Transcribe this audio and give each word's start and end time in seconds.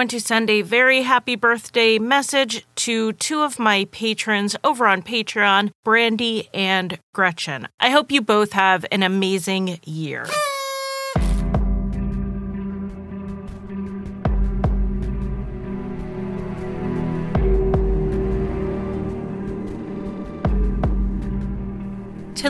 want 0.00 0.10
to 0.10 0.18
send 0.18 0.48
a 0.48 0.62
very 0.62 1.02
happy 1.02 1.36
birthday 1.36 1.98
message 1.98 2.64
to 2.74 3.12
two 3.12 3.42
of 3.42 3.58
my 3.58 3.86
patrons 3.92 4.56
over 4.64 4.86
on 4.86 5.02
Patreon, 5.02 5.70
Brandy 5.84 6.48
and 6.54 6.98
Gretchen. 7.12 7.68
I 7.78 7.90
hope 7.90 8.10
you 8.10 8.22
both 8.22 8.52
have 8.54 8.86
an 8.90 9.02
amazing 9.02 9.78
year. 9.84 10.24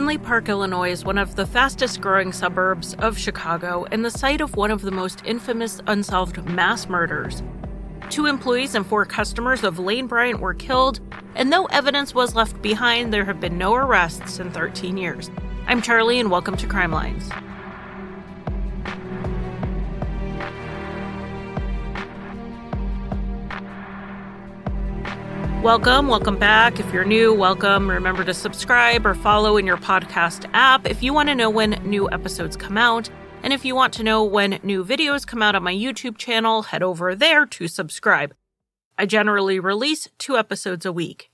Tinley 0.01 0.17
Park, 0.17 0.49
Illinois 0.49 0.89
is 0.89 1.05
one 1.05 1.19
of 1.19 1.35
the 1.35 1.45
fastest 1.45 2.01
growing 2.01 2.33
suburbs 2.33 2.95
of 2.95 3.19
Chicago 3.19 3.85
and 3.91 4.03
the 4.03 4.09
site 4.09 4.41
of 4.41 4.55
one 4.55 4.71
of 4.71 4.81
the 4.81 4.89
most 4.89 5.21
infamous 5.25 5.79
unsolved 5.85 6.43
mass 6.43 6.89
murders. 6.89 7.43
Two 8.09 8.25
employees 8.25 8.73
and 8.73 8.83
four 8.83 9.05
customers 9.05 9.63
of 9.63 9.77
Lane 9.77 10.07
Bryant 10.07 10.39
were 10.39 10.55
killed, 10.55 10.99
and 11.35 11.53
though 11.53 11.65
evidence 11.65 12.15
was 12.15 12.33
left 12.33 12.59
behind, 12.63 13.13
there 13.13 13.25
have 13.25 13.39
been 13.39 13.59
no 13.59 13.75
arrests 13.75 14.39
in 14.39 14.49
13 14.49 14.97
years. 14.97 15.29
I'm 15.67 15.83
Charlie, 15.83 16.19
and 16.19 16.31
welcome 16.31 16.57
to 16.57 16.65
Crime 16.65 16.91
Lines. 16.91 17.29
Welcome, 25.61 26.07
welcome 26.07 26.39
back. 26.39 26.79
If 26.79 26.91
you're 26.91 27.05
new, 27.05 27.35
welcome. 27.35 27.87
Remember 27.87 28.23
to 28.23 28.33
subscribe 28.33 29.05
or 29.05 29.13
follow 29.13 29.57
in 29.57 29.67
your 29.67 29.77
podcast 29.77 30.49
app 30.53 30.87
if 30.87 31.03
you 31.03 31.13
want 31.13 31.29
to 31.29 31.35
know 31.35 31.51
when 31.51 31.79
new 31.87 32.09
episodes 32.09 32.57
come 32.57 32.79
out. 32.79 33.11
And 33.43 33.53
if 33.53 33.63
you 33.63 33.75
want 33.75 33.93
to 33.93 34.03
know 34.03 34.23
when 34.23 34.59
new 34.63 34.83
videos 34.83 35.25
come 35.25 35.43
out 35.43 35.53
on 35.53 35.61
my 35.61 35.73
YouTube 35.73 36.17
channel, 36.17 36.63
head 36.63 36.81
over 36.81 37.13
there 37.13 37.45
to 37.45 37.67
subscribe. 37.67 38.33
I 38.97 39.05
generally 39.05 39.59
release 39.59 40.07
two 40.17 40.35
episodes 40.35 40.83
a 40.83 40.91
week. 40.91 41.29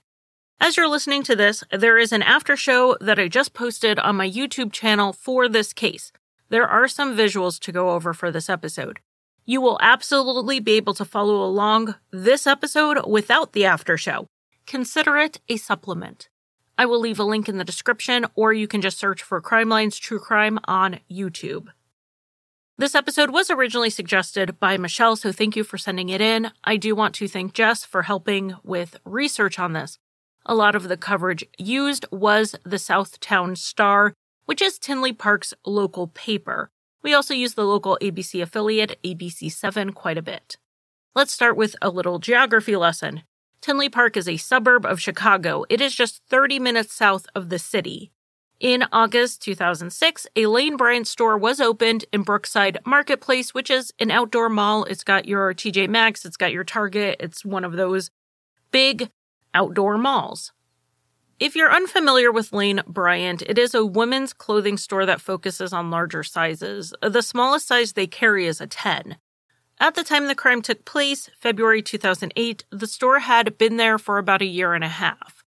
As 0.59 0.75
you're 0.75 0.89
listening 0.89 1.23
to 1.23 1.35
this, 1.35 1.63
there 1.71 1.97
is 1.97 2.11
an 2.11 2.21
after 2.21 2.57
show 2.57 2.97
that 2.99 3.17
I 3.17 3.29
just 3.29 3.53
posted 3.53 3.97
on 3.97 4.17
my 4.17 4.29
YouTube 4.29 4.73
channel 4.73 5.13
for 5.13 5.47
this 5.47 5.71
case. 5.71 6.11
There 6.49 6.67
are 6.67 6.89
some 6.89 7.15
visuals 7.15 7.61
to 7.61 7.71
go 7.71 7.91
over 7.91 8.13
for 8.13 8.29
this 8.29 8.49
episode. 8.49 8.99
You 9.49 9.61
will 9.61 9.79
absolutely 9.81 10.59
be 10.59 10.73
able 10.73 10.93
to 10.95 11.05
follow 11.05 11.41
along 11.41 11.95
this 12.11 12.45
episode 12.45 13.09
without 13.09 13.53
the 13.53 13.63
after 13.63 13.97
show. 13.97 14.27
Consider 14.65 15.15
it 15.15 15.39
a 15.47 15.55
supplement. 15.55 16.27
I 16.77 16.85
will 16.85 16.99
leave 16.99 17.17
a 17.17 17.23
link 17.23 17.47
in 17.47 17.57
the 17.57 17.63
description, 17.63 18.25
or 18.35 18.51
you 18.51 18.67
can 18.67 18.81
just 18.81 18.99
search 18.99 19.23
for 19.23 19.39
Crime 19.39 19.69
Lines 19.69 19.97
True 19.97 20.19
Crime 20.19 20.59
on 20.65 20.99
YouTube. 21.09 21.67
This 22.77 22.93
episode 22.93 23.29
was 23.29 23.49
originally 23.49 23.89
suggested 23.89 24.59
by 24.59 24.75
Michelle, 24.75 25.15
so 25.15 25.31
thank 25.31 25.55
you 25.55 25.63
for 25.63 25.77
sending 25.77 26.09
it 26.09 26.19
in. 26.19 26.51
I 26.65 26.75
do 26.75 26.93
want 26.93 27.15
to 27.15 27.29
thank 27.29 27.53
Jess 27.53 27.85
for 27.85 28.01
helping 28.01 28.53
with 28.65 28.97
research 29.05 29.57
on 29.57 29.71
this. 29.71 29.97
A 30.45 30.55
lot 30.55 30.75
of 30.75 30.89
the 30.89 30.97
coverage 30.97 31.45
used 31.57 32.05
was 32.11 32.53
the 32.65 32.75
Southtown 32.75 33.57
Star, 33.57 34.13
which 34.43 34.61
is 34.61 34.77
Tinley 34.77 35.13
Park's 35.13 35.53
local 35.65 36.07
paper. 36.07 36.69
We 37.07 37.13
also 37.13 37.33
use 37.33 37.53
the 37.53 37.63
local 37.63 37.97
ABC 38.01 38.41
affiliate, 38.41 38.99
ABC7, 39.01 39.93
quite 39.93 40.17
a 40.17 40.21
bit. 40.21 40.57
Let's 41.15 41.31
start 41.31 41.55
with 41.55 41.73
a 41.81 41.89
little 41.89 42.19
geography 42.19 42.75
lesson. 42.75 43.23
Tinley 43.61 43.87
Park 43.87 44.17
is 44.17 44.27
a 44.27 44.35
suburb 44.35 44.85
of 44.85 44.99
Chicago. 44.99 45.63
It 45.69 45.79
is 45.79 45.95
just 45.95 46.21
30 46.29 46.59
minutes 46.59 46.93
south 46.93 47.25
of 47.33 47.47
the 47.47 47.59
city. 47.59 48.11
In 48.59 48.83
August 48.91 49.41
2006, 49.41 50.27
a 50.35 50.47
Lane 50.47 50.75
Bryant 50.75 51.07
store 51.07 51.37
was 51.37 51.61
opened 51.61 52.03
in 52.11 52.23
Brookside 52.23 52.79
Marketplace, 52.85 53.53
which 53.53 53.69
is 53.69 53.93
an 53.99 54.11
outdoor 54.11 54.49
mall. 54.49 54.83
It's 54.83 55.05
got 55.05 55.29
your 55.29 55.53
TJ 55.53 55.87
Maxx, 55.87 56.25
it's 56.25 56.35
got 56.35 56.51
your 56.51 56.65
Target. 56.65 57.15
It's 57.21 57.45
one 57.45 57.63
of 57.63 57.71
those 57.71 58.11
big 58.71 59.09
outdoor 59.53 59.97
malls. 59.97 60.51
If 61.39 61.55
you're 61.55 61.71
unfamiliar 61.71 62.31
with 62.31 62.51
Lane 62.51 62.81
Bryant, 62.87 63.43
it 63.43 63.59
is 63.59 63.75
a 63.75 63.85
women's 63.85 64.33
clothing 64.33 64.75
store 64.75 65.05
that 65.05 65.21
focuses 65.21 65.71
on 65.71 65.91
larger 65.91 66.23
sizes. 66.23 66.95
The 66.99 67.21
smallest 67.21 67.67
size 67.67 67.93
they 67.93 68.07
carry 68.07 68.47
is 68.47 68.59
a 68.59 68.65
10. 68.65 69.17
At 69.79 69.93
the 69.93 70.03
time 70.03 70.25
the 70.25 70.33
crime 70.33 70.63
took 70.63 70.83
place, 70.83 71.29
February 71.39 71.83
2008, 71.83 72.65
the 72.71 72.87
store 72.87 73.19
had 73.19 73.55
been 73.59 73.77
there 73.77 73.99
for 73.99 74.17
about 74.17 74.41
a 74.41 74.45
year 74.45 74.73
and 74.73 74.83
a 74.83 74.87
half. 74.87 75.43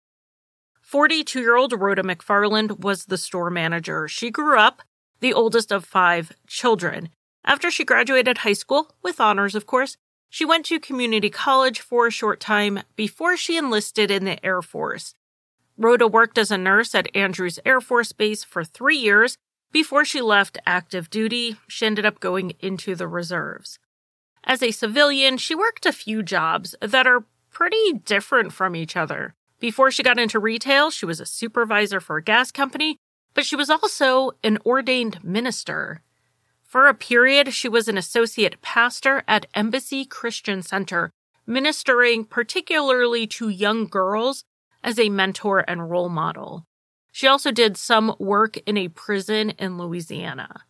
42 0.83 1.39
year 1.39 1.55
old 1.55 1.73
Rhoda 1.73 2.03
McFarland 2.03 2.81
was 2.81 3.05
the 3.05 3.17
store 3.17 3.49
manager. 3.49 4.07
She 4.07 4.29
grew 4.29 4.59
up 4.59 4.83
the 5.21 5.33
oldest 5.33 5.71
of 5.71 5.85
five 5.85 6.31
children. 6.45 7.09
After 7.43 7.71
she 7.71 7.83
graduated 7.83 8.39
high 8.39 8.53
school, 8.53 8.93
with 9.01 9.19
honors 9.19 9.55
of 9.55 9.65
course, 9.65 9.97
she 10.29 10.45
went 10.45 10.67
to 10.67 10.79
community 10.79 11.31
college 11.31 11.79
for 11.79 12.05
a 12.05 12.11
short 12.11 12.39
time 12.39 12.83
before 12.95 13.35
she 13.35 13.57
enlisted 13.57 14.11
in 14.11 14.25
the 14.25 14.45
Air 14.45 14.61
Force. 14.61 15.15
Rhoda 15.79 16.07
worked 16.07 16.37
as 16.37 16.51
a 16.51 16.57
nurse 16.57 16.93
at 16.93 17.15
Andrews 17.15 17.57
Air 17.65 17.79
Force 17.79 18.11
Base 18.11 18.43
for 18.43 18.65
three 18.65 18.97
years. 18.97 19.37
Before 19.71 20.03
she 20.03 20.19
left 20.19 20.57
active 20.65 21.09
duty, 21.09 21.55
she 21.69 21.85
ended 21.85 22.05
up 22.05 22.19
going 22.19 22.51
into 22.59 22.95
the 22.95 23.07
reserves. 23.07 23.79
As 24.43 24.61
a 24.61 24.71
civilian, 24.71 25.37
she 25.37 25.55
worked 25.55 25.85
a 25.85 25.93
few 25.93 26.21
jobs 26.21 26.75
that 26.81 27.07
are 27.07 27.23
pretty 27.49 27.93
different 27.93 28.51
from 28.51 28.75
each 28.75 28.97
other. 28.97 29.33
Before 29.61 29.89
she 29.89 30.03
got 30.03 30.19
into 30.19 30.37
retail, 30.37 30.89
she 30.89 31.05
was 31.05 31.21
a 31.21 31.25
supervisor 31.25 32.01
for 32.01 32.17
a 32.17 32.23
gas 32.23 32.51
company, 32.51 32.97
but 33.33 33.45
she 33.45 33.55
was 33.55 33.69
also 33.69 34.31
an 34.43 34.57
ordained 34.65 35.23
minister. 35.23 36.01
For 36.61 36.87
a 36.87 36.93
period, 36.93 37.53
she 37.53 37.69
was 37.69 37.87
an 37.87 37.97
associate 37.97 38.61
pastor 38.61 39.23
at 39.29 39.45
Embassy 39.53 40.03
Christian 40.03 40.61
Center, 40.61 41.09
ministering 41.47 42.25
particularly 42.25 43.27
to 43.27 43.47
young 43.47 43.87
girls 43.87 44.43
as 44.83 44.99
a 44.99 45.09
mentor 45.09 45.63
and 45.67 45.89
role 45.89 46.09
model. 46.09 46.65
She 47.11 47.27
also 47.27 47.51
did 47.51 47.77
some 47.77 48.15
work 48.19 48.57
in 48.65 48.77
a 48.77 48.87
prison 48.87 49.51
in 49.51 49.77
Louisiana. 49.77 50.63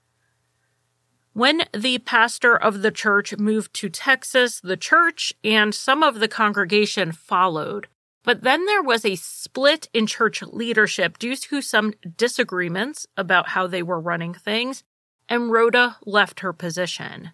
When 1.34 1.62
the 1.74 2.00
pastor 2.00 2.56
of 2.56 2.82
the 2.82 2.92
church 2.92 3.38
moved 3.38 3.74
to 3.76 3.90
Texas, 3.90 4.60
the 4.60 4.78
church 4.78 5.34
and 5.44 5.74
some 5.74 6.04
of 6.04 6.20
the 6.20 6.28
congregation 6.28 7.12
followed. 7.12 7.88
But 8.24 8.44
then 8.44 8.66
there 8.66 8.84
was 8.84 9.06
a 9.06 9.16
split 9.16 9.90
in 9.94 10.06
church 10.06 10.42
leadership 10.42 11.18
due 11.18 11.36
to 11.36 11.62
some 11.62 11.94
disagreements 12.18 13.08
about 13.16 13.50
how 13.50 13.68
they 13.68 13.82
were 13.82 14.00
running 14.00 14.34
things, 14.34 14.84
and 15.30 15.52
Rhoda 15.52 15.98
left 16.06 16.42
her 16.42 16.52
position. 16.52 17.32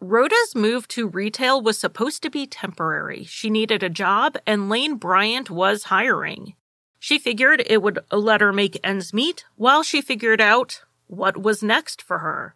Rhoda's 0.00 0.54
move 0.54 0.86
to 0.88 1.08
retail 1.08 1.60
was 1.60 1.76
supposed 1.76 2.22
to 2.22 2.30
be 2.30 2.46
temporary. 2.46 3.24
She 3.24 3.50
needed 3.50 3.82
a 3.82 3.88
job, 3.88 4.36
and 4.46 4.68
Lane 4.68 4.94
Bryant 4.94 5.50
was 5.50 5.84
hiring. 5.84 6.54
She 7.00 7.18
figured 7.18 7.64
it 7.66 7.82
would 7.82 7.98
let 8.12 8.40
her 8.40 8.52
make 8.52 8.78
ends 8.84 9.12
meet 9.12 9.44
while 9.56 9.82
she 9.82 10.00
figured 10.00 10.40
out 10.40 10.82
what 11.08 11.40
was 11.40 11.62
next 11.62 12.00
for 12.00 12.18
her. 12.18 12.54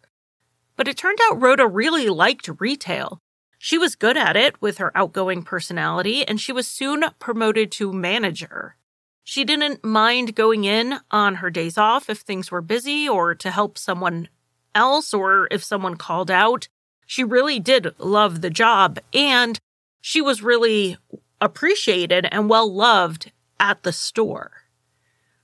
But 0.77 0.87
it 0.87 0.97
turned 0.97 1.19
out 1.23 1.41
Rhoda 1.41 1.67
really 1.67 2.07
liked 2.07 2.49
retail. 2.59 3.19
She 3.57 3.77
was 3.77 3.95
good 3.95 4.17
at 4.17 4.35
it 4.35 4.61
with 4.61 4.77
her 4.77 4.95
outgoing 4.97 5.43
personality, 5.43 6.25
and 6.27 6.39
she 6.39 6.51
was 6.51 6.67
soon 6.67 7.03
promoted 7.19 7.71
to 7.73 7.93
manager. 7.93 8.75
She 9.23 9.43
didn't 9.43 9.83
mind 9.83 10.35
going 10.35 10.63
in 10.63 10.99
on 11.11 11.35
her 11.35 11.49
days 11.49 11.77
off 11.77 12.09
if 12.09 12.19
things 12.19 12.51
were 12.51 12.61
busy 12.61 13.07
or 13.07 13.35
to 13.35 13.51
help 13.51 13.77
someone 13.77 14.29
else 14.75 15.13
or 15.13 15.47
if 15.51 15.63
someone 15.63 15.95
called 15.95 16.31
out. 16.31 16.67
She 17.05 17.23
really 17.23 17.59
did 17.59 17.93
love 17.99 18.41
the 18.41 18.49
job 18.49 18.99
and 19.13 19.59
she 20.01 20.21
was 20.21 20.41
really 20.41 20.97
appreciated 21.39 22.27
and 22.31 22.49
well 22.49 22.71
loved 22.71 23.31
at 23.59 23.83
the 23.83 23.93
store. 23.93 24.51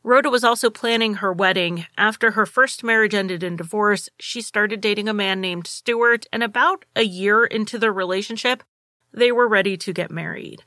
Rhoda 0.03 0.29
was 0.29 0.43
also 0.43 0.69
planning 0.69 1.15
her 1.15 1.33
wedding. 1.33 1.85
After 1.97 2.31
her 2.31 2.45
first 2.45 2.83
marriage 2.83 3.13
ended 3.13 3.43
in 3.43 3.57
divorce, 3.57 4.09
she 4.17 4.41
started 4.41 4.79
dating 4.79 5.09
a 5.09 5.13
man 5.13 5.41
named 5.41 5.67
Stuart, 5.67 6.25
and 6.31 6.41
about 6.41 6.85
a 6.95 7.03
year 7.03 7.45
into 7.45 7.77
their 7.77 7.91
relationship, 7.91 8.63
they 9.13 9.31
were 9.31 9.47
ready 9.47 9.75
to 9.77 9.93
get 9.93 10.09
married. 10.09 10.63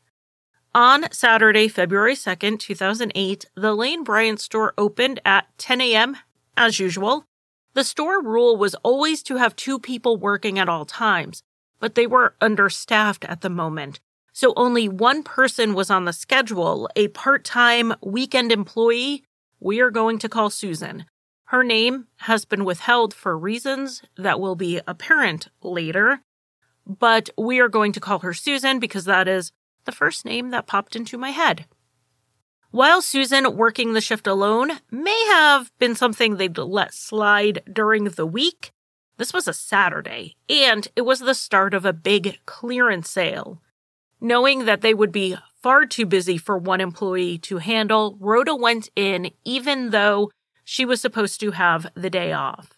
On 0.74 1.10
Saturday, 1.12 1.68
February 1.68 2.14
2nd, 2.14 2.58
2008, 2.58 3.46
the 3.54 3.74
Lane 3.74 4.04
Bryant 4.04 4.40
store 4.40 4.74
opened 4.76 5.20
at 5.24 5.46
10 5.58 5.80
a.m. 5.80 6.16
as 6.56 6.78
usual, 6.78 7.26
the 7.74 7.84
store 7.84 8.22
rule 8.22 8.56
was 8.56 8.74
always 8.76 9.22
to 9.24 9.36
have 9.36 9.56
two 9.56 9.78
people 9.78 10.16
working 10.16 10.58
at 10.58 10.68
all 10.68 10.84
times, 10.84 11.42
but 11.80 11.94
they 11.94 12.06
were 12.06 12.34
understaffed 12.40 13.24
at 13.24 13.40
the 13.40 13.50
moment. 13.50 14.00
So 14.32 14.52
only 14.56 14.88
one 14.88 15.22
person 15.22 15.74
was 15.74 15.90
on 15.90 16.04
the 16.04 16.12
schedule, 16.12 16.88
a 16.96 17.08
part-time 17.08 17.94
weekend 18.02 18.52
employee 18.52 19.24
we 19.60 19.80
are 19.80 19.90
going 19.90 20.18
to 20.18 20.28
call 20.28 20.50
Susan. 20.50 21.04
Her 21.44 21.62
name 21.62 22.06
has 22.16 22.44
been 22.44 22.64
withheld 22.64 23.12
for 23.12 23.38
reasons 23.38 24.02
that 24.16 24.40
will 24.40 24.56
be 24.56 24.80
apparent 24.86 25.48
later, 25.62 26.20
but 26.86 27.30
we 27.36 27.60
are 27.60 27.68
going 27.68 27.92
to 27.92 28.00
call 28.00 28.20
her 28.20 28.34
Susan 28.34 28.78
because 28.78 29.04
that 29.04 29.28
is 29.28 29.52
the 29.84 29.92
first 29.92 30.24
name 30.24 30.50
that 30.50 30.66
popped 30.66 30.96
into 30.96 31.18
my 31.18 31.30
head. 31.30 31.66
While 32.72 33.02
Susan 33.02 33.54
working 33.58 33.92
the 33.92 34.00
shift 34.00 34.26
alone 34.26 34.78
may 34.90 35.26
have 35.26 35.70
been 35.78 35.94
something 35.94 36.36
they'd 36.36 36.56
let 36.56 36.94
slide 36.94 37.62
during 37.70 38.04
the 38.04 38.24
week, 38.24 38.72
This 39.18 39.34
was 39.34 39.46
a 39.46 39.52
Saturday, 39.52 40.36
and 40.48 40.88
it 40.96 41.02
was 41.02 41.20
the 41.20 41.34
start 41.34 41.74
of 41.74 41.84
a 41.84 41.92
big 41.92 42.38
clearance 42.46 43.10
sale. 43.10 43.60
Knowing 44.22 44.64
that 44.64 44.80
they 44.80 44.94
would 44.94 45.12
be 45.12 45.36
far 45.62 45.84
too 45.84 46.06
busy 46.06 46.38
for 46.38 46.56
one 46.56 46.80
employee 46.80 47.36
to 47.40 47.58
handle, 47.58 48.16
Rhoda 48.18 48.56
went 48.56 48.88
in 48.96 49.32
even 49.44 49.90
though 49.90 50.30
she 50.64 50.86
was 50.86 51.02
supposed 51.02 51.40
to 51.40 51.50
have 51.50 51.88
the 51.94 52.08
day 52.08 52.32
off. 52.32 52.72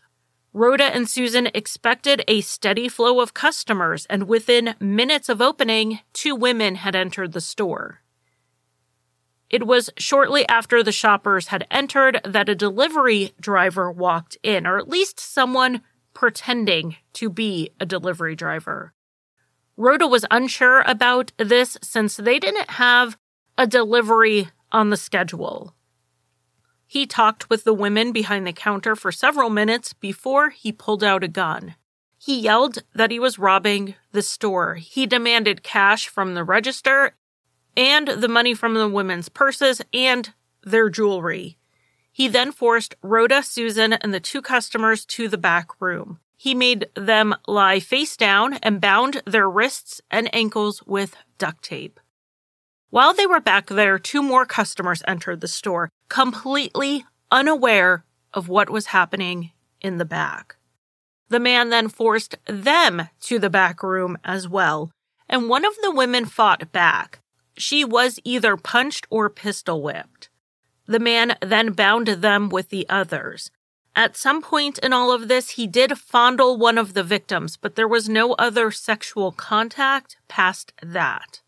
Rhoda 0.52 0.86
and 0.86 1.08
Susan 1.08 1.48
expected 1.54 2.24
a 2.26 2.40
steady 2.40 2.88
flow 2.88 3.20
of 3.20 3.32
customers, 3.32 4.06
and 4.10 4.26
within 4.26 4.74
minutes 4.80 5.28
of 5.28 5.40
opening, 5.40 6.00
two 6.12 6.34
women 6.34 6.74
had 6.74 6.96
entered 6.96 7.32
the 7.32 7.40
store. 7.40 8.00
It 9.50 9.66
was 9.66 9.90
shortly 9.98 10.48
after 10.48 10.82
the 10.82 10.92
shoppers 10.92 11.48
had 11.48 11.66
entered 11.70 12.20
that 12.24 12.48
a 12.48 12.54
delivery 12.54 13.32
driver 13.40 13.90
walked 13.90 14.36
in, 14.42 14.66
or 14.66 14.78
at 14.78 14.88
least 14.88 15.20
someone 15.20 15.82
pretending 16.12 16.96
to 17.14 17.28
be 17.28 17.70
a 17.78 17.86
delivery 17.86 18.36
driver. 18.36 18.94
Rhoda 19.76 20.06
was 20.06 20.24
unsure 20.30 20.82
about 20.82 21.32
this 21.36 21.76
since 21.82 22.16
they 22.16 22.38
didn't 22.38 22.70
have 22.70 23.18
a 23.58 23.66
delivery 23.66 24.48
on 24.72 24.90
the 24.90 24.96
schedule. 24.96 25.74
He 26.86 27.06
talked 27.06 27.50
with 27.50 27.64
the 27.64 27.74
women 27.74 28.12
behind 28.12 28.46
the 28.46 28.52
counter 28.52 28.94
for 28.94 29.10
several 29.10 29.50
minutes 29.50 29.92
before 29.92 30.50
he 30.50 30.70
pulled 30.70 31.02
out 31.02 31.24
a 31.24 31.28
gun. 31.28 31.74
He 32.18 32.38
yelled 32.38 32.78
that 32.94 33.10
he 33.10 33.18
was 33.18 33.38
robbing 33.38 33.96
the 34.12 34.22
store. 34.22 34.76
He 34.76 35.06
demanded 35.06 35.62
cash 35.62 36.08
from 36.08 36.34
the 36.34 36.44
register 36.44 37.14
and 37.76 38.08
the 38.08 38.28
money 38.28 38.54
from 38.54 38.74
the 38.74 38.88
women's 38.88 39.28
purses 39.28 39.82
and 39.92 40.32
their 40.62 40.88
jewelry. 40.88 41.58
He 42.12 42.28
then 42.28 42.52
forced 42.52 42.94
Rhoda, 43.02 43.42
Susan, 43.42 43.92
and 43.92 44.14
the 44.14 44.20
two 44.20 44.40
customers 44.40 45.04
to 45.06 45.28
the 45.28 45.38
back 45.38 45.80
room. 45.80 46.20
He 46.36 46.54
made 46.54 46.86
them 46.94 47.34
lie 47.46 47.80
face 47.80 48.16
down 48.16 48.54
and 48.54 48.80
bound 48.80 49.22
their 49.26 49.48
wrists 49.48 50.00
and 50.10 50.32
ankles 50.34 50.82
with 50.84 51.16
duct 51.38 51.64
tape. 51.64 51.98
While 52.90 53.14
they 53.14 53.26
were 53.26 53.40
back 53.40 53.66
there, 53.66 53.98
two 53.98 54.22
more 54.22 54.46
customers 54.46 55.02
entered 55.08 55.40
the 55.40 55.48
store, 55.48 55.88
completely 56.08 57.04
unaware 57.30 58.04
of 58.32 58.48
what 58.48 58.70
was 58.70 58.86
happening 58.86 59.50
in 59.80 59.98
the 59.98 60.04
back. 60.04 60.56
The 61.28 61.40
man 61.40 61.70
then 61.70 61.88
forced 61.88 62.36
them 62.46 63.08
to 63.22 63.38
the 63.40 63.50
back 63.50 63.82
room 63.82 64.16
as 64.22 64.48
well, 64.48 64.92
and 65.28 65.48
one 65.48 65.64
of 65.64 65.74
the 65.82 65.90
women 65.90 66.26
fought 66.26 66.70
back. 66.70 67.18
She 67.56 67.84
was 67.84 68.18
either 68.24 68.56
punched 68.56 69.06
or 69.10 69.30
pistol 69.30 69.82
whipped. 69.82 70.28
The 70.86 70.98
man 70.98 71.36
then 71.40 71.72
bound 71.72 72.08
them 72.08 72.48
with 72.48 72.68
the 72.68 72.86
others. 72.88 73.50
At 73.96 74.16
some 74.16 74.42
point 74.42 74.78
in 74.78 74.92
all 74.92 75.12
of 75.12 75.28
this, 75.28 75.50
he 75.50 75.66
did 75.66 75.98
fondle 75.98 76.56
one 76.56 76.78
of 76.78 76.94
the 76.94 77.04
victims, 77.04 77.56
but 77.56 77.76
there 77.76 77.88
was 77.88 78.08
no 78.08 78.32
other 78.34 78.70
sexual 78.70 79.30
contact 79.30 80.16
past 80.26 80.72
that. 80.82 81.40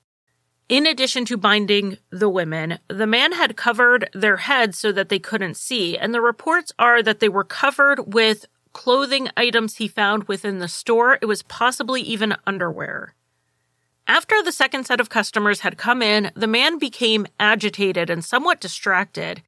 In 0.68 0.86
addition 0.86 1.24
to 1.26 1.36
binding 1.36 1.98
the 2.10 2.28
women, 2.28 2.78
the 2.88 3.06
man 3.06 3.32
had 3.32 3.56
covered 3.56 4.08
their 4.12 4.38
heads 4.38 4.78
so 4.78 4.90
that 4.92 5.08
they 5.08 5.18
couldn't 5.18 5.56
see, 5.56 5.96
and 5.98 6.14
the 6.14 6.20
reports 6.20 6.72
are 6.78 7.02
that 7.02 7.20
they 7.20 7.28
were 7.28 7.44
covered 7.44 8.14
with 8.14 8.46
clothing 8.72 9.28
items 9.36 9.76
he 9.76 9.88
found 9.88 10.24
within 10.24 10.58
the 10.58 10.68
store. 10.68 11.18
It 11.22 11.26
was 11.26 11.42
possibly 11.42 12.00
even 12.02 12.36
underwear. 12.46 13.14
After 14.08 14.40
the 14.42 14.52
second 14.52 14.86
set 14.86 15.00
of 15.00 15.10
customers 15.10 15.60
had 15.60 15.76
come 15.76 16.00
in, 16.00 16.30
the 16.34 16.46
man 16.46 16.78
became 16.78 17.26
agitated 17.40 18.08
and 18.08 18.24
somewhat 18.24 18.60
distracted. 18.60 19.42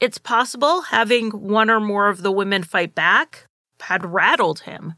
It's 0.00 0.18
possible 0.18 0.82
having 0.82 1.30
one 1.30 1.70
or 1.70 1.80
more 1.80 2.08
of 2.08 2.22
the 2.22 2.30
women 2.30 2.62
fight 2.62 2.94
back 2.94 3.46
had 3.80 4.12
rattled 4.12 4.60
him. 4.60 4.94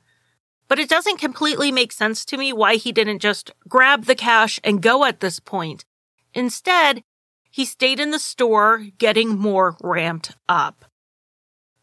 But 0.66 0.78
it 0.78 0.90
doesn't 0.90 1.18
completely 1.18 1.72
make 1.72 1.92
sense 1.92 2.24
to 2.26 2.36
me 2.36 2.52
why 2.52 2.76
he 2.76 2.92
didn't 2.92 3.20
just 3.20 3.50
grab 3.66 4.04
the 4.04 4.14
cash 4.14 4.60
and 4.62 4.82
go 4.82 5.04
at 5.04 5.20
this 5.20 5.40
point. 5.40 5.86
Instead, 6.34 7.02
he 7.50 7.64
stayed 7.64 7.98
in 7.98 8.10
the 8.10 8.18
store 8.18 8.86
getting 8.98 9.38
more 9.38 9.76
ramped 9.80 10.36
up. 10.48 10.84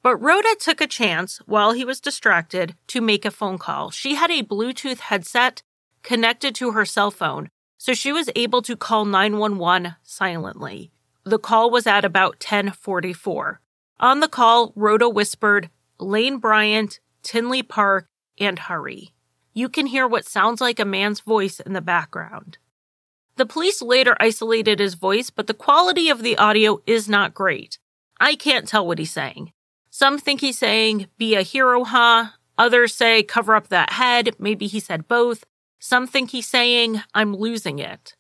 But 0.04 0.18
Rhoda 0.18 0.56
took 0.60 0.82
a 0.82 0.88
chance 0.88 1.40
while 1.48 1.72
he 1.72 1.84
was 1.84 2.00
distracted 2.00 2.76
to 2.88 3.02
make 3.02 3.26
a 3.26 3.32
phone 3.32 3.58
call. 3.58 3.90
She 3.90 4.14
had 4.14 4.30
a 4.30 4.44
Bluetooth 4.44 5.00
headset 5.00 5.64
connected 6.06 6.56
to 6.56 6.72
her 6.72 6.86
cell 6.86 7.12
phone, 7.12 7.50
so 7.78 7.94
she 7.94 8.14
was 8.14 8.30
able 8.36 8.62
to 8.62 8.78
call 8.78 9.04
911 9.04 9.96
silently. 10.04 10.92
The 11.26 11.40
call 11.40 11.70
was 11.72 11.88
at 11.88 12.06
about 12.06 12.36
1044. 12.36 13.60
On 14.00 14.20
the 14.20 14.28
call, 14.28 14.72
Rhoda 14.76 15.10
whispered, 15.10 15.70
Lane 16.00 16.38
Bryant, 16.38 17.00
Tinley 17.24 17.64
Park, 17.64 18.08
and 18.40 18.60
hurry. 18.60 19.14
You 19.54 19.68
can 19.68 19.88
hear 19.88 20.08
what 20.08 20.26
sounds 20.26 20.62
like 20.62 20.80
a 20.80 20.86
man's 20.86 21.22
voice 21.22 21.60
in 21.60 21.74
the 21.74 21.82
background. 21.82 22.60
The 23.38 23.46
police 23.46 23.82
later 23.82 24.16
isolated 24.20 24.80
his 24.80 24.94
voice, 24.94 25.30
but 25.30 25.48
the 25.48 25.54
quality 25.54 26.10
of 26.10 26.22
the 26.22 26.38
audio 26.38 26.82
is 26.86 27.10
not 27.10 27.34
great. 27.34 27.80
I 28.20 28.36
can't 28.36 28.68
tell 28.68 28.86
what 28.86 29.00
he's 29.00 29.12
saying. 29.12 29.52
Some 29.90 30.20
think 30.20 30.42
he's 30.42 30.60
saying, 30.60 31.08
be 31.18 31.36
a 31.36 31.42
hero, 31.42 31.84
huh? 31.84 32.28
Others 32.58 32.94
say, 32.94 33.24
cover 33.24 33.56
up 33.56 33.70
that 33.70 33.92
head. 33.92 34.36
Maybe 34.38 34.68
he 34.68 34.80
said 34.80 35.08
both. 35.08 35.44
Some 35.88 36.08
think 36.08 36.32
he's 36.32 36.48
saying, 36.48 37.04
I'm 37.14 37.36
losing 37.36 37.78
it. 37.78 38.16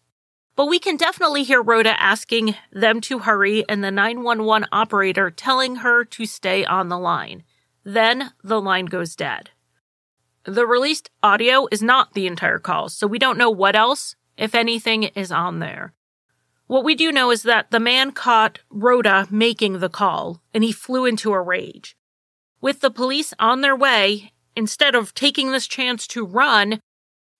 But 0.55 0.67
we 0.67 0.77
can 0.77 0.97
definitely 0.97 1.41
hear 1.41 1.63
Rhoda 1.63 1.99
asking 1.99 2.53
them 2.71 3.01
to 3.01 3.17
hurry 3.17 3.67
and 3.67 3.83
the 3.83 3.89
911 3.89 4.67
operator 4.71 5.31
telling 5.31 5.77
her 5.77 6.05
to 6.05 6.27
stay 6.27 6.63
on 6.63 6.89
the 6.89 6.99
line. 6.99 7.41
Then 7.83 8.33
the 8.43 8.61
line 8.61 8.85
goes 8.85 9.15
dead. 9.15 9.49
The 10.43 10.67
released 10.67 11.09
audio 11.23 11.67
is 11.71 11.81
not 11.81 12.13
the 12.13 12.27
entire 12.27 12.59
call, 12.59 12.87
so 12.89 13.07
we 13.07 13.17
don't 13.17 13.39
know 13.39 13.49
what 13.49 13.75
else, 13.75 14.15
if 14.37 14.53
anything, 14.53 15.05
is 15.15 15.31
on 15.31 15.57
there. 15.57 15.95
What 16.67 16.83
we 16.83 16.93
do 16.93 17.11
know 17.11 17.31
is 17.31 17.41
that 17.41 17.71
the 17.71 17.79
man 17.79 18.11
caught 18.11 18.59
Rhoda 18.69 19.27
making 19.31 19.79
the 19.79 19.89
call 19.89 20.39
and 20.53 20.63
he 20.63 20.71
flew 20.71 21.05
into 21.05 21.33
a 21.33 21.41
rage. 21.41 21.97
With 22.61 22.81
the 22.81 22.91
police 22.91 23.33
on 23.39 23.61
their 23.61 23.75
way, 23.75 24.33
instead 24.55 24.93
of 24.93 25.15
taking 25.15 25.51
this 25.51 25.65
chance 25.65 26.05
to 26.09 26.23
run, 26.23 26.79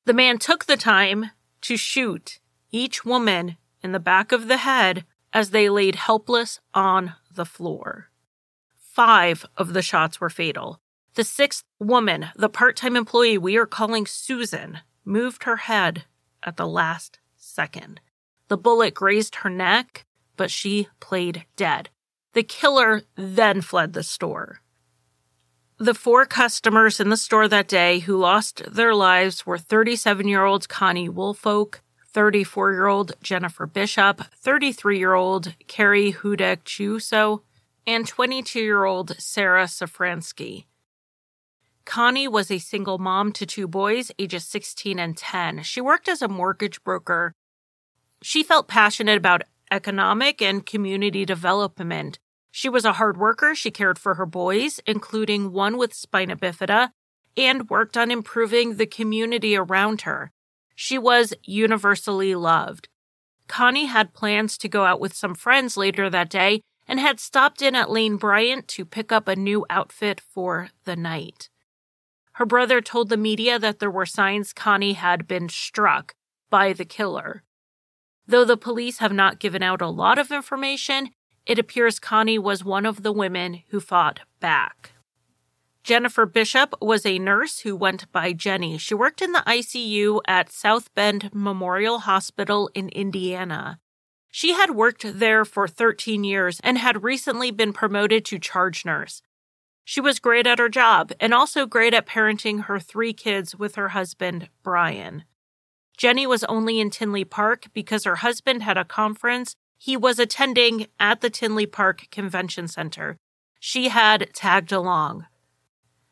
the 0.06 0.14
man 0.14 0.38
took 0.38 0.66
the 0.66 0.78
time 0.78 1.32
to 1.62 1.76
shoot 1.76 2.40
each 2.72 3.04
woman 3.04 3.58
in 3.82 3.92
the 3.92 4.00
back 4.00 4.32
of 4.32 4.48
the 4.48 4.58
head 4.58 5.04
as 5.34 5.50
they 5.50 5.70
laid 5.70 5.96
helpless 5.96 6.60
on 6.74 7.14
the 7.34 7.46
floor. 7.46 8.10
Five 8.78 9.46
of 9.58 9.74
the 9.74 9.82
shots 9.82 10.22
were 10.22 10.30
fatal. 10.30 10.80
The 11.16 11.24
sixth 11.24 11.64
woman, 11.80 12.28
the 12.36 12.50
part 12.50 12.76
time 12.76 12.96
employee 12.96 13.38
we 13.38 13.58
are 13.58 13.66
calling 13.66 14.06
Susan, 14.06 14.80
moved 15.04 15.44
her 15.44 15.58
head 15.58 16.06
at 16.44 16.58
the 16.58 16.68
last 16.68 17.20
second. 17.36 18.00
The 18.48 18.58
bullet 18.58 18.94
grazed 18.94 19.36
her 19.38 19.50
neck, 19.50 20.06
but 20.38 20.52
she 20.52 20.88
played 21.00 21.46
dead. 21.56 21.90
The 22.34 22.44
killer 22.44 23.04
then 23.16 23.62
fled 23.62 23.94
the 23.94 24.04
store. 24.04 24.62
The 25.78 25.94
four 25.94 26.26
customers 26.26 27.02
in 27.02 27.10
the 27.10 27.18
store 27.18 27.50
that 27.50 27.68
day 27.68 28.00
who 28.00 28.16
lost 28.16 28.64
their 28.66 28.96
lives 28.96 29.46
were 29.46 29.58
37 29.58 30.26
year 30.26 30.46
old 30.46 30.70
Connie 30.70 31.10
Woolfolk, 31.10 31.82
34 32.08 32.72
year 32.72 32.88
old 32.88 33.12
Jennifer 33.22 33.66
Bishop, 33.66 34.22
33 34.36 34.98
year 34.98 35.16
old 35.16 35.54
Carrie 35.68 36.14
Hudek 36.14 36.64
Chiuso, 36.64 37.42
and 37.86 38.08
22 38.08 38.62
year 38.62 38.86
old 38.86 39.20
Sarah 39.20 39.66
Szafranski. 39.66 40.64
Connie 41.84 42.30
was 42.30 42.50
a 42.50 42.58
single 42.58 42.98
mom 42.98 43.34
to 43.34 43.46
two 43.46 43.68
boys, 43.68 44.14
ages 44.18 44.46
16 44.46 44.98
and 44.98 45.18
10. 45.18 45.64
She 45.64 45.82
worked 45.82 46.08
as 46.08 46.22
a 46.22 46.30
mortgage 46.30 46.82
broker. 46.86 47.34
She 48.24 48.44
felt 48.44 48.70
passionate 48.70 49.18
about 49.18 49.44
economic 49.70 50.42
and 50.42 50.66
community 50.66 51.26
development. 51.26 52.18
She 52.58 52.70
was 52.70 52.86
a 52.86 52.94
hard 52.94 53.18
worker. 53.18 53.54
She 53.54 53.70
cared 53.70 54.00
for 54.00 54.14
her 54.14 54.26
boys, 54.26 54.80
including 54.88 55.52
one 55.52 55.78
with 55.78 55.94
spina 55.94 56.38
bifida, 56.38 56.92
and 57.36 57.70
worked 57.70 57.98
on 57.98 58.12
improving 58.12 58.78
the 58.78 58.86
community 58.86 59.58
around 59.58 60.04
her. 60.04 60.32
She 60.74 60.98
was 60.98 61.34
universally 61.44 62.34
loved. 62.34 62.88
Connie 63.50 63.88
had 63.88 64.14
plans 64.14 64.58
to 64.60 64.70
go 64.70 64.86
out 64.86 65.02
with 65.02 65.14
some 65.14 65.36
friends 65.36 65.76
later 65.76 66.10
that 66.10 66.30
day 66.30 66.62
and 66.88 66.98
had 66.98 67.20
stopped 67.20 67.62
in 67.62 67.76
at 67.76 67.92
Lane 67.92 68.16
Bryant 68.16 68.70
to 68.70 68.86
pick 68.86 69.12
up 69.12 69.28
a 69.28 69.36
new 69.36 69.66
outfit 69.70 70.22
for 70.22 70.70
the 70.86 70.96
night. 70.96 71.50
Her 72.36 72.46
brother 72.46 72.80
told 72.80 73.10
the 73.10 73.18
media 73.18 73.60
that 73.60 73.80
there 73.80 73.92
were 73.92 74.06
signs 74.06 74.54
Connie 74.54 74.94
had 74.94 75.28
been 75.28 75.50
struck 75.50 76.14
by 76.50 76.72
the 76.72 76.86
killer. 76.86 77.44
Though 78.26 78.46
the 78.46 78.56
police 78.56 79.00
have 79.00 79.12
not 79.12 79.40
given 79.40 79.62
out 79.62 79.82
a 79.82 79.90
lot 79.90 80.18
of 80.18 80.32
information, 80.32 81.10
it 81.46 81.60
appears 81.60 82.00
Connie 82.00 82.40
was 82.40 82.66
one 82.66 82.86
of 82.86 83.04
the 83.04 83.12
women 83.12 83.62
who 83.70 83.80
fought 83.80 84.22
back. 84.40 84.92
Jennifer 85.84 86.26
Bishop 86.26 86.74
was 86.82 87.06
a 87.06 87.20
nurse 87.20 87.60
who 87.60 87.76
went 87.76 88.12
by 88.12 88.34
Jenny. 88.34 88.80
She 88.80 88.96
worked 88.96 89.22
in 89.22 89.34
the 89.34 89.44
ICU 89.46 90.20
at 90.28 90.52
South 90.52 90.94
Bend 90.96 91.30
Memorial 91.32 92.00
Hospital 92.00 92.72
in 92.74 92.90
Indiana. 92.90 93.80
She 94.32 94.54
had 94.54 94.72
worked 94.72 95.06
there 95.20 95.46
for 95.46 95.68
13 95.68 96.24
years 96.24 96.60
and 96.64 96.80
had 96.80 97.04
recently 97.04 97.52
been 97.52 97.72
promoted 97.72 98.26
to 98.26 98.40
charge 98.40 98.84
nurse. 98.84 99.22
She 99.84 100.02
was 100.02 100.20
great 100.20 100.48
at 100.48 100.58
her 100.58 100.70
job 100.70 101.12
and 101.20 101.34
also 101.34 101.68
great 101.68 101.94
at 101.94 102.08
parenting 102.08 102.64
her 102.64 102.80
three 102.80 103.14
kids 103.14 103.56
with 103.56 103.76
her 103.76 103.90
husband, 103.90 104.50
Brian. 104.64 105.24
Jenny 105.96 106.26
was 106.26 106.44
only 106.46 106.80
in 106.80 106.90
Tinley 106.90 107.24
Park 107.24 107.68
because 107.74 108.04
her 108.04 108.18
husband 108.18 108.64
had 108.64 108.78
a 108.78 108.84
conference 108.84 109.56
he 109.78 109.98
was 109.98 110.20
attending 110.20 110.88
at 111.00 111.22
the 111.22 111.30
Tinley 111.30 111.66
Park 111.66 112.08
Convention 112.12 112.68
Center. 112.68 113.18
She 113.60 113.90
had 113.90 114.30
tagged 114.34 114.72
along. 114.72 115.26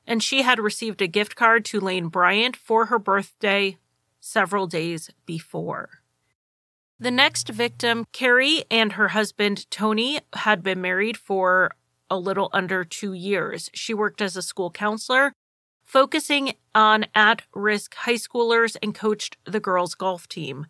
And 0.06 0.22
she 0.22 0.42
had 0.42 0.60
received 0.60 1.02
a 1.02 1.08
gift 1.08 1.36
card 1.36 1.64
to 1.66 1.80
Lane 1.80 2.08
Bryant 2.08 2.56
for 2.56 2.88
her 2.88 3.00
birthday 3.00 3.78
several 4.20 4.68
days 4.68 5.10
before. 5.26 5.90
The 7.00 7.12
next 7.12 7.50
victim, 7.50 8.06
Carrie, 8.12 8.64
and 8.70 8.94
her 8.94 9.10
husband, 9.10 9.70
Tony, 9.70 10.20
had 10.34 10.64
been 10.64 10.82
married 10.82 11.18
for 11.18 11.72
a 12.10 12.18
little 12.18 12.50
under 12.54 12.84
two 12.84 13.14
years. 13.14 13.70
She 13.74 13.94
worked 13.94 14.22
as 14.22 14.38
a 14.38 14.42
school 14.42 14.72
counselor, 14.72 15.34
focusing 15.84 16.54
on 16.74 17.06
at 17.16 17.42
risk 17.54 17.96
high 17.96 18.14
schoolers, 18.14 18.78
and 18.82 18.96
coached 18.96 19.38
the 19.46 19.60
girls' 19.60 19.96
golf 19.96 20.28
team. 20.28 20.68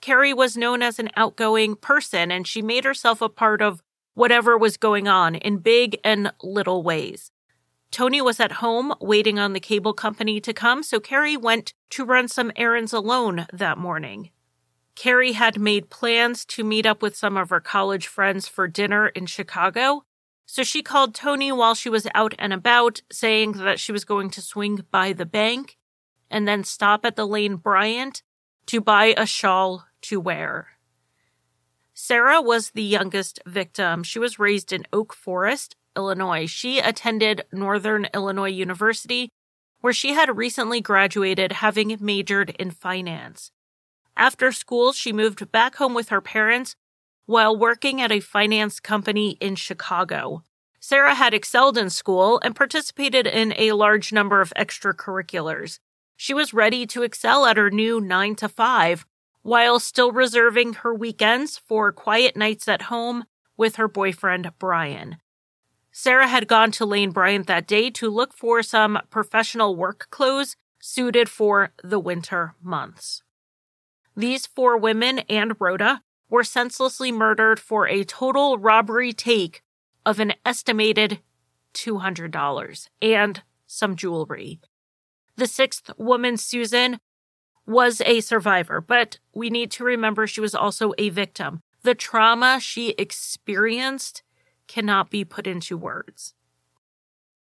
Carrie 0.00 0.34
was 0.34 0.56
known 0.56 0.82
as 0.82 0.98
an 0.98 1.10
outgoing 1.16 1.76
person, 1.76 2.30
and 2.30 2.46
she 2.46 2.62
made 2.62 2.84
herself 2.84 3.20
a 3.20 3.28
part 3.28 3.62
of 3.62 3.82
whatever 4.14 4.56
was 4.56 4.76
going 4.76 5.08
on 5.08 5.34
in 5.34 5.58
big 5.58 5.98
and 6.02 6.32
little 6.42 6.82
ways. 6.82 7.30
Tony 7.90 8.20
was 8.20 8.40
at 8.40 8.52
home 8.52 8.94
waiting 9.00 9.38
on 9.38 9.52
the 9.52 9.60
cable 9.60 9.92
company 9.92 10.40
to 10.40 10.52
come, 10.52 10.82
so 10.82 11.00
Carrie 11.00 11.36
went 11.36 11.72
to 11.90 12.04
run 12.04 12.28
some 12.28 12.52
errands 12.56 12.92
alone 12.92 13.46
that 13.52 13.78
morning. 13.78 14.30
Carrie 14.94 15.32
had 15.32 15.60
made 15.60 15.90
plans 15.90 16.44
to 16.46 16.64
meet 16.64 16.86
up 16.86 17.02
with 17.02 17.16
some 17.16 17.36
of 17.36 17.50
her 17.50 17.60
college 17.60 18.06
friends 18.06 18.48
for 18.48 18.66
dinner 18.66 19.08
in 19.08 19.26
Chicago, 19.26 20.04
so 20.46 20.62
she 20.62 20.82
called 20.82 21.14
Tony 21.14 21.52
while 21.52 21.74
she 21.74 21.88
was 21.88 22.06
out 22.14 22.34
and 22.38 22.52
about, 22.52 23.02
saying 23.10 23.52
that 23.52 23.80
she 23.80 23.92
was 23.92 24.04
going 24.04 24.30
to 24.30 24.40
swing 24.40 24.84
by 24.90 25.12
the 25.12 25.26
bank 25.26 25.76
and 26.30 26.46
then 26.46 26.64
stop 26.64 27.04
at 27.04 27.16
the 27.16 27.26
Lane 27.26 27.56
Bryant 27.56 28.22
to 28.66 28.80
buy 28.80 29.14
a 29.16 29.26
shawl 29.26 29.84
to 30.02 30.20
wear. 30.20 30.68
Sarah 31.94 32.42
was 32.42 32.70
the 32.70 32.82
youngest 32.82 33.40
victim. 33.46 34.02
She 34.02 34.18
was 34.18 34.38
raised 34.38 34.72
in 34.72 34.86
Oak 34.92 35.14
Forest, 35.14 35.76
Illinois. 35.96 36.46
She 36.46 36.78
attended 36.78 37.44
Northern 37.50 38.06
Illinois 38.12 38.50
University, 38.50 39.30
where 39.80 39.92
she 39.92 40.12
had 40.12 40.36
recently 40.36 40.80
graduated, 40.80 41.52
having 41.52 41.96
majored 42.00 42.50
in 42.58 42.70
finance. 42.70 43.50
After 44.16 44.52
school, 44.52 44.92
she 44.92 45.12
moved 45.12 45.50
back 45.52 45.76
home 45.76 45.94
with 45.94 46.10
her 46.10 46.20
parents 46.20 46.74
while 47.26 47.56
working 47.56 48.00
at 48.00 48.12
a 48.12 48.20
finance 48.20 48.80
company 48.80 49.32
in 49.40 49.56
Chicago. 49.56 50.42
Sarah 50.80 51.14
had 51.14 51.34
excelled 51.34 51.76
in 51.76 51.90
school 51.90 52.40
and 52.44 52.54
participated 52.54 53.26
in 53.26 53.52
a 53.56 53.72
large 53.72 54.12
number 54.12 54.40
of 54.40 54.52
extracurriculars. 54.56 55.80
She 56.16 56.34
was 56.34 56.54
ready 56.54 56.86
to 56.86 57.02
excel 57.02 57.44
at 57.46 57.56
her 57.56 57.70
new 57.70 58.00
9 58.00 58.34
to 58.36 58.48
5 58.48 59.06
while 59.42 59.78
still 59.78 60.10
reserving 60.10 60.72
her 60.74 60.92
weekends 60.92 61.56
for 61.56 61.92
quiet 61.92 62.36
nights 62.36 62.66
at 62.66 62.82
home 62.82 63.24
with 63.56 63.76
her 63.76 63.86
boyfriend 63.86 64.50
Brian. 64.58 65.18
Sarah 65.92 66.26
had 66.26 66.48
gone 66.48 66.72
to 66.72 66.84
Lane 66.84 67.10
Bryant 67.10 67.46
that 67.46 67.66
day 67.66 67.90
to 67.90 68.10
look 68.10 68.34
for 68.34 68.62
some 68.62 68.98
professional 69.08 69.76
work 69.76 70.08
clothes 70.10 70.56
suited 70.80 71.28
for 71.28 71.72
the 71.82 71.98
winter 71.98 72.54
months. 72.62 73.22
These 74.16 74.46
four 74.46 74.76
women 74.76 75.20
and 75.20 75.54
Rhoda 75.60 76.02
were 76.28 76.44
senselessly 76.44 77.12
murdered 77.12 77.60
for 77.60 77.86
a 77.86 78.04
total 78.04 78.58
robbery 78.58 79.12
take 79.12 79.62
of 80.04 80.18
an 80.18 80.32
estimated 80.44 81.20
$200 81.74 82.88
and 83.00 83.42
some 83.66 83.96
jewelry. 83.96 84.60
The 85.36 85.46
sixth 85.46 85.90
woman, 85.98 86.36
Susan, 86.36 86.98
was 87.66 88.00
a 88.02 88.20
survivor, 88.20 88.80
but 88.80 89.18
we 89.34 89.50
need 89.50 89.70
to 89.72 89.84
remember 89.84 90.26
she 90.26 90.40
was 90.40 90.54
also 90.54 90.92
a 90.98 91.08
victim. 91.10 91.60
The 91.82 91.94
trauma 91.94 92.58
she 92.60 92.90
experienced 92.98 94.22
cannot 94.66 95.10
be 95.10 95.24
put 95.24 95.46
into 95.46 95.76
words. 95.76 96.34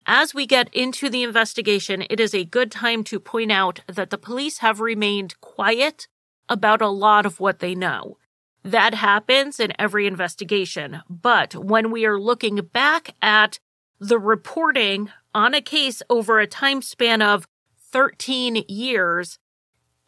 As 0.05 0.33
we 0.33 0.45
get 0.45 0.73
into 0.73 1.09
the 1.09 1.23
investigation, 1.23 2.03
it 2.09 2.19
is 2.19 2.33
a 2.33 2.45
good 2.45 2.71
time 2.71 3.03
to 3.05 3.19
point 3.19 3.51
out 3.51 3.81
that 3.87 4.09
the 4.09 4.17
police 4.17 4.59
have 4.59 4.79
remained 4.79 5.39
quiet 5.41 6.07
about 6.47 6.81
a 6.81 6.87
lot 6.87 7.25
of 7.25 7.39
what 7.39 7.59
they 7.59 7.75
know. 7.75 8.17
That 8.63 8.93
happens 8.93 9.59
in 9.59 9.73
every 9.79 10.07
investigation. 10.07 11.01
But 11.09 11.55
when 11.55 11.91
we 11.91 12.05
are 12.05 12.19
looking 12.19 12.55
back 12.73 13.15
at 13.21 13.59
the 13.99 14.19
reporting 14.19 15.11
on 15.33 15.53
a 15.53 15.61
case 15.61 16.01
over 16.09 16.39
a 16.39 16.47
time 16.47 16.81
span 16.81 17.21
of 17.21 17.47
13 17.91 18.65
years, 18.67 19.37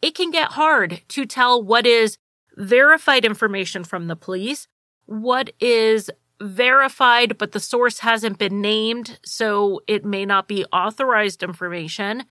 it 0.00 0.14
can 0.14 0.30
get 0.30 0.52
hard 0.52 1.02
to 1.08 1.26
tell 1.26 1.62
what 1.62 1.86
is 1.86 2.16
verified 2.56 3.24
information 3.24 3.84
from 3.84 4.08
the 4.08 4.16
police, 4.16 4.66
what 5.06 5.50
is 5.60 6.10
verified, 6.40 7.38
but 7.38 7.52
the 7.52 7.60
source 7.60 8.00
hasn't 8.00 8.38
been 8.38 8.60
named, 8.60 9.18
so 9.24 9.80
it 9.86 10.04
may 10.04 10.26
not 10.26 10.48
be 10.48 10.64
authorized 10.72 11.42
information, 11.42 12.24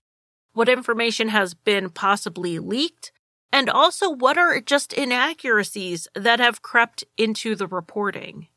what 0.52 0.68
information 0.68 1.28
has 1.28 1.54
been 1.54 1.88
possibly 1.88 2.58
leaked, 2.58 3.10
and 3.52 3.68
also 3.68 4.10
what 4.10 4.38
are 4.38 4.60
just 4.60 4.92
inaccuracies 4.92 6.08
that 6.14 6.40
have 6.40 6.62
crept 6.62 7.04
into 7.16 7.54
the 7.54 7.66
reporting. 7.66 8.48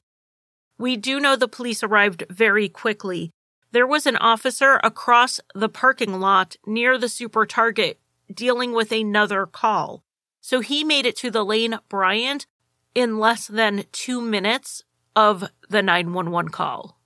We 0.78 0.98
do 0.98 1.20
know 1.20 1.36
the 1.36 1.48
police 1.48 1.84
arrived 1.84 2.24
very 2.30 2.68
quickly. 2.68 3.32
There 3.76 3.86
was 3.86 4.06
an 4.06 4.16
officer 4.16 4.80
across 4.86 5.42
the 5.54 5.68
parking 5.68 6.22
lot 6.22 6.56
near 6.66 6.98
the 6.98 7.10
Super 7.10 7.46
Target 7.46 8.00
dealing 8.34 8.72
with 8.72 8.90
another 8.94 9.46
call. 9.46 10.06
So 10.40 10.62
he 10.62 10.86
made 10.86 11.06
it 11.06 11.18
to 11.18 11.30
the 11.30 11.44
Lane 11.44 11.80
Bryant 11.90 12.48
in 12.94 13.20
less 13.20 13.48
than 13.48 13.84
two 13.92 14.22
minutes 14.22 14.86
of 15.14 15.50
the 15.70 15.82
911 15.82 16.52
call. 16.52 17.02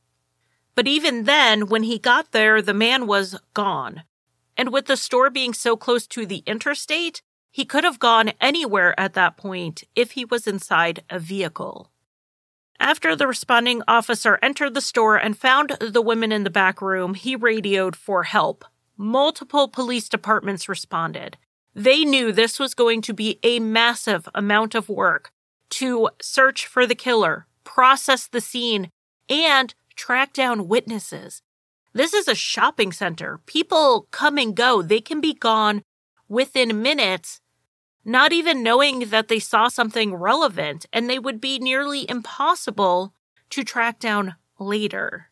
But 0.76 0.88
even 0.88 1.24
then, 1.24 1.70
when 1.70 1.82
he 1.82 1.98
got 1.98 2.34
there, 2.34 2.62
the 2.62 2.76
man 2.76 3.08
was 3.08 3.40
gone. 3.56 4.04
And 4.56 4.72
with 4.72 4.86
the 4.86 4.96
store 4.96 5.32
being 5.32 5.56
so 5.56 5.76
close 5.76 6.06
to 6.06 6.28
the 6.28 6.44
interstate, 6.46 7.24
he 7.50 7.66
could 7.66 7.84
have 7.84 7.98
gone 7.98 8.34
anywhere 8.40 8.94
at 9.00 9.16
that 9.16 9.38
point 9.38 9.86
if 9.96 10.12
he 10.12 10.24
was 10.24 10.46
inside 10.46 11.04
a 11.10 11.18
vehicle. 11.18 11.90
After 12.80 13.16
the 13.16 13.28
responding 13.28 13.82
officer 13.88 14.40
entered 14.42 14.74
the 14.74 14.82
store 14.82 15.18
and 15.18 15.38
found 15.38 15.72
the 15.82 16.02
women 16.02 16.32
in 16.32 16.44
the 16.44 16.50
back 16.50 16.82
room, 16.82 17.14
he 17.14 17.36
radioed 17.36 17.96
for 17.96 18.24
help. 18.24 18.64
Multiple 18.96 19.68
police 19.68 20.08
departments 20.08 20.70
responded. 20.70 21.38
They 21.76 22.04
knew 22.04 22.32
this 22.32 22.58
was 22.58 22.74
going 22.74 23.02
to 23.04 23.14
be 23.14 23.40
a 23.44 23.60
massive 23.60 24.28
amount 24.34 24.76
of 24.76 24.90
work 24.90 25.32
to 25.72 26.10
search 26.22 26.66
for 26.66 26.88
the 26.88 26.96
killer, 26.96 27.48
process 27.64 28.28
the 28.28 28.42
scene, 28.42 28.90
and 29.30 29.76
track 29.96 30.34
down 30.34 30.68
witnesses. 30.68 31.42
This 31.94 32.14
is 32.14 32.28
a 32.28 32.36
shopping 32.36 32.92
center. 32.92 33.40
People 33.46 34.08
come 34.12 34.38
and 34.38 34.56
go. 34.56 34.82
They 34.82 35.02
can 35.02 35.22
be 35.22 35.34
gone 35.34 35.84
within 36.28 36.82
minutes, 36.82 37.42
not 38.10 38.34
even 38.34 38.64
knowing 38.64 39.00
that 39.10 39.28
they 39.28 39.40
saw 39.40 39.68
something 39.68 40.16
relevant, 40.16 40.86
and 40.92 41.08
they 41.08 41.20
would 41.20 41.40
be 41.40 41.60
nearly 41.60 42.10
impossible 42.10 43.14
to 43.52 43.64
track 43.64 44.00
down 44.00 44.36
later. 44.58 45.30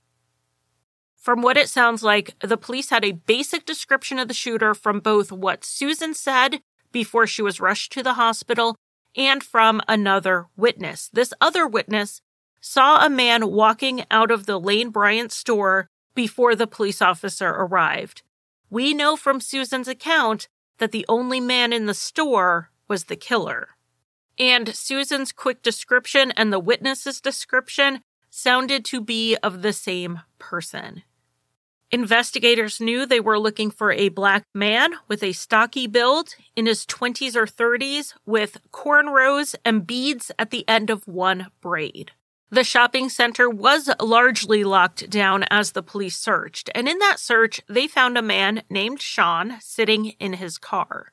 From 1.16 1.42
what 1.42 1.58
it 1.58 1.70
sounds 1.70 2.04
like, 2.04 2.36
the 2.40 2.56
police 2.56 2.92
had 2.92 3.04
a 3.04 3.14
basic 3.14 3.66
description 3.66 4.20
of 4.20 4.28
the 4.28 4.34
shooter 4.34 4.76
from 4.76 5.00
both 5.00 5.32
what 5.32 5.66
Susan 5.66 6.14
said 6.14 6.62
before 6.92 7.26
she 7.26 7.42
was 7.42 7.60
rushed 7.60 7.92
to 7.94 8.04
the 8.04 8.14
hospital 8.14 8.76
and 9.16 9.44
from 9.44 9.82
another 9.88 10.46
witness. 10.56 11.10
This 11.12 11.34
other 11.42 11.68
witness 11.68 12.22
saw 12.62 13.04
a 13.04 13.10
man 13.10 13.50
walking 13.52 14.06
out 14.12 14.30
of 14.30 14.46
the 14.46 14.60
Lane 14.60 14.90
Bryant 14.90 15.32
store 15.32 15.90
before 16.14 16.56
the 16.56 16.68
police 16.68 17.02
officer 17.02 17.50
arrived. 17.50 18.22
We 18.70 18.94
know 18.94 19.16
from 19.16 19.42
Susan's 19.42 19.88
account 19.88 20.48
that 20.80 20.92
the 20.92 21.06
only 21.08 21.40
man 21.40 21.74
in 21.74 21.86
the 21.86 21.94
store 21.94 22.72
was 22.88 23.06
the 23.06 23.16
killer. 23.16 23.70
And 24.40 24.76
Susan's 24.76 25.32
quick 25.32 25.64
description 25.64 26.32
and 26.32 26.54
the 26.54 26.60
witness's 26.60 27.20
description 27.20 28.02
sounded 28.30 28.86
to 28.86 29.02
be 29.02 29.36
of 29.38 29.62
the 29.62 29.74
same 29.74 30.22
person. 30.38 31.04
Investigators 31.90 32.82
knew 32.82 33.06
they 33.06 33.22
were 33.22 33.40
looking 33.40 33.72
for 33.72 33.94
a 33.94 34.10
black 34.10 34.44
man 34.54 34.94
with 35.08 35.24
a 35.24 35.32
stocky 35.32 35.88
build 35.88 36.36
in 36.56 36.66
his 36.66 36.86
20s 36.86 37.36
or 37.36 37.46
30s 37.46 38.14
with 38.26 38.58
cornrows 38.74 39.56
and 39.64 39.88
beads 39.88 40.30
at 40.38 40.52
the 40.52 40.68
end 40.68 40.90
of 40.90 41.08
one 41.08 41.48
braid. 41.62 42.12
The 42.50 42.63
shopping 42.63 43.10
center 43.10 43.50
was 43.50 43.89
largely 44.01 44.63
locked 44.63 45.10
down 45.10 45.44
as 45.51 45.72
the 45.72 45.84
police 45.84 46.18
searched, 46.18 46.70
and 46.74 46.88
in 46.88 46.98
that 47.00 47.20
search, 47.20 47.60
they 47.68 47.88
found 47.88 48.18
a 48.18 48.22
man 48.22 48.63
named 48.70 49.01
Sean 49.01 49.58
sitting 49.60 50.12
in 50.20 50.34
his 50.34 50.58
car. 50.58 51.12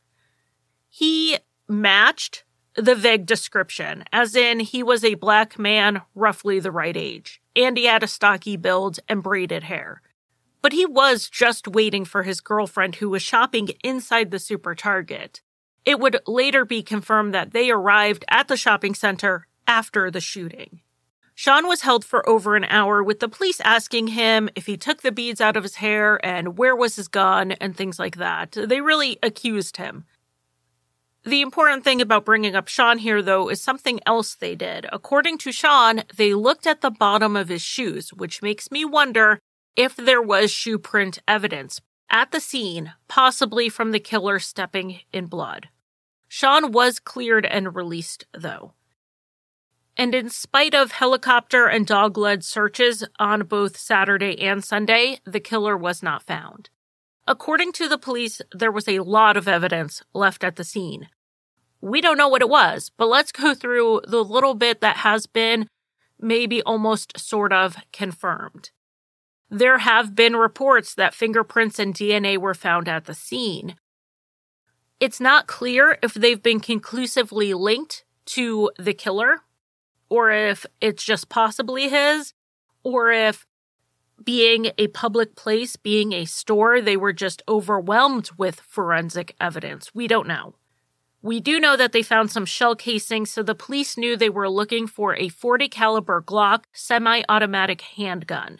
He 0.88 1.38
matched 1.66 2.44
the 2.76 2.94
vague 2.94 3.26
description, 3.26 4.04
as 4.12 4.36
in 4.36 4.60
he 4.60 4.82
was 4.84 5.02
a 5.02 5.14
black 5.14 5.58
man, 5.58 6.02
roughly 6.14 6.60
the 6.60 6.70
right 6.70 6.96
age, 6.96 7.40
and 7.56 7.76
he 7.76 7.86
had 7.86 8.04
a 8.04 8.08
stocky 8.08 8.56
build 8.56 9.00
and 9.08 9.22
braided 9.22 9.64
hair. 9.64 10.02
but 10.64 10.72
he 10.72 10.86
was 10.86 11.28
just 11.28 11.68
waiting 11.68 12.06
for 12.06 12.22
his 12.22 12.40
girlfriend 12.40 12.94
who 12.94 13.10
was 13.10 13.20
shopping 13.20 13.68
inside 13.82 14.30
the 14.30 14.38
super 14.38 14.74
Target. 14.74 15.42
It 15.84 16.00
would 16.00 16.20
later 16.26 16.64
be 16.64 16.82
confirmed 16.82 17.34
that 17.34 17.52
they 17.52 17.70
arrived 17.70 18.24
at 18.30 18.48
the 18.48 18.56
shopping 18.56 18.94
center 18.94 19.46
after 19.66 20.10
the 20.10 20.22
shooting. 20.22 20.80
Sean 21.34 21.66
was 21.66 21.80
held 21.80 22.04
for 22.04 22.26
over 22.28 22.54
an 22.54 22.64
hour 22.64 23.02
with 23.02 23.18
the 23.18 23.28
police 23.28 23.60
asking 23.60 24.08
him 24.08 24.48
if 24.54 24.66
he 24.66 24.76
took 24.76 25.02
the 25.02 25.10
beads 25.10 25.40
out 25.40 25.56
of 25.56 25.64
his 25.64 25.76
hair 25.76 26.24
and 26.24 26.56
where 26.56 26.76
was 26.76 26.96
his 26.96 27.08
gun 27.08 27.52
and 27.52 27.76
things 27.76 27.98
like 27.98 28.16
that. 28.16 28.52
They 28.52 28.80
really 28.80 29.18
accused 29.22 29.76
him. 29.76 30.04
The 31.24 31.40
important 31.40 31.84
thing 31.84 32.00
about 32.00 32.26
bringing 32.26 32.54
up 32.54 32.68
Sean 32.68 32.98
here, 32.98 33.22
though, 33.22 33.48
is 33.48 33.60
something 33.60 33.98
else 34.06 34.34
they 34.34 34.54
did. 34.54 34.86
According 34.92 35.38
to 35.38 35.52
Sean, 35.52 36.02
they 36.14 36.34
looked 36.34 36.66
at 36.66 36.82
the 36.82 36.90
bottom 36.90 37.34
of 37.34 37.48
his 37.48 37.62
shoes, 37.62 38.12
which 38.12 38.42
makes 38.42 38.70
me 38.70 38.84
wonder 38.84 39.38
if 39.74 39.96
there 39.96 40.22
was 40.22 40.50
shoe 40.50 40.78
print 40.78 41.18
evidence 41.26 41.80
at 42.10 42.30
the 42.30 42.40
scene, 42.40 42.92
possibly 43.08 43.68
from 43.68 43.90
the 43.90 43.98
killer 43.98 44.38
stepping 44.38 45.00
in 45.12 45.26
blood. 45.26 45.68
Sean 46.28 46.72
was 46.72 47.00
cleared 47.00 47.46
and 47.46 47.74
released, 47.74 48.26
though. 48.32 48.74
And 49.96 50.14
in 50.14 50.28
spite 50.28 50.74
of 50.74 50.92
helicopter 50.92 51.66
and 51.66 51.86
dog 51.86 52.18
led 52.18 52.44
searches 52.44 53.04
on 53.18 53.42
both 53.42 53.76
Saturday 53.76 54.40
and 54.40 54.64
Sunday, 54.64 55.20
the 55.24 55.40
killer 55.40 55.76
was 55.76 56.02
not 56.02 56.24
found. 56.24 56.68
According 57.26 57.72
to 57.72 57.88
the 57.88 57.98
police, 57.98 58.42
there 58.52 58.72
was 58.72 58.88
a 58.88 58.98
lot 59.00 59.36
of 59.36 59.48
evidence 59.48 60.02
left 60.12 60.44
at 60.44 60.56
the 60.56 60.64
scene. 60.64 61.08
We 61.80 62.00
don't 62.00 62.18
know 62.18 62.28
what 62.28 62.42
it 62.42 62.48
was, 62.48 62.90
but 62.96 63.08
let's 63.08 63.32
go 63.32 63.54
through 63.54 64.02
the 64.06 64.24
little 64.24 64.54
bit 64.54 64.80
that 64.80 64.98
has 64.98 65.26
been 65.26 65.68
maybe 66.18 66.62
almost 66.62 67.18
sort 67.18 67.52
of 67.52 67.76
confirmed. 67.92 68.70
There 69.50 69.78
have 69.78 70.14
been 70.14 70.34
reports 70.34 70.94
that 70.94 71.14
fingerprints 71.14 71.78
and 71.78 71.94
DNA 71.94 72.38
were 72.38 72.54
found 72.54 72.88
at 72.88 73.04
the 73.04 73.14
scene. 73.14 73.76
It's 74.98 75.20
not 75.20 75.46
clear 75.46 75.98
if 76.02 76.14
they've 76.14 76.42
been 76.42 76.60
conclusively 76.60 77.52
linked 77.52 78.04
to 78.26 78.70
the 78.78 78.94
killer, 78.94 79.42
or 80.08 80.30
if 80.30 80.66
it's 80.80 81.04
just 81.04 81.28
possibly 81.28 81.88
his, 81.88 82.32
or 82.82 83.11
if 83.11 83.46
being 84.23 84.70
a 84.78 84.88
public 84.88 85.34
place, 85.34 85.76
being 85.76 86.12
a 86.12 86.25
store, 86.25 86.80
they 86.80 86.96
were 86.96 87.12
just 87.12 87.42
overwhelmed 87.49 88.30
with 88.37 88.61
forensic 88.61 89.34
evidence. 89.40 89.94
We 89.94 90.06
don't 90.06 90.28
know. 90.28 90.54
We 91.23 91.40
do 91.40 91.58
know 91.58 91.76
that 91.76 91.92
they 91.92 92.02
found 92.02 92.30
some 92.30 92.44
shell 92.44 92.76
casings, 92.76 93.30
so 93.30 93.42
the 93.42 93.54
police 93.54 93.96
knew 93.96 94.14
they 94.14 94.28
were 94.28 94.49
looking 94.49 94.87
for 94.87 95.16
a 95.16 95.30
40 95.30 95.68
caliber 95.68 96.20
Glock 96.20 96.64
semi-automatic 96.75 97.80
handgun. 97.80 98.58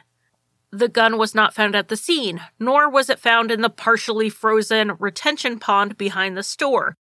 The 0.71 0.89
gun 0.89 1.19
was 1.19 1.35
not 1.35 1.55
found 1.55 1.77
at 1.77 1.89
the 1.89 1.97
scene, 1.97 2.41
nor 2.59 2.89
was 2.89 3.11
it 3.11 3.19
found 3.19 3.53
in 3.53 3.61
the 3.61 3.69
partially 3.69 4.31
frozen 4.31 4.93
retention 4.99 5.59
pond 5.59 5.99
behind 5.99 6.37
the 6.37 6.43
store. 6.43 6.97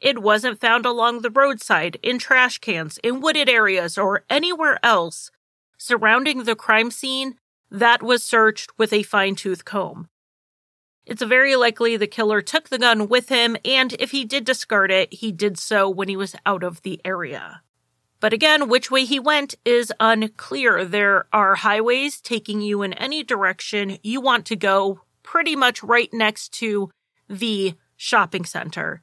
It 0.00 0.20
wasn't 0.20 0.60
found 0.60 0.86
along 0.86 1.22
the 1.22 1.30
roadside, 1.30 1.98
in 2.02 2.18
trash 2.18 2.58
cans, 2.58 2.98
in 2.98 3.20
wooded 3.20 3.48
areas, 3.48 3.98
or 3.98 4.24
anywhere 4.30 4.78
else 4.82 5.30
surrounding 5.76 6.44
the 6.44 6.56
crime 6.56 6.90
scene 6.90 7.36
that 7.70 8.02
was 8.02 8.22
searched 8.22 8.76
with 8.78 8.92
a 8.92 9.02
fine 9.02 9.34
tooth 9.34 9.64
comb. 9.64 10.08
It's 11.06 11.22
very 11.22 11.56
likely 11.56 11.96
the 11.96 12.06
killer 12.06 12.42
took 12.42 12.68
the 12.68 12.78
gun 12.78 13.08
with 13.08 13.28
him, 13.28 13.56
and 13.64 13.94
if 13.98 14.10
he 14.10 14.24
did 14.24 14.44
discard 14.44 14.90
it, 14.90 15.12
he 15.14 15.32
did 15.32 15.58
so 15.58 15.88
when 15.88 16.08
he 16.08 16.16
was 16.16 16.36
out 16.44 16.62
of 16.62 16.82
the 16.82 17.00
area. 17.04 17.62
But 18.20 18.32
again, 18.32 18.68
which 18.68 18.90
way 18.90 19.04
he 19.04 19.18
went 19.20 19.54
is 19.64 19.92
unclear. 20.00 20.84
There 20.84 21.26
are 21.32 21.54
highways 21.54 22.20
taking 22.20 22.60
you 22.60 22.82
in 22.82 22.92
any 22.94 23.22
direction 23.22 23.98
you 24.02 24.20
want 24.20 24.44
to 24.46 24.56
go, 24.56 25.02
pretty 25.22 25.56
much 25.56 25.82
right 25.82 26.12
next 26.12 26.52
to 26.54 26.90
the 27.28 27.74
shopping 27.96 28.44
center. 28.44 29.02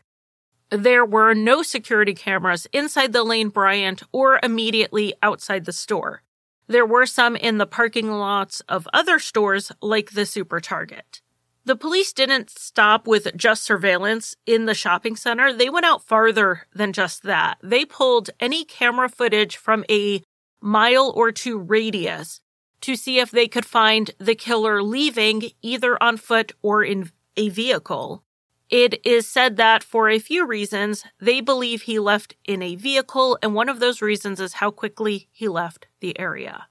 There 0.76 1.06
were 1.06 1.34
no 1.34 1.64
security 1.64 2.14
cameras 2.14 2.68
inside 2.74 3.14
the 3.14 3.24
Lane 3.24 3.48
Bryant 3.48 4.04
or 4.12 4.42
immediately 4.44 5.14
outside 5.24 5.64
the 5.64 5.72
store. 5.72 6.22
There 6.68 6.86
were 6.86 7.06
some 7.06 7.38
in 7.38 7.60
the 7.60 7.66
parking 7.66 8.12
lots 8.12 8.60
of 8.68 8.86
other 8.92 9.18
stores 9.18 9.72
like 9.82 10.12
the 10.12 10.26
Super 10.26 10.60
Target. 10.60 11.22
The 11.64 11.78
police 11.78 12.12
didn't 12.12 12.50
stop 12.50 13.08
with 13.08 13.38
just 13.38 13.64
surveillance 13.64 14.36
in 14.46 14.66
the 14.66 14.74
shopping 14.74 15.16
center. 15.16 15.54
They 15.54 15.70
went 15.70 15.86
out 15.86 16.04
farther 16.04 16.68
than 16.76 16.92
just 16.92 17.24
that. 17.24 17.58
They 17.64 17.86
pulled 17.86 18.30
any 18.42 18.66
camera 18.66 19.08
footage 19.08 19.56
from 19.56 19.86
a 19.90 20.24
mile 20.60 21.14
or 21.16 21.32
two 21.32 21.58
radius 21.58 22.42
to 22.82 22.98
see 22.98 23.20
if 23.20 23.32
they 23.32 23.48
could 23.48 23.66
find 23.66 24.12
the 24.20 24.36
killer 24.36 24.84
leaving 24.84 25.52
either 25.62 26.02
on 26.04 26.18
foot 26.18 26.52
or 26.62 26.84
in 26.84 27.12
a 27.38 27.48
vehicle. 27.48 28.25
It 28.70 29.06
is 29.06 29.28
said 29.28 29.58
that 29.58 29.84
for 29.84 30.10
a 30.10 30.18
few 30.18 30.46
reasons, 30.46 31.04
they 31.20 31.40
believe 31.40 31.84
he 31.84 32.00
left 32.00 32.36
in 32.46 32.62
a 32.62 32.76
vehicle, 32.76 33.38
and 33.44 33.54
one 33.54 33.70
of 33.70 33.80
those 33.80 34.02
reasons 34.02 34.40
is 34.40 34.54
how 34.54 34.72
quickly 34.72 35.28
he 35.32 35.48
left 35.48 35.88
the 36.00 36.18
area. 36.20 36.68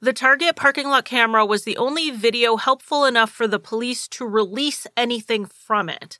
The 0.00 0.12
Target 0.12 0.56
parking 0.56 0.88
lot 0.88 1.04
camera 1.04 1.44
was 1.44 1.64
the 1.64 1.76
only 1.76 2.10
video 2.10 2.56
helpful 2.56 3.04
enough 3.04 3.30
for 3.30 3.46
the 3.46 3.60
police 3.60 4.08
to 4.08 4.26
release 4.26 4.86
anything 4.96 5.44
from 5.44 5.88
it. 5.88 6.18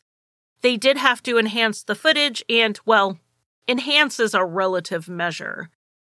They 0.60 0.76
did 0.76 0.98
have 0.98 1.22
to 1.24 1.38
enhance 1.38 1.82
the 1.82 1.96
footage, 1.96 2.44
and, 2.48 2.78
well, 2.84 3.18
enhance 3.66 4.20
is 4.20 4.34
a 4.34 4.44
relative 4.44 5.08
measure. 5.08 5.70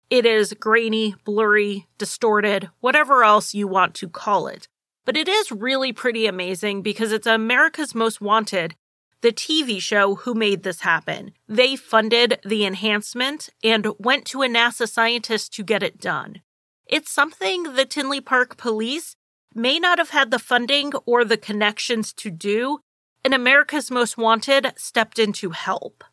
It 0.10 0.26
is 0.26 0.54
grainy, 0.54 1.16
blurry, 1.24 1.88
distorted, 1.98 2.70
whatever 2.82 3.24
else 3.24 3.54
you 3.54 3.68
want 3.68 3.94
to 3.96 4.10
call 4.10 4.48
it. 4.48 4.68
But 5.06 5.18
it 5.18 5.28
is 5.28 5.52
really 5.52 5.92
pretty 5.92 6.26
amazing 6.28 6.82
because 6.82 7.12
it's 7.12 7.28
America's 7.28 7.94
Most 7.94 8.22
Wanted, 8.22 8.76
the 9.22 9.34
TV 9.34 9.82
show 9.82 10.16
who 10.16 10.34
made 10.34 10.64
this 10.64 10.82
happen. 10.82 11.32
They 11.48 11.76
funded 11.76 12.40
the 12.46 12.66
enhancement 12.66 13.50
and 13.64 13.88
went 14.00 14.26
to 14.28 14.44
a 14.44 14.48
NASA 14.48 14.88
scientist 14.88 15.54
to 15.54 15.64
get 15.64 15.84
it 15.84 16.00
done. 16.00 16.42
It's 16.86 17.12
something 17.12 17.76
the 17.76 17.86
Tinley 17.86 18.22
Park 18.22 18.58
police 18.58 19.16
may 19.54 19.80
not 19.80 19.98
have 19.98 20.10
had 20.10 20.32
the 20.32 20.40
funding 20.40 20.94
or 21.06 21.24
the 21.24 21.38
connections 21.38 22.14
to 22.14 22.30
do, 22.30 22.80
and 23.24 23.34
America's 23.34 23.92
Most 23.92 24.18
Wanted 24.18 24.74
stepped 24.78 25.20
in 25.20 25.34
to 25.34 25.52
help. 25.52 26.04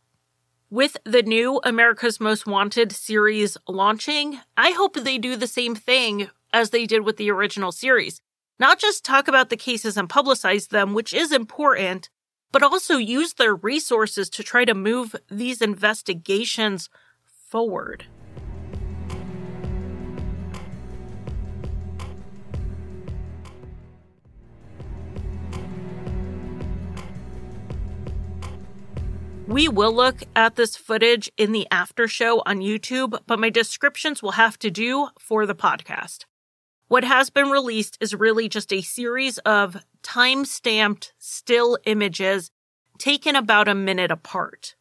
With 0.68 0.96
the 1.04 1.22
new 1.22 1.60
America's 1.64 2.20
Most 2.20 2.46
Wanted 2.46 2.92
series 2.92 3.56
launching, 3.68 4.40
I 4.56 4.70
hope 4.70 4.94
they 4.94 5.18
do 5.18 5.34
the 5.34 5.48
same 5.48 5.74
thing 5.74 6.28
as 6.52 6.70
they 6.70 6.86
did 6.86 7.04
with 7.04 7.16
the 7.16 7.30
original 7.30 7.72
series 7.72 8.20
not 8.60 8.78
just 8.78 9.04
talk 9.04 9.26
about 9.26 9.48
the 9.48 9.56
cases 9.56 9.96
and 9.96 10.08
publicize 10.08 10.68
them, 10.68 10.92
which 10.92 11.14
is 11.14 11.32
important, 11.32 12.10
but 12.52 12.62
also 12.62 12.98
use 12.98 13.32
their 13.32 13.54
resources 13.54 14.28
to 14.28 14.42
try 14.42 14.66
to 14.66 14.74
move 14.74 15.16
these 15.30 15.62
investigations 15.62 16.90
forward. 17.48 18.04
We 29.46 29.66
will 29.66 29.92
look 29.92 30.22
at 30.36 30.54
this 30.54 30.76
footage 30.76 31.28
in 31.36 31.50
the 31.50 31.66
after 31.72 32.06
show 32.06 32.40
on 32.46 32.58
YouTube, 32.58 33.18
but 33.26 33.40
my 33.40 33.50
descriptions 33.50 34.22
will 34.22 34.32
have 34.32 34.58
to 34.60 34.70
do 34.70 35.08
for 35.18 35.44
the 35.44 35.56
podcast. 35.56 36.26
What 36.90 37.04
has 37.04 37.30
been 37.30 37.50
released 37.50 37.98
is 38.00 38.16
really 38.16 38.48
just 38.48 38.72
a 38.72 38.82
series 38.82 39.38
of 39.38 39.76
time 40.02 40.44
stamped 40.44 41.12
still 41.20 41.78
images 41.84 42.50
taken 42.98 43.36
about 43.36 43.68
a 43.68 43.76
minute 43.76 44.10
apart. 44.10 44.74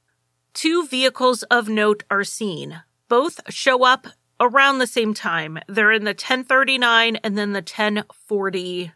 Two 0.56 0.88
vehicles 0.88 1.44
of 1.52 1.70
note 1.70 2.04
are 2.10 2.24
seen. 2.24 2.82
Both 3.10 3.42
show 3.54 3.86
up 3.86 4.08
around 4.40 4.80
the 4.80 4.88
same 4.88 5.14
time. 5.14 5.60
They're 5.68 5.92
in 5.92 6.04
the 6.04 6.18
1039 6.18 7.18
and 7.18 7.38
then 7.38 7.54
the 7.54 7.60
1040 7.60 8.92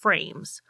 frames. 0.00 0.60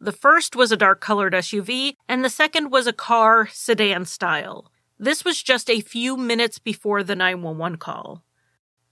The 0.00 0.10
first 0.10 0.56
was 0.56 0.72
a 0.72 0.76
dark 0.76 1.00
colored 1.00 1.34
SUV, 1.34 1.94
and 2.08 2.24
the 2.24 2.28
second 2.28 2.72
was 2.72 2.88
a 2.88 2.92
car 2.92 3.46
sedan 3.52 4.04
style. 4.04 4.72
This 4.98 5.24
was 5.24 5.40
just 5.40 5.70
a 5.70 5.80
few 5.80 6.16
minutes 6.16 6.58
before 6.58 7.04
the 7.04 7.14
911 7.14 7.78
call. 7.78 8.24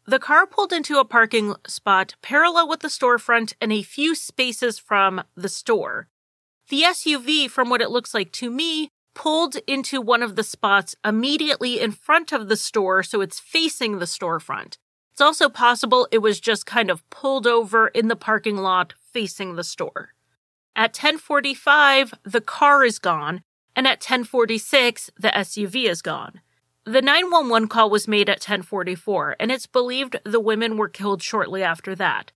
The 0.09 0.19
car 0.19 0.47
pulled 0.47 0.73
into 0.73 0.99
a 0.99 1.05
parking 1.05 1.55
spot 1.67 2.15
parallel 2.23 2.67
with 2.67 2.81
the 2.81 2.89
storefront 2.89 3.53
and 3.61 3.71
a 3.71 3.83
few 3.83 4.15
spaces 4.15 4.79
from 4.79 5.23
the 5.35 5.51
store. 5.51 6.09
The 6.71 6.81
SUV, 6.81 7.51
from 7.51 7.69
what 7.69 7.83
it 7.83 7.91
looks 7.91 8.15
like 8.15 8.33
to 8.33 8.51
me, 8.51 8.89
pulled 9.13 9.57
into 9.67 10.01
one 10.01 10.23
of 10.23 10.35
the 10.35 10.43
spots 10.43 10.97
immediately 11.05 11.79
in 11.79 11.93
front 11.93 12.33
of 12.33 12.49
the 12.49 12.57
store, 12.57 13.03
so 13.03 13.21
it's 13.21 13.39
facing 13.39 13.99
the 13.99 14.07
storefront. 14.07 14.79
It's 15.13 15.21
also 15.21 15.51
possible 15.51 16.09
it 16.11 16.23
was 16.23 16.41
just 16.41 16.65
kind 16.65 16.91
of 16.91 17.07
pulled 17.11 17.47
over 17.47 17.89
in 17.89 18.09
the 18.09 18.17
parking 18.17 18.57
lot 18.57 18.95
facing 19.13 19.57
the 19.57 19.65
store. 19.65 20.15
At 20.75 20.97
1045, 20.97 22.15
the 22.23 22.41
car 22.41 22.83
is 22.83 22.99
gone, 22.99 23.43
and 23.77 23.87
at 23.87 24.01
1046, 24.01 25.11
the 25.19 25.29
SUV 25.29 25.85
is 25.85 26.01
gone. 26.01 26.41
The 26.89 27.03
911 27.03 27.69
call 27.69 27.91
was 27.91 28.09
made 28.09 28.31
at 28.31 28.39
1044, 28.39 29.37
and 29.39 29.53
it's 29.53 29.67
believed 29.67 30.19
the 30.25 30.41
women 30.41 30.79
were 30.79 30.89
killed 30.89 31.23
shortly 31.23 31.63
after 31.63 31.95
that. 31.95 32.33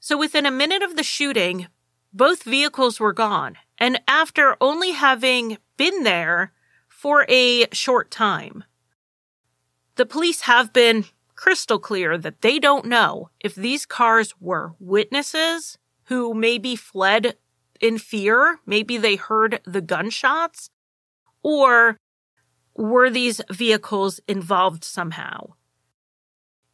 So 0.00 0.16
within 0.16 0.46
a 0.46 0.50
minute 0.50 0.82
of 0.82 0.96
the 0.96 1.02
shooting, 1.02 1.66
both 2.10 2.42
vehicles 2.42 2.98
were 2.98 3.12
gone, 3.12 3.58
and 3.76 4.00
after 4.08 4.56
only 4.62 4.92
having 4.92 5.58
been 5.76 6.04
there 6.04 6.52
for 6.88 7.26
a 7.28 7.66
short 7.70 8.10
time. 8.10 8.64
The 9.96 10.06
police 10.06 10.40
have 10.42 10.72
been 10.72 11.04
crystal 11.34 11.78
clear 11.78 12.16
that 12.16 12.40
they 12.40 12.58
don't 12.58 12.86
know 12.86 13.28
if 13.40 13.54
these 13.54 13.84
cars 13.84 14.32
were 14.40 14.72
witnesses 14.80 15.76
who 16.04 16.32
maybe 16.32 16.76
fled 16.76 17.36
in 17.78 17.98
fear, 17.98 18.58
maybe 18.64 18.96
they 18.96 19.16
heard 19.16 19.60
the 19.66 19.82
gunshots, 19.82 20.70
or 21.42 21.98
were 22.76 23.10
these 23.10 23.40
vehicles 23.50 24.20
involved 24.28 24.84
somehow? 24.84 25.54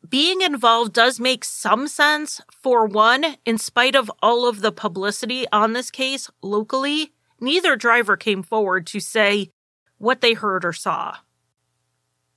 Being 0.08 0.40
involved 0.40 0.92
does 0.92 1.20
make 1.20 1.44
some 1.44 1.86
sense. 1.86 2.40
For 2.50 2.86
one, 2.86 3.36
in 3.46 3.56
spite 3.56 3.94
of 3.94 4.10
all 4.22 4.48
of 4.48 4.60
the 4.60 4.72
publicity 4.72 5.46
on 5.52 5.72
this 5.72 5.90
case 5.90 6.28
locally, 6.42 7.12
neither 7.40 7.76
driver 7.76 8.16
came 8.16 8.42
forward 8.42 8.86
to 8.88 9.00
say 9.00 9.50
what 9.98 10.20
they 10.20 10.34
heard 10.34 10.64
or 10.64 10.72
saw. 10.72 11.18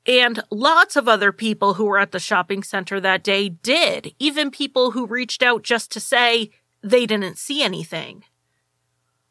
And 0.06 0.44
lots 0.52 0.96
of 0.96 1.08
other 1.08 1.32
people 1.32 1.74
who 1.74 1.86
were 1.86 1.98
at 1.98 2.12
the 2.12 2.20
shopping 2.20 2.62
center 2.62 3.00
that 3.00 3.24
day 3.24 3.50
did, 3.50 4.14
even 4.20 4.52
people 4.52 4.92
who 4.92 5.08
reached 5.08 5.42
out 5.42 5.64
just 5.64 5.92
to 5.94 6.00
say 6.00 6.52
they 6.84 7.08
didn't 7.08 7.40
see 7.40 7.64
anything. 7.64 8.24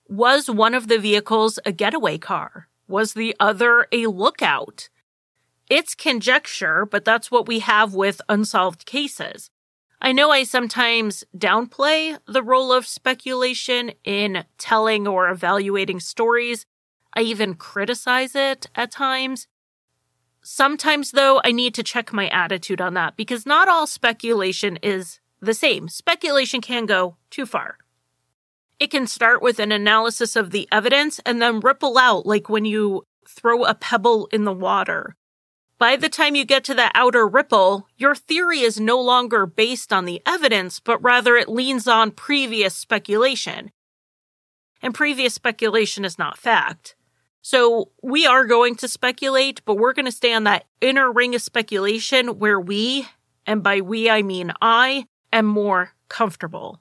Was 0.09 0.51
one 0.51 0.75
of 0.75 0.89
the 0.89 0.99
vehicles 0.99 1.61
a 1.65 1.71
getaway 1.71 2.19
car? 2.19 2.69
Was 2.95 3.15
the 3.15 3.35
other 3.41 3.89
a 3.91 4.07
lookout? 4.07 4.89
It's 5.69 5.97
conjecture, 5.97 6.87
but 6.87 7.05
that's 7.05 7.29
what 7.29 7.49
we 7.49 7.59
have 7.59 7.93
with 7.93 8.21
unsolved 8.29 8.87
cases. 8.87 9.51
I 10.01 10.13
know 10.13 10.31
I 10.31 10.45
sometimes 10.45 11.25
downplay 11.37 12.17
the 12.29 12.41
role 12.41 12.73
of 12.73 12.87
speculation 12.87 13.91
in 14.05 14.45
telling 14.59 15.09
or 15.09 15.29
evaluating 15.29 15.99
stories. 15.99 16.67
I 17.13 17.23
even 17.23 17.55
criticize 17.55 18.37
it 18.37 18.69
at 18.77 18.93
times. 18.93 19.49
Sometimes, 20.45 21.11
though, 21.11 21.41
I 21.43 21.51
need 21.51 21.75
to 21.75 21.83
check 21.83 22.13
my 22.13 22.29
attitude 22.29 22.81
on 22.81 22.95
that 22.95 23.17
because 23.17 23.45
not 23.45 23.67
all 23.67 23.89
speculation 23.89 24.79
is 24.85 25.19
the 25.41 25.53
same. 25.53 25.89
Speculation 25.89 26.61
can 26.61 26.87
go 26.87 27.17
too 27.29 27.45
far. 27.45 27.79
It 28.79 28.91
can 28.91 29.07
start 29.07 29.41
with 29.43 29.59
an 29.59 29.73
analysis 29.73 30.37
of 30.37 30.51
the 30.51 30.69
evidence 30.73 31.21
and 31.25 31.41
then 31.41 31.61
ripple 31.61 31.97
out 31.97 32.27
like 32.27 32.49
when 32.49 32.65
you 32.65 33.05
throw 33.29 33.65
a 33.65 33.75
pebble 33.75 34.27
in 34.33 34.45
the 34.45 34.53
water. 34.53 35.17
By 35.79 35.97
the 35.97 36.09
time 36.09 36.35
you 36.35 36.45
get 36.45 36.65
to 36.65 36.75
the 36.75 36.91
outer 36.95 37.27
ripple, 37.27 37.89
your 37.97 38.15
theory 38.15 38.61
is 38.61 38.79
no 38.79 39.01
longer 39.01 39.45
based 39.45 39.93
on 39.93 40.05
the 40.05 40.23
evidence, 40.25 40.81
but 40.81 41.03
rather 41.03 41.37
it 41.37 41.49
leans 41.49 41.89
on 41.89 42.11
previous 42.11 42.75
speculation. 42.75 43.71
And 44.83 44.95
previous 44.95 45.35
speculation 45.35 46.05
is 46.05 46.19
not 46.19 46.39
fact. 46.39 46.95
So 47.43 47.91
we 48.03 48.27
are 48.27 48.47
going 48.47 48.77
to 48.77 48.89
speculate, 48.89 49.63
but 49.65 49.77
we're 49.77 49.93
going 49.93 50.07
to 50.07 50.13
stay 50.13 50.33
on 50.33 50.45
that 50.45 50.65
inner 50.81 51.13
ring 51.13 51.35
of 51.35 51.43
speculation 51.43 52.39
where 52.39 52.61
we, 52.61 53.07
and 53.47 53.63
by 53.63 53.81
we 53.81 54.09
I 54.09 54.23
mean 54.23 54.53
I, 54.63 55.07
am 55.33 55.47
more 55.47 55.93
comfortable. 56.09 56.81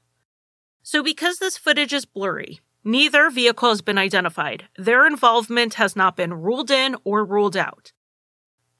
So 0.84 1.02
because 1.02 1.40
this 1.40 1.58
footage 1.58 1.94
is 1.94 2.06
blurry, 2.06 2.60
neither 2.84 3.30
vehicle 3.30 3.70
has 3.70 3.82
been 3.82 3.98
identified. 3.98 4.66
Their 4.78 5.08
involvement 5.08 5.76
has 5.76 5.96
not 5.96 6.18
been 6.18 6.34
ruled 6.34 6.70
in 6.70 6.98
or 7.06 7.24
ruled 7.24 7.56
out. 7.56 7.94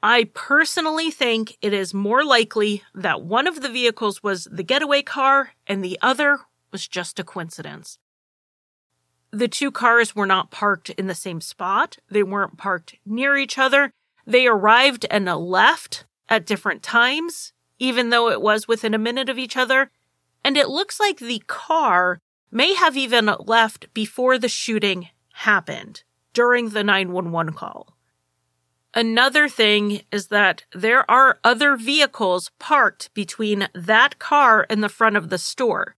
I 0.02 0.24
personally 0.34 1.10
think 1.10 1.56
it 1.62 1.72
is 1.72 1.94
more 1.94 2.22
likely 2.22 2.82
that 2.94 3.22
one 3.22 3.46
of 3.46 3.62
the 3.62 3.70
vehicles 3.70 4.22
was 4.22 4.46
the 4.52 4.62
getaway 4.62 5.00
car 5.00 5.52
and 5.66 5.82
the 5.82 5.98
other 6.02 6.40
was 6.70 6.86
just 6.86 7.18
a 7.18 7.24
coincidence. 7.24 7.98
The 9.30 9.48
two 9.48 9.70
cars 9.70 10.14
were 10.14 10.26
not 10.26 10.50
parked 10.50 10.90
in 10.90 11.06
the 11.06 11.14
same 11.14 11.40
spot. 11.40 11.96
They 12.10 12.22
weren't 12.22 12.58
parked 12.58 12.96
near 13.06 13.34
each 13.38 13.56
other. 13.56 13.90
They 14.26 14.46
arrived 14.46 15.06
and 15.10 15.24
left 15.24 16.04
at 16.28 16.44
different 16.44 16.82
times, 16.82 17.54
even 17.78 18.10
though 18.10 18.28
it 18.28 18.42
was 18.42 18.68
within 18.68 18.92
a 18.92 18.98
minute 18.98 19.30
of 19.30 19.38
each 19.38 19.56
other. 19.56 19.90
And 20.44 20.56
it 20.56 20.68
looks 20.68 21.00
like 21.00 21.18
the 21.18 21.42
car 21.46 22.18
may 22.50 22.74
have 22.74 22.96
even 22.96 23.34
left 23.40 23.92
before 23.94 24.38
the 24.38 24.48
shooting 24.48 25.08
happened 25.32 26.04
during 26.34 26.68
the 26.70 26.84
911 26.84 27.54
call. 27.54 27.96
Another 28.92 29.48
thing 29.48 30.02
is 30.12 30.28
that 30.28 30.64
there 30.72 31.10
are 31.10 31.40
other 31.42 31.76
vehicles 31.76 32.52
parked 32.60 33.12
between 33.12 33.68
that 33.74 34.20
car 34.20 34.66
and 34.70 34.84
the 34.84 34.88
front 34.88 35.16
of 35.16 35.30
the 35.30 35.38
store. 35.38 35.96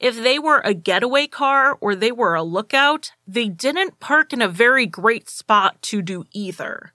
If 0.00 0.20
they 0.20 0.40
were 0.40 0.60
a 0.64 0.74
getaway 0.74 1.28
car 1.28 1.78
or 1.80 1.94
they 1.94 2.10
were 2.10 2.34
a 2.34 2.42
lookout, 2.42 3.12
they 3.28 3.48
didn't 3.48 4.00
park 4.00 4.32
in 4.32 4.42
a 4.42 4.48
very 4.48 4.86
great 4.86 5.30
spot 5.30 5.80
to 5.82 6.02
do 6.02 6.24
either. 6.32 6.92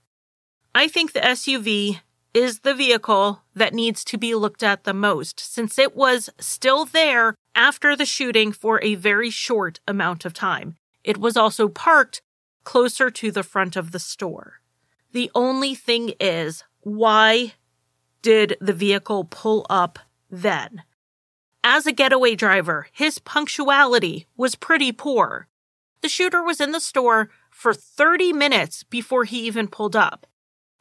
I 0.76 0.90
think 0.90 1.14
the 1.14 1.22
SUV 1.22 2.02
is 2.38 2.60
the 2.60 2.76
vehicle 2.76 3.42
that 3.56 3.74
needs 3.74 4.06
to 4.06 4.16
be 4.16 4.36
looked 4.36 4.62
at 4.62 4.84
the 4.84 4.94
most 4.94 5.40
since 5.40 5.80
it 5.80 5.96
was 5.96 6.30
still 6.40 6.86
there 6.86 7.34
after 7.56 7.96
the 7.96 8.06
shooting 8.06 8.52
for 8.52 8.80
a 8.84 8.94
very 8.94 9.32
short 9.32 9.80
amount 9.88 10.24
of 10.24 10.36
time. 10.36 10.76
It 11.04 11.18
was 11.18 11.36
also 11.36 11.68
parked 11.68 12.22
closer 12.64 13.10
to 13.10 13.32
the 13.32 13.42
front 13.42 13.76
of 13.76 13.92
the 13.92 13.98
store. 13.98 14.62
The 15.14 15.32
only 15.34 15.74
thing 15.74 16.14
is, 16.20 16.64
why 16.82 17.54
did 18.22 18.56
the 18.62 18.74
vehicle 18.74 19.24
pull 19.24 19.66
up 19.68 19.98
then? 20.30 20.84
As 21.64 21.88
a 21.88 21.92
getaway 21.92 22.36
driver, 22.36 22.86
his 22.92 23.18
punctuality 23.18 24.28
was 24.38 24.54
pretty 24.54 24.92
poor. 24.92 25.48
The 26.02 26.08
shooter 26.08 26.44
was 26.44 26.62
in 26.62 26.72
the 26.72 26.80
store 26.80 27.30
for 27.50 27.74
30 27.74 28.32
minutes 28.32 28.84
before 28.84 29.24
he 29.24 29.48
even 29.48 29.68
pulled 29.68 29.96
up. 29.96 30.28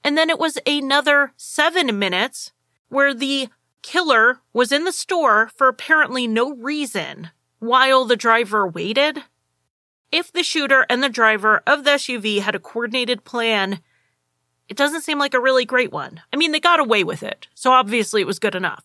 And 0.07 0.17
then 0.17 0.31
it 0.31 0.39
was 0.39 0.57
another 0.65 1.33
seven 1.37 1.99
minutes 1.99 2.53
where 2.91 3.13
the 3.13 3.49
killer 3.83 4.39
was 4.53 4.71
in 4.71 4.85
the 4.85 4.93
store 4.93 5.51
for 5.57 5.67
apparently 5.67 6.29
no 6.29 6.55
reason 6.55 7.31
while 7.59 8.05
the 8.05 8.15
driver 8.15 8.69
waited. 8.69 9.25
If 10.13 10.33
the 10.33 10.45
shooter 10.45 10.87
and 10.89 11.03
the 11.03 11.09
driver 11.09 11.61
of 11.67 11.83
the 11.83 11.91
SUV 11.91 12.39
had 12.39 12.55
a 12.55 12.61
coordinated 12.61 13.25
plan, 13.25 13.81
it 14.69 14.77
doesn't 14.77 15.01
seem 15.01 15.19
like 15.19 15.35
a 15.35 15.41
really 15.41 15.65
great 15.65 15.91
one. 15.91 16.21
I 16.33 16.37
mean, 16.37 16.53
they 16.53 16.61
got 16.61 16.79
away 16.79 17.03
with 17.03 17.25
it, 17.25 17.49
so 17.57 17.73
obviously 17.73 18.21
it 18.21 18.29
was 18.29 18.39
good 18.39 18.55
enough. 18.55 18.85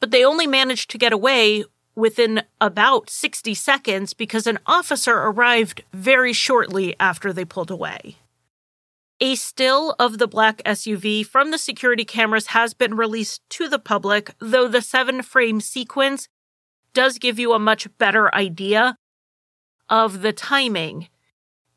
But 0.00 0.10
they 0.10 0.22
only 0.22 0.46
managed 0.46 0.90
to 0.90 0.98
get 0.98 1.14
away 1.14 1.64
within 1.94 2.42
about 2.60 3.08
60 3.08 3.54
seconds 3.54 4.12
because 4.12 4.46
an 4.46 4.58
officer 4.66 5.16
arrived 5.16 5.82
very 5.94 6.34
shortly 6.34 6.94
after 7.00 7.32
they 7.32 7.46
pulled 7.46 7.70
away. 7.70 8.16
A 9.20 9.34
still 9.34 9.96
of 9.98 10.18
the 10.18 10.28
black 10.28 10.62
SUV 10.64 11.26
from 11.26 11.50
the 11.50 11.58
security 11.58 12.04
cameras 12.04 12.48
has 12.48 12.72
been 12.72 12.94
released 12.94 13.42
to 13.50 13.68
the 13.68 13.80
public, 13.80 14.30
though 14.38 14.68
the 14.68 14.80
seven 14.80 15.22
frame 15.22 15.60
sequence 15.60 16.28
does 16.94 17.18
give 17.18 17.38
you 17.38 17.52
a 17.52 17.58
much 17.58 17.88
better 17.98 18.32
idea 18.32 18.96
of 19.88 20.22
the 20.22 20.32
timing, 20.32 21.08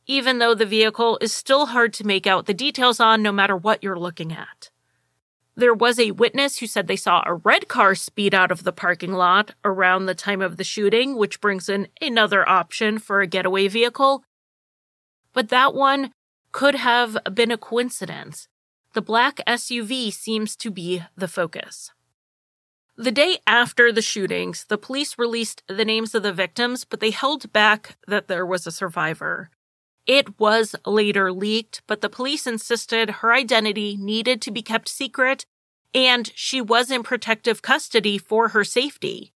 even 0.06 0.38
though 0.38 0.54
the 0.54 0.68
vehicle 0.68 1.18
is 1.20 1.34
still 1.34 1.68
hard 1.68 1.94
to 1.94 2.06
make 2.06 2.28
out 2.28 2.46
the 2.46 2.54
details 2.54 3.00
on 3.00 3.24
no 3.24 3.32
matter 3.32 3.58
what 3.58 3.82
you're 3.82 4.00
looking 4.00 4.32
at. 4.32 4.70
There 5.56 5.74
was 5.74 6.00
a 6.00 6.12
witness 6.12 6.60
who 6.60 6.68
said 6.68 6.88
they 6.88 6.96
saw 6.96 7.24
a 7.26 7.34
red 7.34 7.68
car 7.68 7.96
speed 7.96 8.36
out 8.36 8.52
of 8.52 8.64
the 8.64 8.72
parking 8.72 9.14
lot 9.14 9.56
around 9.66 10.06
the 10.06 10.16
time 10.16 10.42
of 10.42 10.58
the 10.58 10.64
shooting, 10.64 11.18
which 11.18 11.42
brings 11.42 11.70
in 11.70 11.88
another 12.00 12.48
option 12.48 13.00
for 13.00 13.20
a 13.20 13.28
getaway 13.28 13.68
vehicle. 13.68 14.24
But 15.34 15.50
that 15.50 15.74
one 15.74 16.12
could 16.52 16.76
have 16.76 17.18
been 17.34 17.52
a 17.52 17.58
coincidence. 17.58 18.48
The 18.94 19.02
black 19.02 19.40
SUV 19.48 20.12
seems 20.12 20.56
to 20.58 20.72
be 20.72 21.04
the 21.16 21.28
focus. 21.28 21.92
The 22.98 23.12
day 23.12 23.40
after 23.48 23.92
the 23.92 24.02
shootings, 24.02 24.66
the 24.66 24.78
police 24.78 25.18
released 25.18 25.64
the 25.68 25.86
names 25.86 26.14
of 26.14 26.24
the 26.24 26.34
victims, 26.34 26.84
but 26.84 27.00
they 27.00 27.12
held 27.12 27.52
back 27.54 27.98
that 28.08 28.28
there 28.28 28.46
was 28.46 28.68
a 28.68 28.72
survivor. 28.72 29.50
It 30.06 30.40
was 30.40 30.76
later 30.86 31.32
leaked, 31.32 31.82
but 31.88 32.02
the 32.02 32.10
police 32.10 32.46
insisted 32.46 33.10
her 33.10 33.34
identity 33.34 33.96
needed 33.98 34.42
to 34.42 34.52
be 34.52 34.62
kept 34.62 34.90
secret 34.90 35.46
and 35.94 36.32
she 36.36 36.62
was 36.62 36.90
in 36.90 37.04
protective 37.04 37.62
custody 37.62 38.18
for 38.18 38.50
her 38.50 38.64
safety. 38.64 39.34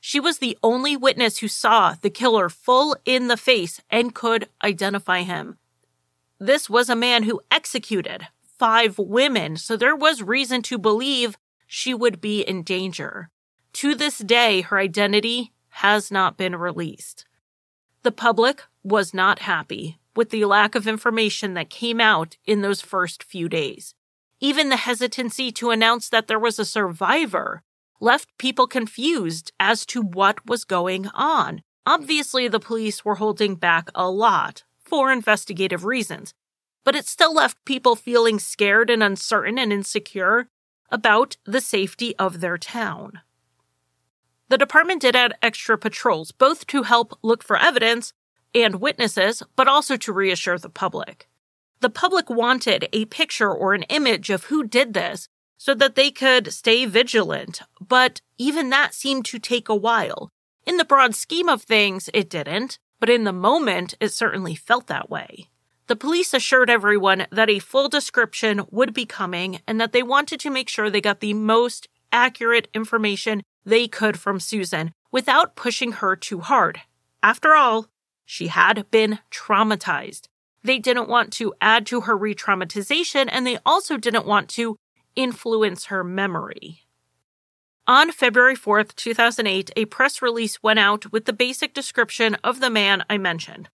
She 0.00 0.20
was 0.20 0.38
the 0.38 0.58
only 0.62 0.96
witness 0.96 1.38
who 1.38 1.48
saw 1.48 1.94
the 1.94 2.10
killer 2.10 2.48
full 2.48 2.96
in 3.04 3.28
the 3.28 3.36
face 3.36 3.80
and 3.90 4.14
could 4.14 4.48
identify 4.62 5.22
him. 5.22 5.58
This 6.44 6.68
was 6.68 6.90
a 6.90 6.94
man 6.94 7.22
who 7.22 7.40
executed 7.50 8.28
five 8.58 8.98
women, 8.98 9.56
so 9.56 9.78
there 9.78 9.96
was 9.96 10.20
reason 10.22 10.60
to 10.64 10.76
believe 10.76 11.38
she 11.66 11.94
would 11.94 12.20
be 12.20 12.42
in 12.42 12.62
danger. 12.62 13.30
To 13.80 13.94
this 13.94 14.18
day, 14.18 14.60
her 14.60 14.76
identity 14.78 15.54
has 15.70 16.10
not 16.10 16.36
been 16.36 16.54
released. 16.54 17.24
The 18.02 18.12
public 18.12 18.64
was 18.82 19.14
not 19.14 19.38
happy 19.38 19.98
with 20.14 20.28
the 20.28 20.44
lack 20.44 20.74
of 20.74 20.86
information 20.86 21.54
that 21.54 21.70
came 21.70 21.98
out 21.98 22.36
in 22.44 22.60
those 22.60 22.82
first 22.82 23.22
few 23.22 23.48
days. 23.48 23.94
Even 24.38 24.68
the 24.68 24.76
hesitancy 24.76 25.50
to 25.52 25.70
announce 25.70 26.10
that 26.10 26.26
there 26.26 26.38
was 26.38 26.58
a 26.58 26.66
survivor 26.66 27.62
left 28.00 28.28
people 28.36 28.66
confused 28.66 29.50
as 29.58 29.86
to 29.86 30.02
what 30.02 30.44
was 30.44 30.66
going 30.66 31.08
on. 31.14 31.62
Obviously, 31.86 32.48
the 32.48 32.60
police 32.60 33.02
were 33.02 33.14
holding 33.14 33.54
back 33.54 33.88
a 33.94 34.10
lot 34.10 34.62
for 34.84 35.10
investigative 35.10 35.84
reasons, 35.84 36.34
but 36.84 36.94
it 36.94 37.06
still 37.06 37.34
left 37.34 37.64
people 37.64 37.96
feeling 37.96 38.38
scared 38.38 38.90
and 38.90 39.02
uncertain 39.02 39.58
and 39.58 39.72
insecure 39.72 40.48
about 40.90 41.36
the 41.44 41.60
safety 41.60 42.14
of 42.16 42.40
their 42.40 42.58
town. 42.58 43.20
The 44.48 44.58
department 44.58 45.02
did 45.02 45.16
add 45.16 45.34
extra 45.42 45.78
patrols, 45.78 46.30
both 46.30 46.66
to 46.68 46.82
help 46.82 47.18
look 47.22 47.42
for 47.42 47.56
evidence 47.56 48.12
and 48.54 48.80
witnesses, 48.80 49.42
but 49.56 49.66
also 49.66 49.96
to 49.96 50.12
reassure 50.12 50.58
the 50.58 50.68
public. 50.68 51.28
The 51.80 51.90
public 51.90 52.30
wanted 52.30 52.88
a 52.92 53.06
picture 53.06 53.52
or 53.52 53.74
an 53.74 53.82
image 53.84 54.30
of 54.30 54.44
who 54.44 54.64
did 54.64 54.94
this 54.94 55.28
so 55.56 55.74
that 55.74 55.94
they 55.94 56.10
could 56.10 56.52
stay 56.52 56.84
vigilant, 56.84 57.62
but 57.80 58.20
even 58.38 58.70
that 58.70 58.94
seemed 58.94 59.24
to 59.26 59.38
take 59.38 59.68
a 59.68 59.74
while. 59.74 60.28
In 60.66 60.76
the 60.76 60.84
broad 60.84 61.14
scheme 61.14 61.48
of 61.48 61.62
things, 61.62 62.08
it 62.14 62.30
didn't, 62.30 62.78
but 63.04 63.10
in 63.10 63.24
the 63.24 63.34
moment, 63.34 63.92
it 64.00 64.14
certainly 64.14 64.54
felt 64.54 64.86
that 64.86 65.10
way. 65.10 65.50
The 65.88 65.94
police 65.94 66.32
assured 66.32 66.70
everyone 66.70 67.26
that 67.30 67.50
a 67.50 67.58
full 67.58 67.90
description 67.90 68.62
would 68.70 68.94
be 68.94 69.04
coming 69.04 69.60
and 69.68 69.78
that 69.78 69.92
they 69.92 70.02
wanted 70.02 70.40
to 70.40 70.48
make 70.48 70.70
sure 70.70 70.88
they 70.88 71.02
got 71.02 71.20
the 71.20 71.34
most 71.34 71.86
accurate 72.12 72.66
information 72.72 73.42
they 73.62 73.88
could 73.88 74.18
from 74.18 74.40
Susan 74.40 74.90
without 75.12 75.54
pushing 75.54 75.92
her 75.92 76.16
too 76.16 76.40
hard. 76.40 76.80
After 77.22 77.52
all, 77.52 77.88
she 78.24 78.46
had 78.46 78.90
been 78.90 79.18
traumatized. 79.30 80.28
They 80.62 80.78
didn't 80.78 81.10
want 81.10 81.30
to 81.34 81.52
add 81.60 81.84
to 81.88 82.00
her 82.00 82.16
re 82.16 82.34
traumatization, 82.34 83.28
and 83.30 83.46
they 83.46 83.58
also 83.66 83.98
didn't 83.98 84.24
want 84.24 84.48
to 84.56 84.76
influence 85.14 85.84
her 85.92 86.02
memory. 86.02 86.83
On 87.86 88.10
February 88.12 88.56
4th, 88.56 88.94
2008, 88.94 89.70
a 89.76 89.84
press 89.84 90.22
release 90.22 90.62
went 90.62 90.78
out 90.78 91.12
with 91.12 91.26
the 91.26 91.34
basic 91.34 91.74
description 91.74 92.34
of 92.42 92.60
the 92.60 92.70
man 92.70 93.04
I 93.10 93.18
mentioned. 93.18 93.68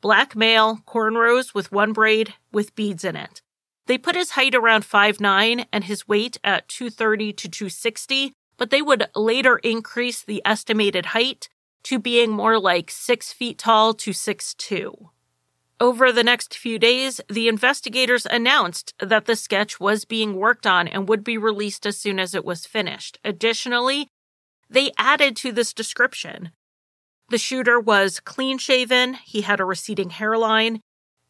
Black 0.00 0.34
male, 0.34 0.80
cornrows 0.88 1.54
with 1.54 1.70
one 1.70 1.92
braid 1.92 2.34
with 2.52 2.74
beads 2.74 3.04
in 3.04 3.14
it. 3.14 3.42
They 3.86 3.96
put 3.96 4.16
his 4.16 4.30
height 4.30 4.56
around 4.56 4.82
5'9 4.82 5.66
and 5.72 5.84
his 5.84 6.08
weight 6.08 6.36
at 6.42 6.68
230 6.68 7.32
to 7.34 7.48
260, 7.48 8.32
but 8.56 8.70
they 8.70 8.82
would 8.82 9.08
later 9.14 9.58
increase 9.58 10.24
the 10.24 10.42
estimated 10.44 11.06
height 11.06 11.48
to 11.84 12.00
being 12.00 12.32
more 12.32 12.58
like 12.58 12.90
6 12.90 13.32
feet 13.32 13.58
tall 13.58 13.94
to 13.94 14.10
6'2. 14.10 15.10
Over 15.80 16.12
the 16.12 16.22
next 16.22 16.56
few 16.56 16.78
days, 16.78 17.20
the 17.28 17.48
investigators 17.48 18.26
announced 18.26 18.94
that 19.00 19.26
the 19.26 19.36
sketch 19.36 19.80
was 19.80 20.04
being 20.04 20.36
worked 20.36 20.66
on 20.66 20.86
and 20.86 21.08
would 21.08 21.24
be 21.24 21.36
released 21.36 21.84
as 21.84 21.98
soon 21.98 22.20
as 22.20 22.34
it 22.34 22.44
was 22.44 22.66
finished. 22.66 23.18
Additionally, 23.24 24.08
they 24.70 24.92
added 24.96 25.36
to 25.36 25.52
this 25.52 25.72
description. 25.72 26.52
The 27.30 27.38
shooter 27.38 27.80
was 27.80 28.20
clean 28.20 28.58
shaven, 28.58 29.14
he 29.14 29.40
had 29.40 29.58
a 29.58 29.64
receding 29.64 30.10
hairline, 30.10 30.80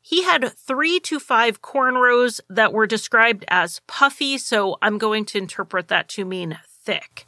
he 0.02 0.24
had 0.24 0.52
three 0.52 1.00
to 1.00 1.18
five 1.18 1.62
cornrows 1.62 2.40
that 2.50 2.74
were 2.74 2.86
described 2.86 3.44
as 3.48 3.80
puffy, 3.86 4.36
so 4.36 4.76
I'm 4.82 4.98
going 4.98 5.24
to 5.26 5.38
interpret 5.38 5.88
that 5.88 6.10
to 6.10 6.26
mean 6.26 6.58
thick. 6.68 7.26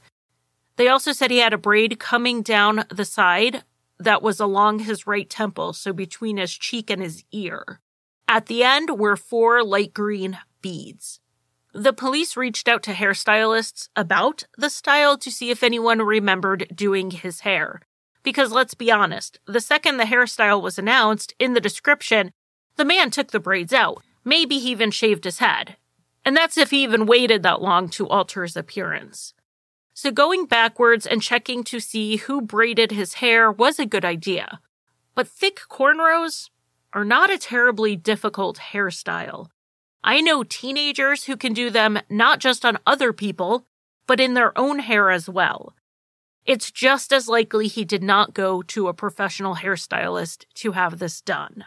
They 0.77 0.89
also 0.89 1.13
said 1.13 1.31
he 1.31 1.39
had 1.39 1.55
a 1.55 1.59
braid 1.59 1.99
coming 1.99 2.43
down 2.43 2.85
the 2.91 3.07
side 3.07 3.65
that 3.99 4.23
was 4.23 4.41
along 4.41 4.81
his 4.81 5.07
right 5.07 5.29
temple, 5.29 5.73
so 5.73 5.93
between 5.93 6.37
his 6.37 6.53
cheek 6.53 6.91
and 6.91 7.03
his 7.03 7.25
ear. 7.33 7.81
At 8.29 8.47
the 8.47 8.65
end 8.65 8.99
were 8.99 9.17
four 9.17 9.63
light 9.63 9.95
green 9.95 10.39
beads. 10.61 11.21
The 11.73 11.93
police 11.93 12.37
reached 12.37 12.69
out 12.69 12.83
to 12.85 12.93
hairstylists 12.93 13.89
about 13.95 14.45
the 14.57 14.71
style 14.71 15.19
to 15.19 15.31
see 15.31 15.51
if 15.51 15.63
anyone 15.63 16.01
remembered 16.01 16.67
doing 16.75 17.11
his 17.11 17.41
hair. 17.41 17.83
Because 18.23 18.51
let's 18.51 18.75
be 18.75 18.91
honest, 18.91 19.39
the 19.47 19.61
second 19.61 19.99
the 19.99 20.05
hairstyle 20.05 20.61
was 20.61 20.79
announced 20.79 21.35
in 21.39 21.55
the 21.55 21.61
description, 21.61 22.33
the 22.77 22.85
man 22.85 23.11
took 23.11 23.31
the 23.31 23.41
braids 23.41 23.73
out. 23.73 24.03
Maybe 24.25 24.59
he 24.59 24.71
even 24.71 24.91
shaved 24.91 25.25
his 25.25 25.39
head. 25.39 25.77
And 26.25 26.37
that's 26.37 26.59
if 26.59 26.71
he 26.71 26.83
even 26.83 27.07
waited 27.07 27.43
that 27.45 27.63
long 27.63 27.89
to 27.91 28.09
alter 28.09 28.43
his 28.43 28.57
appearance. 28.57 29.33
So 29.99 30.11
going 30.11 30.45
backwards 30.45 31.07
and 31.07 31.23
checking 31.23 31.65
to 31.65 31.81
see 31.81 32.17
who 32.17 32.43
braided 32.43 32.91
his 32.91 33.15
hair 33.15 33.51
was 33.51 33.79
a 33.79 33.87
good 33.87 34.05
idea. 34.05 34.61
But 35.15 35.27
thick 35.27 35.59
cornrows 35.71 36.51
are 36.93 37.03
not 37.03 37.31
a 37.31 37.39
terribly 37.39 37.97
difficult 37.97 38.59
hairstyle. 38.59 39.47
I 40.05 40.21
know 40.21 40.45
teenagers 40.45 41.25
who 41.25 41.35
can 41.35 41.55
do 41.55 41.71
them 41.71 41.99
not 42.11 42.41
just 42.41 42.67
on 42.67 42.79
other 42.87 43.15
people, 43.15 43.67
but 44.07 44.21
in 44.21 44.35
their 44.35 44.57
own 44.57 44.81
hair 44.81 45.11
as 45.11 45.31
well. 45.31 45.75
It's 46.45 46.71
just 46.71 47.11
as 47.11 47.27
likely 47.27 47.67
he 47.67 47.87
did 47.87 48.03
not 48.03 48.35
go 48.35 48.61
to 48.65 48.89
a 48.89 48.95
professional 48.95 49.57
hairstylist 49.57 50.45
to 50.57 50.73
have 50.73 50.99
this 50.99 51.23
done. 51.23 51.65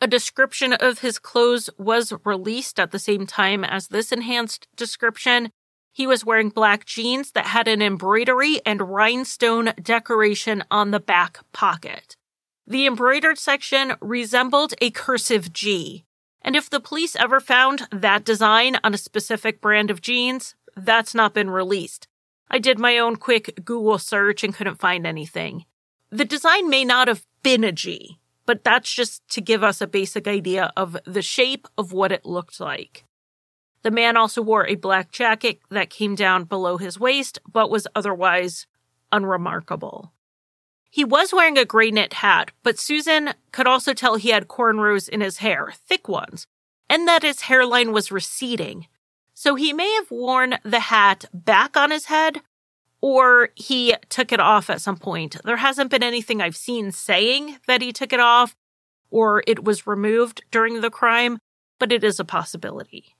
A 0.00 0.08
description 0.08 0.72
of 0.72 0.98
his 0.98 1.20
clothes 1.20 1.70
was 1.78 2.12
released 2.24 2.80
at 2.80 2.90
the 2.90 2.98
same 2.98 3.28
time 3.28 3.62
as 3.64 3.86
this 3.86 4.10
enhanced 4.10 4.66
description, 4.74 5.52
he 5.92 6.06
was 6.06 6.24
wearing 6.24 6.48
black 6.48 6.86
jeans 6.86 7.32
that 7.32 7.46
had 7.46 7.68
an 7.68 7.82
embroidery 7.82 8.60
and 8.64 8.90
rhinestone 8.90 9.72
decoration 9.80 10.64
on 10.70 10.90
the 10.90 11.00
back 11.00 11.38
pocket. 11.52 12.16
The 12.66 12.86
embroidered 12.86 13.38
section 13.38 13.94
resembled 14.00 14.72
a 14.80 14.90
cursive 14.90 15.52
G. 15.52 16.04
And 16.40 16.56
if 16.56 16.70
the 16.70 16.80
police 16.80 17.14
ever 17.14 17.40
found 17.40 17.86
that 17.92 18.24
design 18.24 18.78
on 18.82 18.94
a 18.94 18.98
specific 18.98 19.60
brand 19.60 19.90
of 19.90 20.00
jeans, 20.00 20.54
that's 20.74 21.14
not 21.14 21.34
been 21.34 21.50
released. 21.50 22.08
I 22.50 22.58
did 22.58 22.78
my 22.78 22.98
own 22.98 23.16
quick 23.16 23.60
Google 23.64 23.98
search 23.98 24.42
and 24.42 24.54
couldn't 24.54 24.80
find 24.80 25.06
anything. 25.06 25.66
The 26.10 26.24
design 26.24 26.68
may 26.68 26.84
not 26.84 27.08
have 27.08 27.24
been 27.42 27.64
a 27.64 27.72
G, 27.72 28.18
but 28.46 28.64
that's 28.64 28.92
just 28.92 29.26
to 29.30 29.40
give 29.40 29.62
us 29.62 29.80
a 29.80 29.86
basic 29.86 30.26
idea 30.26 30.72
of 30.76 30.96
the 31.04 31.22
shape 31.22 31.68
of 31.78 31.92
what 31.92 32.12
it 32.12 32.24
looked 32.24 32.60
like. 32.60 33.04
The 33.82 33.90
man 33.90 34.16
also 34.16 34.42
wore 34.42 34.66
a 34.66 34.76
black 34.76 35.10
jacket 35.10 35.60
that 35.70 35.90
came 35.90 36.14
down 36.14 36.44
below 36.44 36.76
his 36.76 37.00
waist, 37.00 37.40
but 37.50 37.70
was 37.70 37.86
otherwise 37.94 38.66
unremarkable. 39.10 40.12
He 40.90 41.04
was 41.04 41.32
wearing 41.32 41.58
a 41.58 41.64
gray 41.64 41.90
knit 41.90 42.12
hat, 42.14 42.50
but 42.62 42.78
Susan 42.78 43.34
could 43.50 43.66
also 43.66 43.94
tell 43.94 44.16
he 44.16 44.30
had 44.30 44.46
cornrows 44.46 45.08
in 45.08 45.20
his 45.20 45.38
hair, 45.38 45.72
thick 45.88 46.06
ones, 46.06 46.46
and 46.88 47.08
that 47.08 47.22
his 47.22 47.42
hairline 47.42 47.92
was 47.92 48.12
receding. 48.12 48.86
So 49.34 49.54
he 49.54 49.72
may 49.72 49.92
have 49.94 50.10
worn 50.10 50.58
the 50.62 50.80
hat 50.80 51.24
back 51.32 51.76
on 51.76 51.90
his 51.90 52.04
head, 52.04 52.42
or 53.00 53.48
he 53.56 53.96
took 54.10 54.32
it 54.32 54.40
off 54.40 54.70
at 54.70 54.80
some 54.80 54.96
point. 54.96 55.36
There 55.44 55.56
hasn't 55.56 55.90
been 55.90 56.02
anything 56.02 56.40
I've 56.40 56.56
seen 56.56 56.92
saying 56.92 57.58
that 57.66 57.82
he 57.82 57.92
took 57.92 58.12
it 58.12 58.20
off 58.20 58.54
or 59.10 59.42
it 59.46 59.64
was 59.64 59.86
removed 59.86 60.42
during 60.50 60.80
the 60.80 60.90
crime, 60.90 61.38
but 61.78 61.92
it 61.92 62.04
is 62.04 62.18
a 62.18 62.24
possibility. 62.24 63.14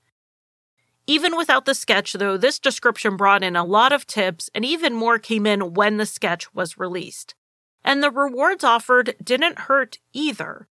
Even 1.05 1.35
without 1.35 1.65
the 1.65 1.75
sketch, 1.75 2.13
though, 2.13 2.37
this 2.37 2.59
description 2.59 3.17
brought 3.17 3.43
in 3.43 3.55
a 3.55 3.65
lot 3.65 3.91
of 3.91 4.07
tips, 4.07 4.49
and 4.55 4.63
even 4.63 4.93
more 4.93 5.19
came 5.19 5.45
in 5.45 5.73
when 5.73 5.97
the 5.97 6.05
sketch 6.05 6.53
was 6.53 6.77
released. 6.77 7.35
And 7.83 8.01
the 8.01 8.11
rewards 8.11 8.63
offered 8.63 9.15
didn't 9.21 9.59
hurt 9.59 9.99
either. 10.13 10.69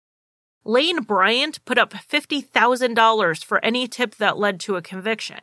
Lane 0.64 1.02
Bryant 1.02 1.64
put 1.66 1.80
up 1.80 1.94
$50,000 1.94 3.44
for 3.44 3.66
any 3.66 3.88
tip 3.88 4.16
that 4.16 4.38
led 4.38 4.60
to 4.62 4.76
a 4.76 4.82
conviction. 4.84 5.40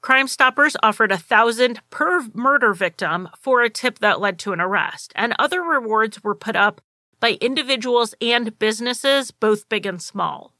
Crime 0.00 0.28
Stoppers 0.28 0.76
offered 0.80 1.10
a 1.10 1.18
thousand 1.18 1.80
per 1.90 2.28
murder 2.32 2.72
victim 2.72 3.28
for 3.36 3.62
a 3.62 3.70
tip 3.70 3.98
that 3.98 4.20
led 4.20 4.38
to 4.38 4.52
an 4.52 4.60
arrest, 4.60 5.12
and 5.16 5.34
other 5.40 5.60
rewards 5.60 6.22
were 6.22 6.36
put 6.36 6.54
up 6.54 6.80
by 7.18 7.36
individuals 7.40 8.14
and 8.20 8.56
businesses, 8.60 9.32
both 9.32 9.68
big 9.68 9.86
and 9.86 10.00
small. 10.00 10.54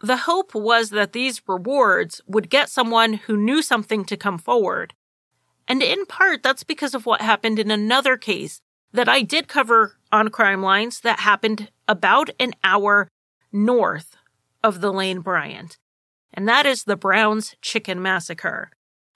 The 0.00 0.16
hope 0.18 0.54
was 0.54 0.90
that 0.90 1.12
these 1.12 1.42
rewards 1.46 2.22
would 2.26 2.48
get 2.48 2.70
someone 2.70 3.14
who 3.14 3.36
knew 3.36 3.60
something 3.60 4.04
to 4.06 4.16
come 4.16 4.38
forward. 4.38 4.94
And 5.68 5.82
in 5.82 6.06
part, 6.06 6.42
that's 6.42 6.64
because 6.64 6.94
of 6.94 7.06
what 7.06 7.20
happened 7.20 7.58
in 7.58 7.70
another 7.70 8.16
case 8.16 8.60
that 8.92 9.08
I 9.08 9.22
did 9.22 9.46
cover 9.46 9.98
on 10.10 10.30
Crime 10.30 10.62
Lines 10.62 11.00
that 11.00 11.20
happened 11.20 11.70
about 11.86 12.30
an 12.40 12.52
hour 12.64 13.08
north 13.52 14.16
of 14.64 14.80
the 14.80 14.92
Lane 14.92 15.20
Bryant. 15.20 15.76
And 16.32 16.48
that 16.48 16.66
is 16.66 16.84
the 16.84 16.96
Brown's 16.96 17.54
Chicken 17.60 18.00
Massacre. 18.00 18.70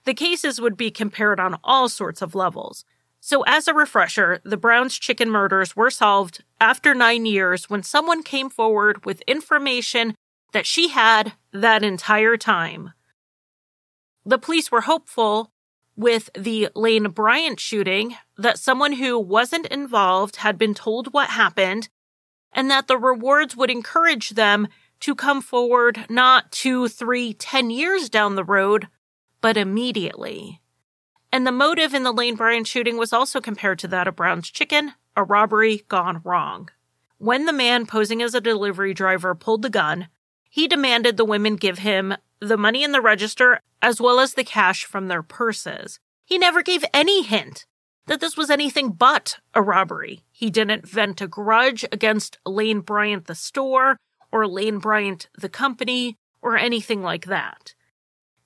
The 0.04 0.14
cases 0.14 0.60
would 0.60 0.76
be 0.76 0.90
compared 0.90 1.40
on 1.40 1.58
all 1.64 1.88
sorts 1.88 2.20
of 2.20 2.34
levels. 2.34 2.84
So, 3.20 3.42
as 3.46 3.66
a 3.66 3.74
refresher, 3.74 4.40
the 4.44 4.58
Brown's 4.58 4.98
chicken 4.98 5.30
murders 5.30 5.74
were 5.74 5.90
solved 5.90 6.44
after 6.60 6.94
nine 6.94 7.24
years 7.24 7.70
when 7.70 7.82
someone 7.82 8.22
came 8.22 8.50
forward 8.50 9.06
with 9.06 9.22
information 9.22 10.14
that 10.54 10.66
she 10.66 10.88
had 10.88 11.34
that 11.52 11.82
entire 11.82 12.36
time. 12.36 12.92
The 14.24 14.38
police 14.38 14.70
were 14.70 14.82
hopeful 14.82 15.52
with 15.96 16.30
the 16.32 16.68
Lane 16.74 17.10
Bryant 17.10 17.58
shooting 17.58 18.16
that 18.38 18.58
someone 18.58 18.92
who 18.92 19.18
wasn't 19.18 19.66
involved 19.66 20.36
had 20.36 20.56
been 20.56 20.72
told 20.72 21.12
what 21.12 21.30
happened 21.30 21.88
and 22.52 22.70
that 22.70 22.86
the 22.86 22.96
rewards 22.96 23.56
would 23.56 23.70
encourage 23.70 24.30
them 24.30 24.68
to 25.00 25.16
come 25.16 25.42
forward 25.42 26.06
not 26.08 26.52
two, 26.52 26.86
three, 26.86 27.34
ten 27.34 27.70
years 27.70 28.08
down 28.08 28.36
the 28.36 28.44
road, 28.44 28.86
but 29.40 29.56
immediately. 29.56 30.62
And 31.32 31.44
the 31.44 31.52
motive 31.52 31.94
in 31.94 32.04
the 32.04 32.12
Lane 32.12 32.36
Bryant 32.36 32.68
shooting 32.68 32.96
was 32.96 33.12
also 33.12 33.40
compared 33.40 33.80
to 33.80 33.88
that 33.88 34.06
of 34.06 34.14
Brown's 34.14 34.50
chicken 34.50 34.92
a 35.16 35.24
robbery 35.24 35.82
gone 35.88 36.20
wrong. 36.24 36.70
When 37.18 37.44
the 37.44 37.52
man 37.52 37.86
posing 37.86 38.22
as 38.22 38.34
a 38.34 38.40
delivery 38.40 38.94
driver 38.94 39.34
pulled 39.34 39.62
the 39.62 39.70
gun, 39.70 40.08
he 40.54 40.68
demanded 40.68 41.16
the 41.16 41.24
women 41.24 41.56
give 41.56 41.78
him 41.78 42.14
the 42.38 42.56
money 42.56 42.84
in 42.84 42.92
the 42.92 43.00
register 43.00 43.58
as 43.82 44.00
well 44.00 44.20
as 44.20 44.34
the 44.34 44.44
cash 44.44 44.84
from 44.84 45.08
their 45.08 45.20
purses. 45.20 45.98
He 46.24 46.38
never 46.38 46.62
gave 46.62 46.84
any 46.94 47.24
hint 47.24 47.66
that 48.06 48.20
this 48.20 48.36
was 48.36 48.50
anything 48.50 48.92
but 48.92 49.40
a 49.52 49.60
robbery. 49.60 50.20
He 50.30 50.50
didn't 50.50 50.86
vent 50.86 51.20
a 51.20 51.26
grudge 51.26 51.84
against 51.90 52.38
Lane 52.46 52.82
Bryant, 52.82 53.26
the 53.26 53.34
store, 53.34 53.96
or 54.30 54.46
Lane 54.46 54.78
Bryant, 54.78 55.28
the 55.36 55.48
company, 55.48 56.18
or 56.40 56.56
anything 56.56 57.02
like 57.02 57.26
that. 57.26 57.74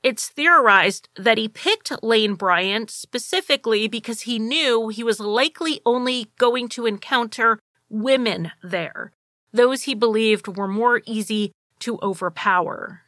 It's 0.02 0.28
theorized 0.28 1.10
that 1.14 1.36
he 1.36 1.46
picked 1.46 2.02
Lane 2.02 2.36
Bryant 2.36 2.90
specifically 2.90 3.86
because 3.86 4.22
he 4.22 4.38
knew 4.38 4.88
he 4.88 5.04
was 5.04 5.20
likely 5.20 5.82
only 5.84 6.28
going 6.38 6.70
to 6.70 6.86
encounter 6.86 7.58
women 7.90 8.52
there, 8.62 9.12
those 9.52 9.82
he 9.82 9.94
believed 9.94 10.56
were 10.56 10.68
more 10.68 11.02
easy 11.04 11.52
to 11.80 11.98
overpower. 12.02 13.02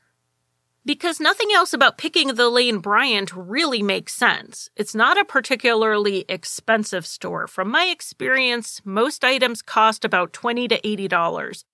Because 0.85 1.21
nothing 1.21 1.49
else 1.55 1.73
about 1.73 1.99
picking 1.99 2.29
the 2.29 2.49
Lane 2.49 2.79
Bryant 2.79 3.33
really 3.35 3.83
makes 3.83 4.15
sense. 4.15 4.71
It's 4.77 4.95
not 4.95 5.19
a 5.19 5.27
particularly 5.27 6.25
expensive 6.29 7.07
store. 7.07 7.47
From 7.47 7.71
my 7.71 7.85
experience, 7.85 8.81
most 8.85 9.23
items 9.23 9.61
cost 9.61 10.05
about 10.05 10.33
20 10.33 10.69
to 10.69 10.81
$80. 10.81 11.65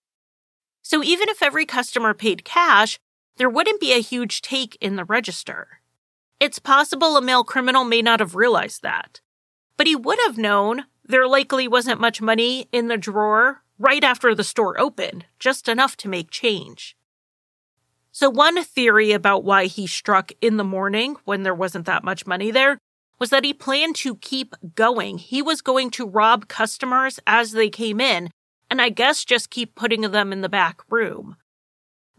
So 0.82 1.04
even 1.04 1.28
if 1.28 1.42
every 1.42 1.66
customer 1.66 2.14
paid 2.14 2.44
cash, 2.44 2.98
there 3.36 3.50
wouldn't 3.50 3.80
be 3.80 3.92
a 3.92 4.00
huge 4.00 4.42
take 4.42 4.76
in 4.80 4.96
the 4.96 5.04
register. 5.04 5.80
It's 6.40 6.58
possible 6.58 7.16
a 7.16 7.22
male 7.22 7.44
criminal 7.44 7.84
may 7.84 8.02
not 8.02 8.20
have 8.20 8.34
realized 8.34 8.82
that. 8.82 9.20
But 9.76 9.86
he 9.86 9.94
would 9.94 10.18
have 10.26 10.36
known 10.36 10.84
there 11.04 11.28
likely 11.28 11.68
wasn't 11.68 12.00
much 12.00 12.20
money 12.20 12.68
in 12.72 12.88
the 12.88 12.96
drawer 12.96 13.62
right 13.78 14.02
after 14.02 14.34
the 14.34 14.44
store 14.44 14.78
opened, 14.80 15.26
just 15.38 15.68
enough 15.68 15.96
to 15.98 16.08
make 16.08 16.30
change. 16.30 16.96
So, 18.12 18.30
one 18.30 18.62
theory 18.64 19.12
about 19.12 19.44
why 19.44 19.66
he 19.66 19.86
struck 19.86 20.32
in 20.40 20.56
the 20.56 20.64
morning 20.64 21.16
when 21.24 21.42
there 21.42 21.54
wasn't 21.54 21.86
that 21.86 22.04
much 22.04 22.26
money 22.26 22.50
there 22.50 22.78
was 23.18 23.30
that 23.30 23.44
he 23.44 23.52
planned 23.52 23.96
to 23.96 24.16
keep 24.16 24.54
going. 24.74 25.18
He 25.18 25.42
was 25.42 25.60
going 25.60 25.90
to 25.92 26.06
rob 26.06 26.48
customers 26.48 27.18
as 27.26 27.52
they 27.52 27.68
came 27.68 28.00
in, 28.00 28.30
and 28.70 28.80
I 28.80 28.88
guess 28.88 29.24
just 29.24 29.50
keep 29.50 29.74
putting 29.74 30.02
them 30.02 30.32
in 30.32 30.40
the 30.40 30.48
back 30.48 30.80
room. 30.90 31.36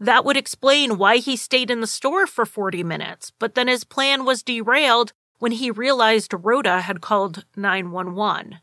That 0.00 0.24
would 0.24 0.36
explain 0.36 0.98
why 0.98 1.16
he 1.16 1.36
stayed 1.36 1.70
in 1.70 1.80
the 1.80 1.86
store 1.86 2.26
for 2.26 2.46
40 2.46 2.84
minutes, 2.84 3.32
but 3.38 3.54
then 3.54 3.68
his 3.68 3.84
plan 3.84 4.24
was 4.24 4.42
derailed 4.42 5.12
when 5.38 5.52
he 5.52 5.70
realized 5.70 6.32
Rhoda 6.32 6.82
had 6.82 7.00
called 7.00 7.44
911. 7.56 8.58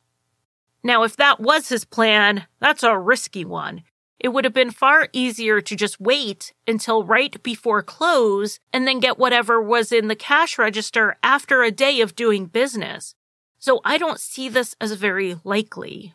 Now, 0.86 1.02
if 1.02 1.18
that 1.18 1.40
was 1.40 1.70
his 1.70 1.84
plan, 1.84 2.46
that's 2.60 2.84
a 2.84 2.96
risky 2.96 3.44
one. 3.44 3.82
It 4.20 4.28
would 4.28 4.44
have 4.44 4.54
been 4.54 4.70
far 4.70 5.10
easier 5.14 5.60
to 5.60 5.76
just 5.76 6.00
wait 6.00 6.54
until 6.68 7.04
right 7.04 7.42
before 7.42 7.82
close 7.82 8.60
and 8.72 8.88
then 8.88 9.00
get 9.00 9.18
whatever 9.18 9.60
was 9.60 9.92
in 9.92 10.10
the 10.10 10.16
cash 10.16 10.60
register 10.60 11.18
after 11.24 11.64
a 11.64 11.72
day 11.72 12.02
of 12.02 12.16
doing 12.16 12.46
business. 12.46 13.16
So 13.58 13.82
I 13.84 13.98
don't 13.98 14.20
see 14.20 14.48
this 14.48 14.76
as 14.80 14.92
very 14.92 15.38
likely. 15.44 16.14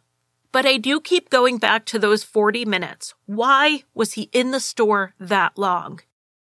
But 0.53 0.67
I 0.67 0.77
do 0.77 1.01
keep 1.01 1.31
going 1.31 1.59
back 1.59 1.85
to 1.87 1.99
those 1.99 2.23
40 2.23 2.65
minutes. 2.65 3.13
Why 3.27 3.83
was 3.93 4.13
he 4.13 4.31
in 4.33 4.53
the 4.53 4.61
store 4.61 5.15
that 5.19 5.59
long? 5.59 5.99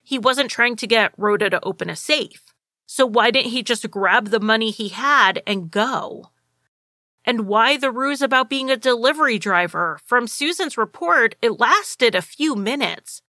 He 0.02 0.18
wasn't 0.18 0.50
trying 0.50 0.76
to 0.76 0.87
get 0.87 1.14
Rhoda 1.16 1.48
to 1.48 1.64
open 1.64 1.88
a 1.88 1.96
safe. 1.96 2.52
So 2.85 3.06
why 3.06 3.30
didn't 3.30 3.52
he 3.52 3.62
just 3.62 3.90
grab 3.90 4.28
the 4.28 4.40
money 4.40 4.70
he 4.70 4.88
had 4.88 5.42
and 5.46 5.70
go? 5.70 6.26
And 7.24 7.46
why 7.46 7.76
the 7.76 7.90
ruse 7.90 8.22
about 8.22 8.48
being 8.48 8.70
a 8.70 8.76
delivery 8.76 9.38
driver? 9.38 9.98
From 10.04 10.26
Susan's 10.26 10.78
report, 10.78 11.35
it 11.42 11.61
lasted 11.61 12.14
a 12.14 12.22
few 12.22 12.56
minutes. 12.56 13.22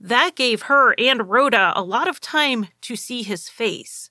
That 0.00 0.36
gave 0.36 0.62
her 0.62 0.94
and 0.98 1.28
Rhoda 1.28 1.72
a 1.74 1.82
lot 1.82 2.08
of 2.08 2.20
time 2.20 2.68
to 2.82 2.96
see 2.96 3.22
his 3.22 3.48
face. 3.48 4.10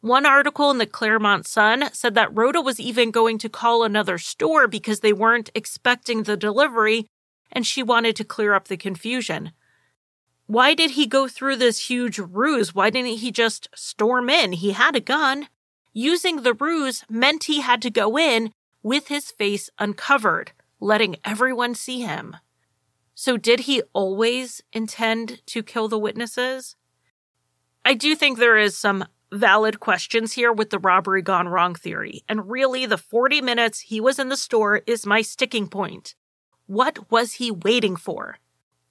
One 0.00 0.24
article 0.24 0.70
in 0.70 0.78
the 0.78 0.86
Claremont 0.86 1.46
Sun 1.46 1.90
said 1.92 2.14
that 2.14 2.34
Rhoda 2.34 2.60
was 2.60 2.78
even 2.78 3.10
going 3.10 3.38
to 3.38 3.48
call 3.48 3.82
another 3.82 4.16
store 4.16 4.68
because 4.68 5.00
they 5.00 5.12
weren't 5.12 5.50
expecting 5.54 6.22
the 6.22 6.36
delivery 6.36 7.06
and 7.50 7.66
she 7.66 7.82
wanted 7.82 8.14
to 8.16 8.24
clear 8.24 8.54
up 8.54 8.68
the 8.68 8.76
confusion. 8.76 9.52
Why 10.46 10.74
did 10.74 10.92
he 10.92 11.06
go 11.06 11.26
through 11.28 11.56
this 11.56 11.88
huge 11.88 12.18
ruse? 12.18 12.74
Why 12.74 12.90
didn't 12.90 13.18
he 13.18 13.32
just 13.32 13.68
storm 13.74 14.30
in? 14.30 14.52
He 14.52 14.72
had 14.72 14.94
a 14.94 15.00
gun. 15.00 15.48
Using 15.92 16.42
the 16.42 16.54
ruse 16.54 17.04
meant 17.10 17.44
he 17.44 17.60
had 17.60 17.82
to 17.82 17.90
go 17.90 18.16
in 18.16 18.52
with 18.88 19.08
his 19.08 19.30
face 19.30 19.68
uncovered, 19.78 20.52
letting 20.80 21.16
everyone 21.22 21.74
see 21.74 22.00
him. 22.00 22.34
So, 23.14 23.36
did 23.36 23.60
he 23.60 23.82
always 23.92 24.62
intend 24.72 25.42
to 25.48 25.62
kill 25.62 25.88
the 25.88 25.98
witnesses? 25.98 26.74
I 27.84 27.92
do 27.92 28.14
think 28.14 28.38
there 28.38 28.56
is 28.56 28.78
some 28.78 29.04
valid 29.30 29.78
questions 29.78 30.32
here 30.32 30.50
with 30.50 30.70
the 30.70 30.78
robbery 30.78 31.20
gone 31.20 31.48
wrong 31.48 31.74
theory, 31.74 32.22
and 32.30 32.48
really 32.48 32.86
the 32.86 32.96
40 32.96 33.42
minutes 33.42 33.80
he 33.80 34.00
was 34.00 34.18
in 34.18 34.30
the 34.30 34.38
store 34.38 34.80
is 34.86 35.04
my 35.04 35.20
sticking 35.20 35.68
point. 35.68 36.14
What 36.64 37.10
was 37.10 37.34
he 37.34 37.50
waiting 37.50 37.94
for? 37.94 38.38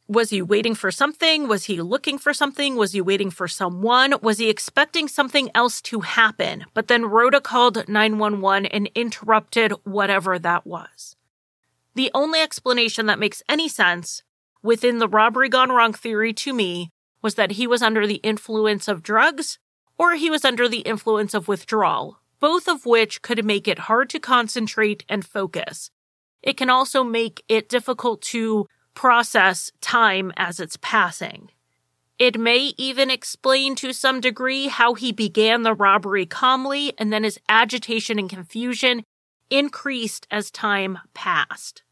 Was 0.10 0.30
he 0.30 0.42
waiting 0.42 0.74
for 0.74 0.90
something? 0.90 1.50
Was 1.50 1.66
he 1.66 1.82
looking 1.82 2.18
for 2.18 2.34
something? 2.34 2.78
Was 2.78 2.94
he 2.94 3.02
waiting 3.02 3.30
for 3.30 3.48
someone? 3.50 4.14
Was 4.22 4.38
he 4.38 4.50
expecting 4.50 5.10
something 5.10 5.52
else 5.54 5.82
to 5.82 6.00
happen? 6.00 6.66
But 6.74 6.88
then 6.88 7.06
Rhoda 7.06 7.42
called 7.42 7.90
911 7.90 8.68
and 8.68 8.90
interrupted 8.96 9.74
whatever 9.84 10.40
that 10.40 10.66
was. 10.66 11.18
The 11.96 12.10
only 12.14 12.40
explanation 12.40 13.08
that 13.08 13.20
makes 13.20 13.44
any 13.50 13.68
sense 13.68 14.24
within 14.64 15.00
the 15.00 15.10
robbery 15.10 15.50
gone 15.50 15.72
wrong 15.72 15.92
theory 15.92 16.32
to 16.34 16.54
me 16.54 16.90
was 17.22 17.36
that 17.36 17.52
he 17.52 17.68
was 17.68 17.82
under 17.82 18.08
the 18.08 18.22
influence 18.24 18.88
of 18.88 19.04
drugs 19.04 19.60
or 19.98 20.14
he 20.14 20.30
was 20.30 20.46
under 20.46 20.70
the 20.70 20.82
influence 20.82 21.34
of 21.34 21.50
withdrawal, 21.50 22.20
both 22.40 22.70
of 22.70 22.86
which 22.86 23.22
could 23.22 23.44
make 23.44 23.68
it 23.68 23.80
hard 23.80 24.10
to 24.12 24.20
concentrate 24.20 25.04
and 25.10 25.26
focus. 25.26 25.92
It 26.42 26.56
can 26.56 26.70
also 26.70 27.04
make 27.04 27.44
it 27.50 27.68
difficult 27.68 28.22
to 28.22 28.68
process 28.98 29.72
time 29.80 30.34
as 30.38 30.60
it's 30.60 30.76
passing. 30.82 31.52
It 32.18 32.40
may 32.40 32.74
even 32.78 33.12
explain 33.12 33.76
to 33.76 33.94
some 33.94 34.20
degree 34.20 34.70
how 34.70 34.96
he 34.96 35.12
began 35.12 35.62
the 35.62 35.76
robbery 35.76 36.26
calmly 36.26 36.94
and 36.98 37.14
then 37.14 37.24
his 37.24 37.40
agitation 37.48 38.18
and 38.18 38.28
confusion 38.28 39.04
increased 39.52 40.26
as 40.32 40.50
time 40.50 40.98
passed. 41.14 41.84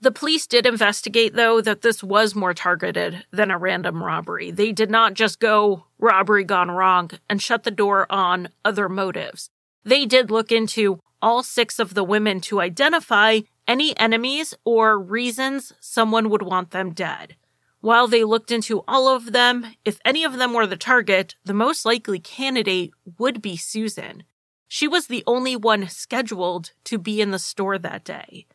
The 0.00 0.10
police 0.10 0.48
did 0.48 0.66
investigate, 0.66 1.34
though, 1.34 1.60
that 1.60 1.82
this 1.82 2.02
was 2.02 2.34
more 2.34 2.52
targeted 2.52 3.24
than 3.30 3.52
a 3.52 3.56
random 3.56 4.02
robbery. 4.02 4.50
They 4.50 4.72
did 4.72 4.90
not 4.90 5.14
just 5.14 5.38
go 5.38 5.84
robbery 6.00 6.42
gone 6.42 6.72
wrong 6.72 7.12
and 7.30 7.40
shut 7.40 7.62
the 7.62 7.70
door 7.70 8.10
on 8.10 8.48
other 8.64 8.88
motives. 8.88 9.50
They 9.84 10.04
did 10.04 10.32
look 10.32 10.50
into 10.50 10.98
all 11.22 11.44
six 11.44 11.78
of 11.78 11.94
the 11.94 12.04
women 12.04 12.40
to 12.40 12.60
identify 12.60 13.42
any 13.66 13.96
enemies 13.98 14.54
or 14.64 14.98
reasons 14.98 15.72
someone 15.80 16.30
would 16.30 16.42
want 16.42 16.70
them 16.70 16.92
dead. 16.92 17.36
While 17.80 18.08
they 18.08 18.24
looked 18.24 18.50
into 18.50 18.82
all 18.88 19.08
of 19.08 19.32
them, 19.32 19.74
if 19.84 20.00
any 20.04 20.24
of 20.24 20.38
them 20.38 20.52
were 20.52 20.66
the 20.66 20.76
target, 20.76 21.36
the 21.44 21.54
most 21.54 21.84
likely 21.84 22.18
candidate 22.18 22.92
would 23.18 23.40
be 23.40 23.56
Susan. 23.56 24.24
She 24.66 24.88
was 24.88 25.06
the 25.06 25.22
only 25.26 25.54
one 25.54 25.88
scheduled 25.88 26.72
to 26.84 26.98
be 26.98 27.20
in 27.20 27.30
the 27.30 27.38
store 27.38 27.78
that 27.78 28.04
day. 28.04 28.46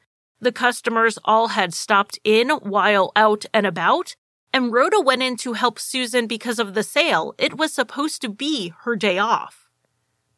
The 0.42 0.52
customers 0.52 1.20
all 1.24 1.50
had 1.50 1.74
stopped 1.74 2.20
in 2.24 2.50
while 2.50 3.12
out 3.16 3.46
and 3.54 3.66
about, 3.66 4.16
and 4.52 4.74
Rhoda 4.74 5.00
went 5.00 5.24
in 5.24 5.38
to 5.38 5.54
help 5.54 5.80
Susan 5.80 6.28
because 6.28 6.60
of 6.60 6.74
the 6.74 6.84
sale. 6.84 7.34
It 7.38 7.58
was 7.58 7.74
supposed 7.74 8.22
to 8.22 8.30
be 8.30 8.74
her 8.82 8.96
day 8.96 9.18
off. 9.18 9.70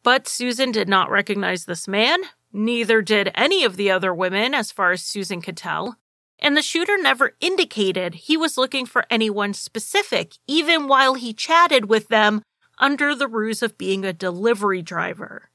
But 0.02 0.28
Susan 0.28 0.70
did 0.70 0.88
not 0.88 1.10
recognize 1.10 1.64
this 1.64 1.88
man, 1.88 2.20
Neither 2.56 3.02
did 3.02 3.32
any 3.34 3.64
of 3.64 3.76
the 3.76 3.90
other 3.90 4.14
women, 4.14 4.54
as 4.54 4.70
far 4.70 4.92
as 4.92 5.02
Susan 5.02 5.42
could 5.42 5.56
tell. 5.56 5.96
And 6.38 6.56
the 6.56 6.62
shooter 6.62 6.96
never 6.96 7.34
indicated 7.40 8.14
he 8.14 8.36
was 8.36 8.56
looking 8.56 8.86
for 8.86 9.06
anyone 9.10 9.54
specific, 9.54 10.34
even 10.46 10.86
while 10.86 11.14
he 11.14 11.32
chatted 11.32 11.86
with 11.86 12.06
them 12.06 12.42
under 12.78 13.12
the 13.12 13.26
ruse 13.26 13.60
of 13.60 13.76
being 13.76 14.04
a 14.04 14.12
delivery 14.12 14.82
driver. 14.82 15.50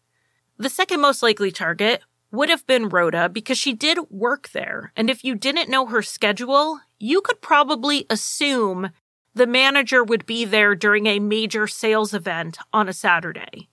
The 0.57 0.67
second 0.67 0.99
most 0.99 1.23
likely 1.23 1.51
target 1.51 2.01
would 2.31 2.49
have 2.49 2.67
been 2.67 2.89
Rhoda 2.89 3.29
because 3.29 3.57
she 3.57 3.71
did 3.71 4.11
work 4.11 4.49
there. 4.49 4.91
And 4.97 5.09
if 5.09 5.23
you 5.23 5.35
didn't 5.35 5.69
know 5.69 5.85
her 5.85 6.01
schedule, 6.01 6.81
you 6.99 7.21
could 7.21 7.39
probably 7.39 8.05
assume 8.09 8.89
the 9.33 9.47
manager 9.47 10.03
would 10.03 10.25
be 10.25 10.43
there 10.43 10.75
during 10.75 11.05
a 11.05 11.19
major 11.19 11.65
sales 11.65 12.13
event 12.13 12.57
on 12.73 12.89
a 12.89 12.93
Saturday. 12.93 13.68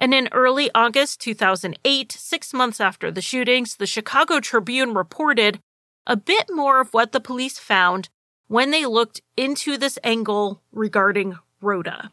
And 0.00 0.14
in 0.14 0.30
early 0.32 0.70
August 0.74 1.20
2008, 1.20 2.10
six 2.10 2.54
months 2.54 2.80
after 2.80 3.10
the 3.10 3.20
shootings, 3.20 3.76
the 3.76 3.86
Chicago 3.86 4.40
Tribune 4.40 4.94
reported 4.94 5.60
a 6.06 6.16
bit 6.16 6.46
more 6.50 6.80
of 6.80 6.94
what 6.94 7.12
the 7.12 7.20
police 7.20 7.58
found 7.58 8.08
when 8.48 8.70
they 8.70 8.86
looked 8.86 9.20
into 9.36 9.76
this 9.76 9.98
angle 10.02 10.62
regarding 10.72 11.38
Rhoda. 11.60 12.12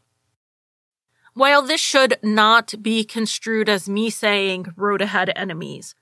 While 1.34 1.62
this 1.62 1.80
should 1.80 2.20
not 2.22 2.74
be 2.82 3.06
construed 3.06 3.70
as 3.70 3.88
me 3.88 4.10
saying 4.10 4.74
Rhoda 4.76 5.06
had 5.06 5.32
enemies, 5.34 5.96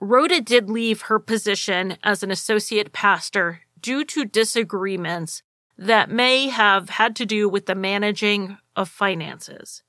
Rhoda 0.00 0.40
did 0.40 0.70
leave 0.70 1.02
her 1.02 1.18
position 1.18 1.98
as 2.02 2.22
an 2.22 2.30
associate 2.30 2.92
pastor 2.92 3.60
due 3.78 4.04
to 4.06 4.24
disagreements 4.24 5.42
that 5.76 6.10
may 6.10 6.48
have 6.48 6.88
had 6.88 7.14
to 7.16 7.26
do 7.26 7.46
with 7.46 7.66
the 7.66 7.74
managing 7.74 8.56
of 8.74 8.88
finances. 8.88 9.83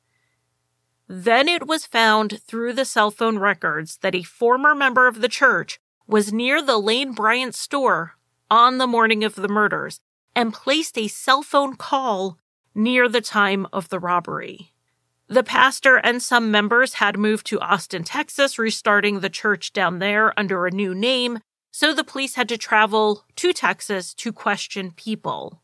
Then 1.07 1.47
it 1.47 1.67
was 1.67 1.85
found 1.85 2.41
through 2.41 2.73
the 2.73 2.85
cell 2.85 3.11
phone 3.11 3.37
records 3.37 3.97
that 3.97 4.15
a 4.15 4.23
former 4.23 4.73
member 4.73 5.07
of 5.07 5.21
the 5.21 5.29
church 5.29 5.79
was 6.07 6.33
near 6.33 6.61
the 6.61 6.77
Lane 6.77 7.13
Bryant 7.13 7.55
store 7.55 8.15
on 8.49 8.77
the 8.77 8.87
morning 8.87 9.23
of 9.23 9.35
the 9.35 9.47
murders 9.47 9.99
and 10.35 10.53
placed 10.53 10.97
a 10.97 11.07
cell 11.07 11.43
phone 11.43 11.75
call 11.75 12.37
near 12.73 13.07
the 13.07 13.21
time 13.21 13.67
of 13.71 13.89
the 13.89 13.99
robbery. 13.99 14.73
The 15.27 15.43
pastor 15.43 15.95
and 15.97 16.21
some 16.21 16.51
members 16.51 16.95
had 16.95 17.17
moved 17.17 17.47
to 17.47 17.59
Austin, 17.59 18.03
Texas, 18.03 18.59
restarting 18.59 19.19
the 19.19 19.29
church 19.29 19.73
down 19.73 19.99
there 19.99 20.37
under 20.39 20.65
a 20.65 20.71
new 20.71 20.93
name, 20.93 21.39
so 21.71 21.93
the 21.93 22.03
police 22.03 22.35
had 22.35 22.47
to 22.49 22.57
travel 22.57 23.25
to 23.37 23.53
Texas 23.53 24.13
to 24.15 24.31
question 24.31 24.91
people. 24.91 25.61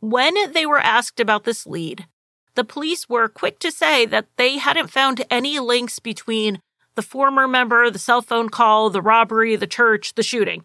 When 0.00 0.52
they 0.52 0.64
were 0.64 0.80
asked 0.80 1.20
about 1.20 1.44
this 1.44 1.66
lead, 1.66 2.06
the 2.54 2.64
police 2.64 3.08
were 3.08 3.28
quick 3.28 3.58
to 3.60 3.70
say 3.70 4.06
that 4.06 4.26
they 4.36 4.58
hadn't 4.58 4.90
found 4.90 5.24
any 5.30 5.58
links 5.58 5.98
between 5.98 6.60
the 6.94 7.02
former 7.02 7.48
member, 7.48 7.90
the 7.90 7.98
cell 7.98 8.22
phone 8.22 8.48
call, 8.48 8.90
the 8.90 9.02
robbery, 9.02 9.56
the 9.56 9.66
church, 9.66 10.14
the 10.14 10.22
shooting. 10.22 10.64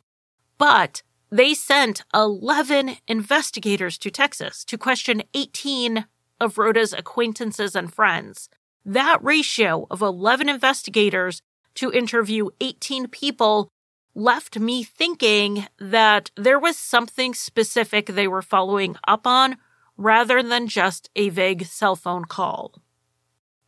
But 0.58 1.02
they 1.32 1.54
sent 1.54 2.04
11 2.14 2.98
investigators 3.08 3.98
to 4.00 4.12
Texas 4.12 4.64
to 4.66 4.78
question 4.78 5.24
18 5.34 6.06
of 6.40 6.58
Rhoda's 6.58 6.94
acquaintances 6.94 7.76
and 7.76 7.94
friends. 7.94 8.50
That 8.86 9.24
ratio 9.24 9.88
of 9.92 10.02
11 10.02 10.50
investigators 10.50 11.42
to 11.76 11.92
interview 11.92 12.50
18 12.62 13.08
people 13.08 13.70
left 14.16 14.60
me 14.60 14.84
thinking 14.84 15.68
that 15.80 16.32
there 16.36 16.60
was 16.60 16.78
something 16.78 17.34
specific 17.34 18.08
they 18.08 18.28
were 18.28 18.42
following 18.42 18.96
up 19.08 19.28
on 19.28 19.58
rather 20.00 20.42
than 20.42 20.66
just 20.66 21.10
a 21.18 21.28
vague 21.28 21.66
cell 21.66 21.96
phone 21.96 22.24
call. 22.24 22.82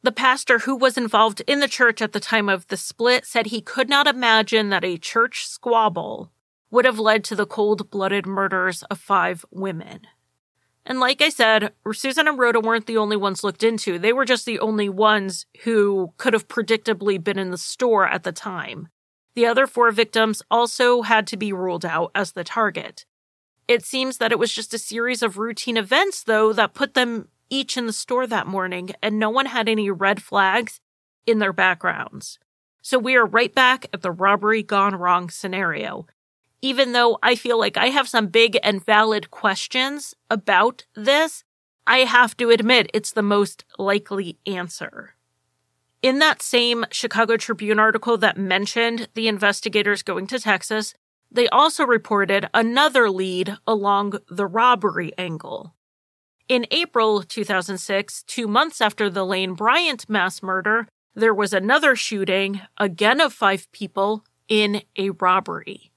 The 0.01 0.13
pastor 0.13 0.59
who 0.59 0.75
was 0.75 0.97
involved 0.97 1.41
in 1.41 1.59
the 1.59 1.67
church 1.67 2.01
at 2.01 2.13
the 2.13 2.21
time 2.21 2.47
of 2.47 2.65
the 2.67 2.77
split 2.77 3.25
said 3.25 3.47
he 3.47 3.61
could 3.61 3.89
not 3.89 4.07
imagine 4.07 4.69
that 4.69 4.85
a 4.85 4.97
church 4.97 5.45
squabble 5.45 6.31
would 6.71 6.85
have 6.85 6.97
led 6.97 7.25
to 7.25 7.35
the 7.35 7.45
cold 7.45 7.91
blooded 7.91 8.25
murders 8.25 8.81
of 8.83 8.97
five 8.97 9.43
women. 9.51 10.07
And 10.85 11.01
like 11.01 11.21
I 11.21 11.29
said, 11.29 11.73
Susan 11.91 12.29
and 12.29 12.39
Rhoda 12.39 12.61
weren't 12.61 12.87
the 12.87 12.97
only 12.97 13.17
ones 13.17 13.43
looked 13.43 13.61
into. 13.61 13.99
They 13.99 14.13
were 14.13 14.25
just 14.25 14.45
the 14.45 14.59
only 14.59 14.87
ones 14.87 15.45
who 15.63 16.13
could 16.17 16.33
have 16.33 16.47
predictably 16.47 17.21
been 17.21 17.37
in 17.37 17.51
the 17.51 17.57
store 17.57 18.07
at 18.07 18.23
the 18.23 18.31
time. 18.31 18.87
The 19.35 19.45
other 19.45 19.67
four 19.67 19.91
victims 19.91 20.41
also 20.49 21.01
had 21.01 21.27
to 21.27 21.37
be 21.37 21.51
ruled 21.51 21.85
out 21.85 22.11
as 22.15 22.31
the 22.31 22.45
target. 22.45 23.05
It 23.71 23.85
seems 23.85 24.17
that 24.17 24.31
it 24.31 24.39
was 24.39 24.53
just 24.53 24.73
a 24.73 24.77
series 24.77 25.23
of 25.23 25.37
routine 25.37 25.77
events, 25.77 26.23
though, 26.23 26.51
that 26.53 26.73
put 26.73 26.93
them 26.93 27.29
each 27.49 27.77
in 27.77 27.85
the 27.85 27.93
store 27.93 28.27
that 28.27 28.47
morning, 28.47 28.91
and 29.01 29.17
no 29.17 29.29
one 29.29 29.45
had 29.45 29.69
any 29.69 29.89
red 29.89 30.21
flags 30.21 30.79
in 31.25 31.39
their 31.39 31.53
backgrounds. 31.53 32.39
So 32.81 32.97
we 32.97 33.15
are 33.15 33.25
right 33.25 33.53
back 33.53 33.85
at 33.93 34.01
the 34.01 34.11
robbery 34.11 34.63
gone 34.63 34.95
wrong 34.95 35.29
scenario 35.29 36.07
even 36.61 36.91
though 36.91 37.17
I 37.23 37.35
feel 37.35 37.59
like 37.59 37.77
I 37.77 37.87
have 37.87 38.07
some 38.07 38.27
big 38.27 38.57
and 38.63 38.83
valid 38.83 39.31
questions 39.31 40.13
about 40.29 40.85
this, 40.95 41.43
I 41.87 41.99
have 41.99 42.37
to 42.37 42.51
admit 42.51 42.91
it's 42.93 43.11
the 43.11 43.23
most 43.23 43.65
likely 43.77 44.37
answer. 44.45 45.15
In 46.01 46.19
that 46.19 46.41
same 46.41 46.85
Chicago 46.91 47.37
Tribune 47.37 47.79
article 47.79 48.17
that 48.17 48.37
mentioned 48.37 49.07
the 49.13 49.27
investigators 49.27 50.03
going 50.03 50.27
to 50.27 50.39
Texas, 50.39 50.93
they 51.31 51.47
also 51.49 51.85
reported 51.85 52.49
another 52.53 53.09
lead 53.09 53.57
along 53.65 54.19
the 54.29 54.45
robbery 54.45 55.11
angle. 55.17 55.73
In 56.47 56.65
April 56.71 57.23
2006, 57.23 58.23
two 58.23 58.47
months 58.47 58.81
after 58.81 59.09
the 59.09 59.25
Lane 59.25 59.53
Bryant 59.53 60.09
mass 60.09 60.43
murder, 60.43 60.87
there 61.15 61.33
was 61.33 61.53
another 61.53 61.95
shooting, 61.95 62.61
again 62.77 63.21
of 63.21 63.33
five 63.33 63.71
people, 63.71 64.23
in 64.47 64.81
a 64.97 65.11
robbery 65.11 65.91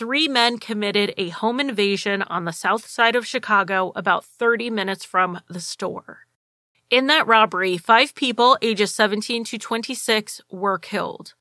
three 0.00 0.28
men 0.28 0.56
committed 0.56 1.12
a 1.18 1.28
home 1.28 1.60
invasion 1.60 2.22
on 2.22 2.46
the 2.46 2.54
south 2.54 2.86
side 2.86 3.14
of 3.14 3.26
Chicago, 3.26 3.92
about 3.94 4.24
30 4.24 4.70
minutes 4.70 5.04
from 5.04 5.42
the 5.46 5.60
store. 5.60 6.20
In 6.88 7.06
that 7.08 7.26
robbery, 7.26 7.76
five 7.76 8.14
people 8.14 8.56
ages 8.62 8.94
17 8.94 9.44
to 9.44 9.58
26 9.58 10.40
were 10.50 10.78
killed. 10.78 11.34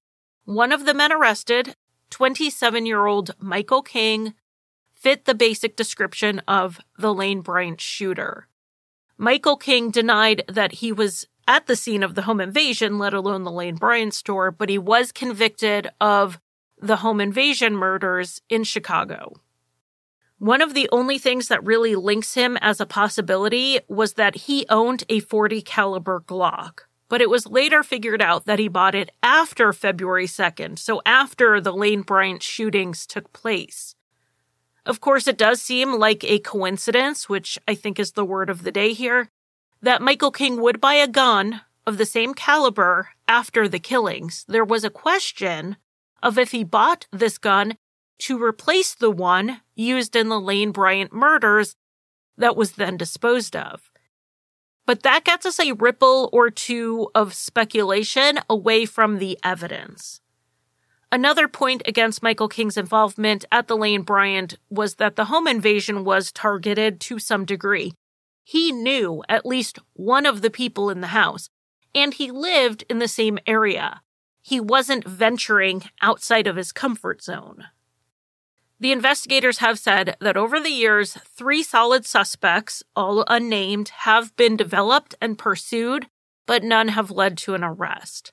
One 0.43 0.73
of 0.73 0.85
the 0.85 0.93
men 0.93 1.13
arrested, 1.13 1.73
27 2.09 2.85
year 2.85 3.05
old 3.05 3.35
Michael 3.39 3.81
King, 3.81 4.33
fit 4.93 5.25
the 5.25 5.35
basic 5.35 5.75
description 5.75 6.39
of 6.47 6.79
the 6.97 7.13
Lane 7.13 7.41
Bryant 7.41 7.79
shooter. 7.79 8.47
Michael 9.17 9.57
King 9.57 9.91
denied 9.91 10.43
that 10.47 10.73
he 10.73 10.91
was 10.91 11.27
at 11.47 11.65
the 11.65 11.75
scene 11.75 12.03
of 12.03 12.15
the 12.15 12.21
home 12.21 12.39
invasion, 12.39 12.97
let 12.99 13.13
alone 13.13 13.43
the 13.43 13.51
Lane 13.51 13.75
Bryant 13.75 14.13
store, 14.13 14.51
but 14.51 14.69
he 14.69 14.77
was 14.77 15.11
convicted 15.11 15.89
of 15.99 16.39
the 16.81 16.97
home 16.97 17.19
invasion 17.19 17.75
murders 17.75 18.41
in 18.49 18.63
Chicago. 18.63 19.33
One 20.37 20.61
of 20.61 20.73
the 20.73 20.87
only 20.91 21.17
things 21.17 21.49
that 21.49 21.65
really 21.65 21.95
links 21.95 22.33
him 22.35 22.55
as 22.61 22.79
a 22.79 22.85
possibility 22.85 23.79
was 23.89 24.13
that 24.13 24.35
he 24.35 24.65
owned 24.69 25.03
a 25.09 25.19
40 25.19 25.61
caliber 25.63 26.21
Glock, 26.25 26.81
but 27.09 27.21
it 27.21 27.29
was 27.29 27.47
later 27.47 27.83
figured 27.83 28.21
out 28.21 28.45
that 28.45 28.59
he 28.59 28.67
bought 28.67 28.95
it 28.95 29.11
after 29.21 29.73
February 29.73 30.27
2nd, 30.27 30.79
so 30.79 31.01
after 31.05 31.59
the 31.59 31.73
Lane 31.73 32.03
Bryant 32.03 32.43
shootings 32.43 33.05
took 33.05 33.33
place. 33.33 33.95
Of 34.85 35.01
course, 35.01 35.27
it 35.27 35.37
does 35.37 35.61
seem 35.61 35.93
like 35.93 36.23
a 36.23 36.39
coincidence, 36.39 37.27
which 37.27 37.59
I 37.67 37.75
think 37.75 37.99
is 37.99 38.13
the 38.13 38.25
word 38.25 38.49
of 38.49 38.63
the 38.63 38.71
day 38.71 38.93
here, 38.93 39.29
that 39.81 40.01
Michael 40.01 40.31
King 40.31 40.61
would 40.61 40.79
buy 40.79 40.95
a 40.95 41.07
gun 41.07 41.61
of 41.85 41.97
the 41.97 42.05
same 42.05 42.33
caliber 42.33 43.09
after 43.27 43.67
the 43.67 43.79
killings. 43.79 44.45
There 44.47 44.65
was 44.65 44.83
a 44.83 44.89
question 44.89 45.77
of 46.21 46.37
if 46.37 46.51
he 46.51 46.63
bought 46.63 47.07
this 47.11 47.37
gun 47.37 47.77
to 48.19 48.41
replace 48.41 48.93
the 48.93 49.11
one 49.11 49.61
used 49.75 50.15
in 50.15 50.29
the 50.29 50.39
Lane 50.39 50.71
Bryant 50.71 51.13
murders 51.13 51.75
that 52.37 52.55
was 52.55 52.73
then 52.73 52.97
disposed 52.97 53.55
of. 53.55 53.89
But 54.89 55.03
that 55.03 55.23
gets 55.23 55.45
us 55.45 55.59
a 55.59 55.73
ripple 55.73 56.31
or 56.33 56.49
two 56.49 57.11
of 57.13 57.35
speculation 57.35 58.39
away 58.49 58.87
from 58.87 59.19
the 59.19 59.37
evidence. 59.43 60.19
Another 61.11 61.47
point 61.47 61.83
against 61.85 62.23
Michael 62.23 62.49
King's 62.49 62.75
involvement 62.75 63.45
at 63.51 63.67
the 63.67 63.77
Lane 63.77 64.01
Bryant 64.01 64.57
was 64.67 64.95
that 64.95 65.15
the 65.15 65.25
home 65.25 65.47
invasion 65.47 66.03
was 66.03 66.31
targeted 66.31 66.99
to 67.01 67.19
some 67.19 67.45
degree. 67.45 67.93
He 68.43 68.71
knew 68.71 69.23
at 69.29 69.45
least 69.45 69.77
one 69.93 70.25
of 70.25 70.41
the 70.41 70.49
people 70.49 70.89
in 70.89 71.01
the 71.01 71.13
house, 71.13 71.51
and 71.93 72.15
he 72.15 72.31
lived 72.31 72.83
in 72.89 72.97
the 72.97 73.07
same 73.07 73.37
area 73.45 74.01
he 74.41 74.59
wasn't 74.59 75.07
venturing 75.07 75.83
outside 76.01 76.47
of 76.47 76.55
his 76.55 76.71
comfort 76.71 77.21
zone. 77.21 77.65
The 78.79 78.91
investigators 78.93 79.57
have 79.57 79.77
said 79.77 80.15
that 80.21 80.37
over 80.37 80.59
the 80.59 80.69
years, 80.69 81.13
three 81.13 81.63
solid 81.63 82.05
suspects, 82.05 82.81
all 82.95 83.25
unnamed, 83.27 83.89
have 83.89 84.35
been 84.37 84.55
developed 84.55 85.15
and 85.19 85.37
pursued, 85.37 86.07
but 86.45 86.63
none 86.63 86.89
have 86.89 87.11
led 87.11 87.37
to 87.39 87.55
an 87.55 87.63
arrest. 87.63 88.31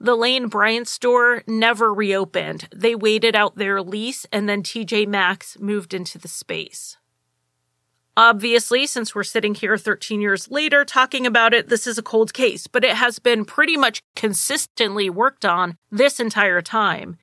The 0.00 0.16
Lane 0.16 0.48
Bryant 0.48 0.88
store 0.88 1.44
never 1.46 1.94
reopened. 1.94 2.68
They 2.74 2.96
waited 2.96 3.36
out 3.36 3.56
their 3.56 3.80
lease 3.80 4.26
and 4.32 4.48
then 4.48 4.62
TJ 4.62 5.06
Maxx 5.06 5.56
moved 5.60 5.94
into 5.94 6.18
the 6.18 6.28
space. 6.28 6.98
Obviously, 8.16 8.86
since 8.86 9.14
we're 9.14 9.24
sitting 9.24 9.54
here 9.54 9.76
13 9.76 10.20
years 10.20 10.50
later 10.50 10.84
talking 10.84 11.26
about 11.26 11.54
it, 11.54 11.68
this 11.68 11.86
is 11.86 11.96
a 11.96 12.02
cold 12.02 12.34
case, 12.34 12.66
but 12.66 12.84
it 12.84 12.96
has 12.96 13.18
been 13.18 13.44
pretty 13.44 13.76
much 13.76 14.02
consistently 14.14 15.08
worked 15.08 15.44
on 15.44 15.76
this 15.90 16.20
entire 16.20 16.60
time. 16.60 17.18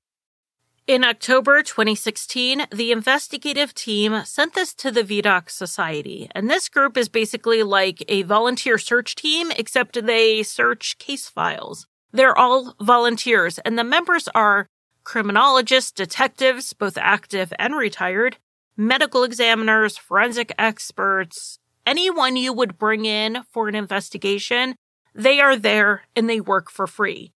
In 0.88 1.03
October 1.03 1.61
2016, 1.61 2.65
the 2.71 2.91
investigative 2.91 3.73
team 3.75 4.23
sent 4.25 4.55
this 4.55 4.73
to 4.73 4.89
the 4.89 5.03
Vidocq 5.03 5.49
Society, 5.49 6.27
and 6.34 6.49
this 6.49 6.67
group 6.69 6.97
is 6.97 7.07
basically 7.07 7.61
like 7.61 8.03
a 8.07 8.23
volunteer 8.23 8.79
search 8.79 9.13
team, 9.15 9.51
except 9.51 10.05
they 10.05 10.41
search 10.41 10.97
case 10.97 11.29
files. 11.29 11.86
They're 12.11 12.38
all 12.38 12.75
volunteers, 12.82 13.59
and 13.59 13.77
the 13.77 13.84
members 13.84 14.27
are 14.34 14.67
criminologists, 15.03 15.91
detectives, 15.91 16.73
both 16.73 16.97
active 16.97 17.53
and 17.59 17.75
retired, 17.75 18.38
medical 18.75 19.23
examiners, 19.23 19.97
forensic 19.97 20.51
experts, 20.57 21.59
anyone 21.86 22.36
you 22.36 22.53
would 22.53 22.79
bring 22.79 23.05
in 23.05 23.43
for 23.51 23.67
an 23.67 23.75
investigation, 23.75 24.75
they 25.13 25.39
are 25.39 25.55
there 25.55 26.03
and 26.15 26.27
they 26.27 26.41
work 26.41 26.71
for 26.71 26.88
free. 26.88 27.34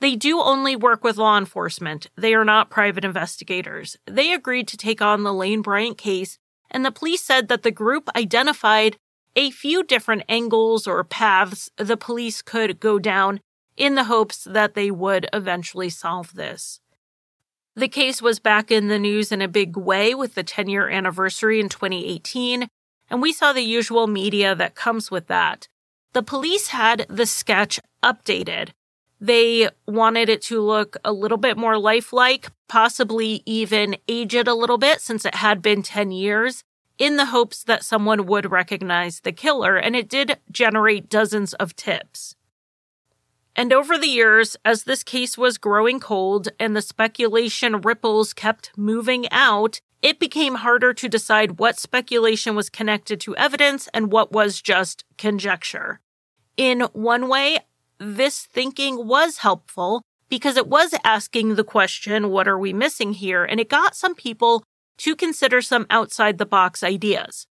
They 0.00 0.14
do 0.14 0.40
only 0.40 0.76
work 0.76 1.02
with 1.02 1.16
law 1.16 1.38
enforcement. 1.38 2.08
They 2.16 2.34
are 2.34 2.44
not 2.44 2.70
private 2.70 3.04
investigators. 3.04 3.96
They 4.06 4.32
agreed 4.32 4.68
to 4.68 4.76
take 4.76 5.00
on 5.00 5.22
the 5.22 5.32
Lane 5.32 5.62
Bryant 5.62 5.96
case, 5.96 6.38
and 6.70 6.84
the 6.84 6.90
police 6.92 7.22
said 7.22 7.48
that 7.48 7.62
the 7.62 7.70
group 7.70 8.08
identified 8.14 8.98
a 9.34 9.50
few 9.50 9.82
different 9.82 10.24
angles 10.28 10.86
or 10.86 11.02
paths 11.04 11.70
the 11.76 11.96
police 11.96 12.42
could 12.42 12.80
go 12.80 12.98
down 12.98 13.40
in 13.76 13.94
the 13.94 14.04
hopes 14.04 14.44
that 14.44 14.74
they 14.74 14.90
would 14.90 15.28
eventually 15.32 15.90
solve 15.90 16.34
this. 16.34 16.80
The 17.74 17.88
case 17.88 18.22
was 18.22 18.38
back 18.38 18.70
in 18.70 18.88
the 18.88 18.98
news 18.98 19.30
in 19.30 19.42
a 19.42 19.48
big 19.48 19.76
way 19.76 20.14
with 20.14 20.34
the 20.34 20.42
10 20.42 20.68
year 20.68 20.88
anniversary 20.88 21.60
in 21.60 21.68
2018, 21.68 22.68
and 23.10 23.22
we 23.22 23.32
saw 23.32 23.52
the 23.52 23.60
usual 23.60 24.06
media 24.06 24.54
that 24.54 24.74
comes 24.74 25.10
with 25.10 25.26
that. 25.26 25.68
The 26.14 26.22
police 26.22 26.68
had 26.68 27.06
the 27.10 27.26
sketch 27.26 27.78
updated. 28.02 28.70
They 29.20 29.68
wanted 29.86 30.28
it 30.28 30.42
to 30.42 30.60
look 30.60 30.96
a 31.04 31.12
little 31.12 31.38
bit 31.38 31.56
more 31.56 31.78
lifelike, 31.78 32.48
possibly 32.68 33.42
even 33.46 33.96
age 34.08 34.34
it 34.34 34.46
a 34.46 34.54
little 34.54 34.78
bit 34.78 35.00
since 35.00 35.24
it 35.24 35.36
had 35.36 35.62
been 35.62 35.82
10 35.82 36.10
years, 36.10 36.64
in 36.98 37.16
the 37.16 37.26
hopes 37.26 37.62
that 37.64 37.84
someone 37.84 38.26
would 38.26 38.50
recognize 38.50 39.20
the 39.20 39.32
killer, 39.32 39.76
and 39.76 39.94
it 39.94 40.08
did 40.08 40.38
generate 40.50 41.08
dozens 41.08 41.54
of 41.54 41.76
tips. 41.76 42.36
And 43.54 43.72
over 43.72 43.96
the 43.96 44.06
years, 44.06 44.56
as 44.66 44.84
this 44.84 45.02
case 45.02 45.38
was 45.38 45.56
growing 45.56 45.98
cold 45.98 46.48
and 46.60 46.76
the 46.76 46.82
speculation 46.82 47.80
ripples 47.80 48.34
kept 48.34 48.70
moving 48.76 49.26
out, 49.30 49.80
it 50.02 50.20
became 50.20 50.56
harder 50.56 50.92
to 50.92 51.08
decide 51.08 51.58
what 51.58 51.78
speculation 51.78 52.54
was 52.54 52.68
connected 52.68 53.18
to 53.20 53.36
evidence 53.36 53.88
and 53.94 54.12
what 54.12 54.30
was 54.30 54.60
just 54.60 55.04
conjecture. 55.16 56.00
In 56.58 56.82
one 56.92 57.28
way, 57.28 57.60
this 57.98 58.44
thinking 58.44 59.06
was 59.06 59.38
helpful 59.38 60.02
because 60.28 60.56
it 60.56 60.66
was 60.66 60.94
asking 61.04 61.54
the 61.54 61.64
question, 61.64 62.30
what 62.30 62.48
are 62.48 62.58
we 62.58 62.72
missing 62.72 63.12
here? 63.12 63.44
And 63.44 63.60
it 63.60 63.68
got 63.68 63.94
some 63.94 64.14
people 64.14 64.64
to 64.98 65.14
consider 65.14 65.62
some 65.62 65.86
outside 65.90 66.38
the 66.38 66.46
box 66.46 66.82
ideas. 66.82 67.46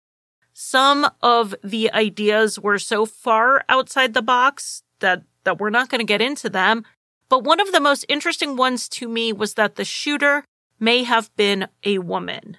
Some 0.54 1.10
of 1.22 1.54
the 1.64 1.92
ideas 1.92 2.60
were 2.60 2.80
so 2.80 3.06
far 3.06 3.64
outside 3.70 4.14
the 4.14 4.22
box 4.22 4.82
that 5.00 5.24
that 5.44 5.60
we're 5.60 5.70
not 5.70 5.90
going 5.90 6.00
to 6.00 6.06
get 6.06 6.22
into 6.22 6.50
them. 6.50 6.84
But 7.30 7.44
one 7.44 7.60
of 7.60 7.72
the 7.72 7.80
most 7.80 8.06
interesting 8.10 8.56
ones 8.56 8.90
to 8.90 9.08
me 9.08 9.32
was 9.32 9.54
that 9.54 9.76
the 9.76 9.86
shooter 9.86 10.44
may 10.80 11.04
have 11.04 11.34
been 11.36 11.68
a 11.84 12.00
woman. 12.00 12.58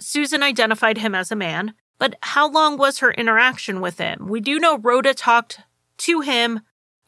Susan 0.00 0.42
identified 0.42 0.98
him 0.98 1.14
as 1.14 1.30
a 1.30 1.36
man, 1.36 1.74
but 1.98 2.16
how 2.22 2.50
long 2.50 2.76
was 2.76 2.98
her 2.98 3.12
interaction 3.12 3.80
with 3.80 3.98
him? 3.98 4.26
We 4.28 4.40
do 4.40 4.58
know 4.58 4.78
Rhoda 4.78 5.14
talked 5.14 5.60
to 5.98 6.20
him 6.20 6.60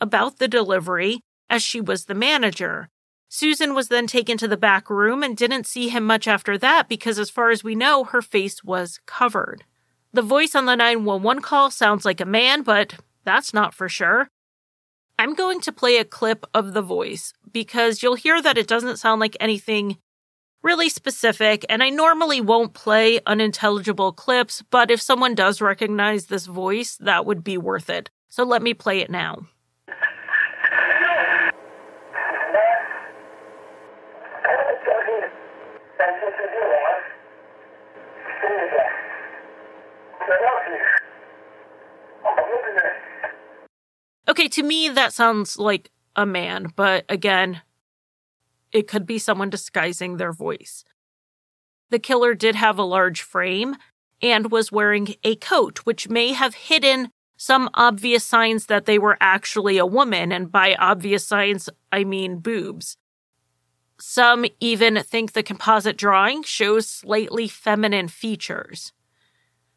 about 0.02 0.38
the 0.38 0.48
delivery 0.48 1.20
as 1.48 1.62
she 1.62 1.80
was 1.80 2.04
the 2.04 2.14
manager. 2.14 2.88
Susan 3.28 3.74
was 3.74 3.88
then 3.88 4.06
taken 4.06 4.36
to 4.36 4.48
the 4.48 4.56
back 4.56 4.90
room 4.90 5.22
and 5.22 5.36
didn't 5.36 5.66
see 5.66 5.88
him 5.88 6.04
much 6.04 6.26
after 6.28 6.58
that 6.58 6.88
because, 6.88 7.18
as 7.18 7.30
far 7.30 7.50
as 7.50 7.64
we 7.64 7.74
know, 7.74 8.04
her 8.04 8.20
face 8.20 8.62
was 8.62 9.00
covered. 9.06 9.64
The 10.12 10.20
voice 10.20 10.54
on 10.54 10.66
the 10.66 10.76
911 10.76 11.40
call 11.40 11.70
sounds 11.70 12.04
like 12.04 12.20
a 12.20 12.26
man, 12.26 12.62
but 12.62 12.96
that's 13.24 13.54
not 13.54 13.72
for 13.72 13.88
sure. 13.88 14.28
I'm 15.18 15.34
going 15.34 15.60
to 15.62 15.72
play 15.72 15.96
a 15.96 16.04
clip 16.04 16.44
of 16.52 16.74
the 16.74 16.82
voice 16.82 17.32
because 17.50 18.02
you'll 18.02 18.16
hear 18.16 18.42
that 18.42 18.58
it 18.58 18.66
doesn't 18.66 18.98
sound 18.98 19.20
like 19.20 19.36
anything 19.40 19.98
really 20.62 20.88
specific, 20.88 21.64
and 21.68 21.82
I 21.82 21.90
normally 21.90 22.40
won't 22.40 22.74
play 22.74 23.20
unintelligible 23.26 24.12
clips, 24.12 24.62
but 24.70 24.90
if 24.90 25.00
someone 25.00 25.34
does 25.34 25.60
recognize 25.60 26.26
this 26.26 26.46
voice, 26.46 26.96
that 26.96 27.24
would 27.24 27.42
be 27.42 27.56
worth 27.56 27.88
it. 27.88 28.10
So 28.28 28.44
let 28.44 28.62
me 28.62 28.74
play 28.74 29.00
it 29.00 29.10
now. 29.10 29.46
Okay, 44.28 44.48
to 44.48 44.62
me, 44.62 44.88
that 44.88 45.12
sounds 45.12 45.58
like 45.58 45.90
a 46.16 46.24
man, 46.24 46.72
but 46.74 47.04
again, 47.08 47.60
it 48.72 48.88
could 48.88 49.04
be 49.06 49.18
someone 49.18 49.50
disguising 49.50 50.16
their 50.16 50.32
voice. 50.32 50.84
The 51.90 51.98
killer 51.98 52.34
did 52.34 52.54
have 52.54 52.78
a 52.78 52.84
large 52.84 53.20
frame 53.20 53.76
and 54.22 54.50
was 54.50 54.72
wearing 54.72 55.14
a 55.24 55.36
coat, 55.36 55.80
which 55.80 56.08
may 56.08 56.32
have 56.32 56.54
hidden 56.54 57.10
some 57.36 57.68
obvious 57.74 58.24
signs 58.24 58.66
that 58.66 58.86
they 58.86 58.98
were 58.98 59.18
actually 59.20 59.76
a 59.76 59.84
woman. 59.84 60.32
And 60.32 60.50
by 60.50 60.76
obvious 60.76 61.26
signs, 61.26 61.68
I 61.90 62.04
mean 62.04 62.38
boobs. 62.38 62.96
Some 64.04 64.46
even 64.58 65.00
think 65.04 65.32
the 65.32 65.44
composite 65.44 65.96
drawing 65.96 66.42
shows 66.42 66.88
slightly 66.88 67.46
feminine 67.46 68.08
features. 68.08 68.92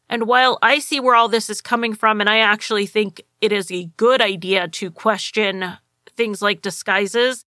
And 0.08 0.26
while 0.26 0.58
I 0.60 0.80
see 0.80 0.98
where 0.98 1.14
all 1.14 1.28
this 1.28 1.48
is 1.48 1.60
coming 1.60 1.94
from, 1.94 2.20
and 2.20 2.28
I 2.28 2.38
actually 2.38 2.86
think 2.86 3.22
it 3.40 3.52
is 3.52 3.70
a 3.70 3.88
good 3.96 4.20
idea 4.20 4.66
to 4.66 4.90
question 4.90 5.78
things 6.16 6.42
like 6.42 6.60
disguises 6.60 7.44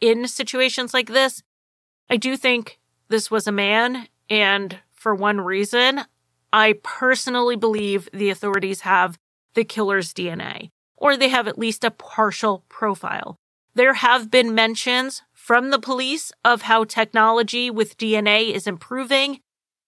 in 0.00 0.26
situations 0.26 0.92
like 0.92 1.10
this, 1.10 1.44
I 2.10 2.16
do 2.16 2.36
think 2.36 2.80
this 3.08 3.30
was 3.30 3.46
a 3.46 3.52
man. 3.52 4.08
And 4.28 4.80
for 4.94 5.14
one 5.14 5.40
reason, 5.40 6.00
I 6.52 6.74
personally 6.82 7.54
believe 7.54 8.08
the 8.12 8.30
authorities 8.30 8.80
have 8.80 9.16
the 9.54 9.62
killer's 9.62 10.12
DNA, 10.12 10.70
or 10.96 11.16
they 11.16 11.28
have 11.28 11.46
at 11.46 11.56
least 11.56 11.84
a 11.84 11.92
partial 11.92 12.64
profile. 12.68 13.38
There 13.76 13.94
have 13.94 14.28
been 14.28 14.56
mentions 14.56 15.22
from 15.46 15.70
the 15.70 15.78
police 15.78 16.32
of 16.44 16.62
how 16.62 16.82
technology 16.82 17.70
with 17.70 17.96
DNA 17.96 18.52
is 18.52 18.66
improving 18.66 19.38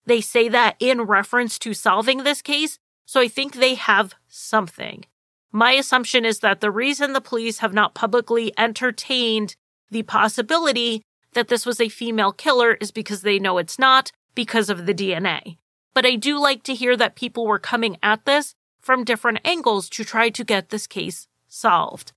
they 0.07 0.21
say 0.21 0.49
that 0.49 0.77
in 0.81 1.03
reference 1.03 1.59
to 1.59 1.75
solving 1.75 2.23
this 2.23 2.41
case, 2.41 2.79
so 3.05 3.21
I 3.21 3.29
think 3.29 3.55
they 3.55 3.75
have 3.75 4.15
something. 4.29 5.05
My 5.53 5.73
assumption 5.73 6.25
is 6.25 6.39
that 6.39 6.61
the 6.61 6.71
reason 6.71 7.13
the 7.13 7.21
police 7.21 7.59
have 7.59 7.75
not 7.75 7.95
publicly 7.95 8.53
entertained 8.57 9.57
the 9.91 10.05
possibility 10.05 11.03
that 11.35 11.49
this 11.49 11.67
was 11.67 11.81
a 11.81 11.91
female 11.91 12.33
killer 12.33 12.73
is 12.75 12.91
because 12.91 13.21
they 13.21 13.39
know 13.39 13.59
it's 13.59 13.79
not 13.79 14.11
because 14.35 14.71
of 14.71 14.87
the 14.87 14.95
DNA. 14.95 15.59
But 15.93 16.07
I 16.07 16.15
do 16.15 16.41
like 16.41 16.63
to 16.63 16.75
hear 16.75 16.97
that 16.97 17.15
people 17.15 17.47
were 17.47 17.59
coming 17.59 17.99
at 18.03 18.25
this 18.25 18.55
from 18.81 19.05
different 19.05 19.41
angles 19.45 19.91
to 19.91 20.05
try 20.05 20.31
to 20.31 20.45
get 20.45 20.71
this 20.71 20.87
case 20.87 21.27
solved. 21.49 22.13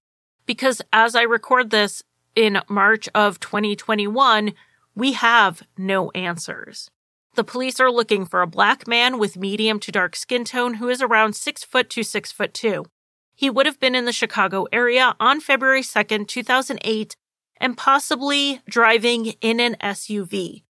Because 0.46 0.82
as 0.94 1.16
I 1.16 1.24
record 1.24 1.72
this 1.72 2.04
in 2.36 2.62
March 2.70 3.10
of 3.14 3.40
2021, 3.40 4.54
we 4.96 5.14
have 5.14 5.64
no 5.78 6.12
answers. 6.12 6.90
The 7.36 7.44
police 7.44 7.80
are 7.80 7.92
looking 7.92 8.26
for 8.26 8.42
a 8.42 8.48
black 8.48 8.88
man 8.88 9.18
with 9.18 9.38
medium 9.38 9.80
to 9.82 9.92
dark 9.92 10.16
skin 10.16 10.44
tone 10.44 10.76
who 10.76 10.90
is 10.90 11.02
around 11.02 11.36
6 11.36 11.64
foot 11.64 11.90
to 11.92 12.04
6 12.04 12.32
foot 12.32 12.54
2. 12.54 12.86
He 13.34 13.50
would 13.50 13.66
have 13.66 13.80
been 13.80 13.96
in 13.96 14.06
the 14.06 14.12
Chicago 14.12 14.68
area 14.72 15.16
on 15.20 15.40
February 15.40 15.82
2nd, 15.82 16.28
2008, 16.28 17.16
and 17.58 17.78
possibly 17.78 18.62
driving 18.68 19.28
in 19.40 19.60
an 19.60 19.76
SUV. 19.82 20.64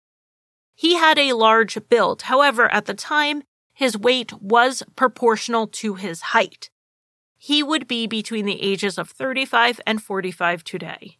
He 0.75 0.95
had 0.95 1.17
a 1.17 1.33
large 1.33 1.77
build. 1.87 2.23
However, 2.23 2.71
at 2.71 2.85
the 2.85 2.93
time, 2.93 3.43
his 3.73 3.97
weight 3.97 4.33
was 4.41 4.83
proportional 4.95 5.67
to 5.67 5.95
his 5.95 6.21
height. 6.21 6.69
He 7.37 7.63
would 7.63 7.87
be 7.87 8.05
between 8.07 8.45
the 8.45 8.61
ages 8.61 8.97
of 8.97 9.09
35 9.09 9.79
and 9.87 10.03
45 10.03 10.63
today. 10.65 11.18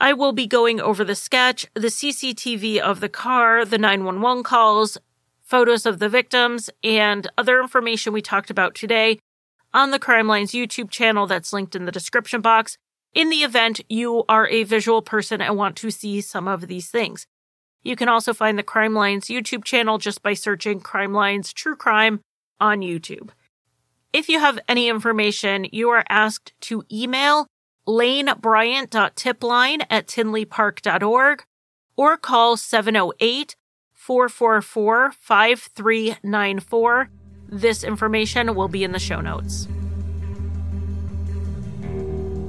I 0.00 0.12
will 0.12 0.32
be 0.32 0.46
going 0.46 0.80
over 0.80 1.02
the 1.02 1.16
sketch, 1.16 1.66
the 1.74 1.88
CCTV 1.88 2.78
of 2.78 3.00
the 3.00 3.08
car, 3.08 3.64
the 3.64 3.78
911 3.78 4.44
calls, 4.44 4.96
photos 5.42 5.86
of 5.86 5.98
the 5.98 6.08
victims, 6.08 6.70
and 6.84 7.26
other 7.36 7.60
information 7.60 8.12
we 8.12 8.22
talked 8.22 8.50
about 8.50 8.76
today 8.76 9.18
on 9.74 9.90
the 9.90 9.98
Crime 9.98 10.28
Lines 10.28 10.52
YouTube 10.52 10.90
channel 10.90 11.26
that's 11.26 11.52
linked 11.52 11.74
in 11.74 11.84
the 11.84 11.92
description 11.92 12.40
box. 12.40 12.76
In 13.12 13.28
the 13.28 13.42
event 13.42 13.80
you 13.88 14.24
are 14.28 14.46
a 14.48 14.62
visual 14.62 15.02
person 15.02 15.40
and 15.40 15.56
want 15.56 15.74
to 15.76 15.90
see 15.90 16.20
some 16.20 16.46
of 16.46 16.68
these 16.68 16.88
things. 16.88 17.26
You 17.82 17.96
can 17.96 18.08
also 18.08 18.32
find 18.32 18.58
the 18.58 18.62
Crime 18.62 18.94
Lines 18.94 19.26
YouTube 19.26 19.64
channel 19.64 19.98
just 19.98 20.22
by 20.22 20.34
searching 20.34 20.80
Crime 20.80 21.12
Lines 21.12 21.52
True 21.52 21.76
Crime 21.76 22.20
on 22.60 22.80
YouTube. 22.80 23.30
If 24.12 24.28
you 24.28 24.38
have 24.38 24.58
any 24.68 24.88
information, 24.88 25.66
you 25.72 25.88
are 25.90 26.04
asked 26.08 26.52
to 26.62 26.84
email 26.92 27.46
lanebryant.tipline 27.88 29.86
at 29.88 30.06
tinleypark.org 30.06 31.44
or 31.96 32.16
call 32.18 32.56
708 32.56 33.56
444 33.92 35.12
5394. 35.12 37.10
This 37.50 37.82
information 37.82 38.54
will 38.54 38.68
be 38.68 38.84
in 38.84 38.92
the 38.92 38.98
show 38.98 39.22
notes. 39.22 39.66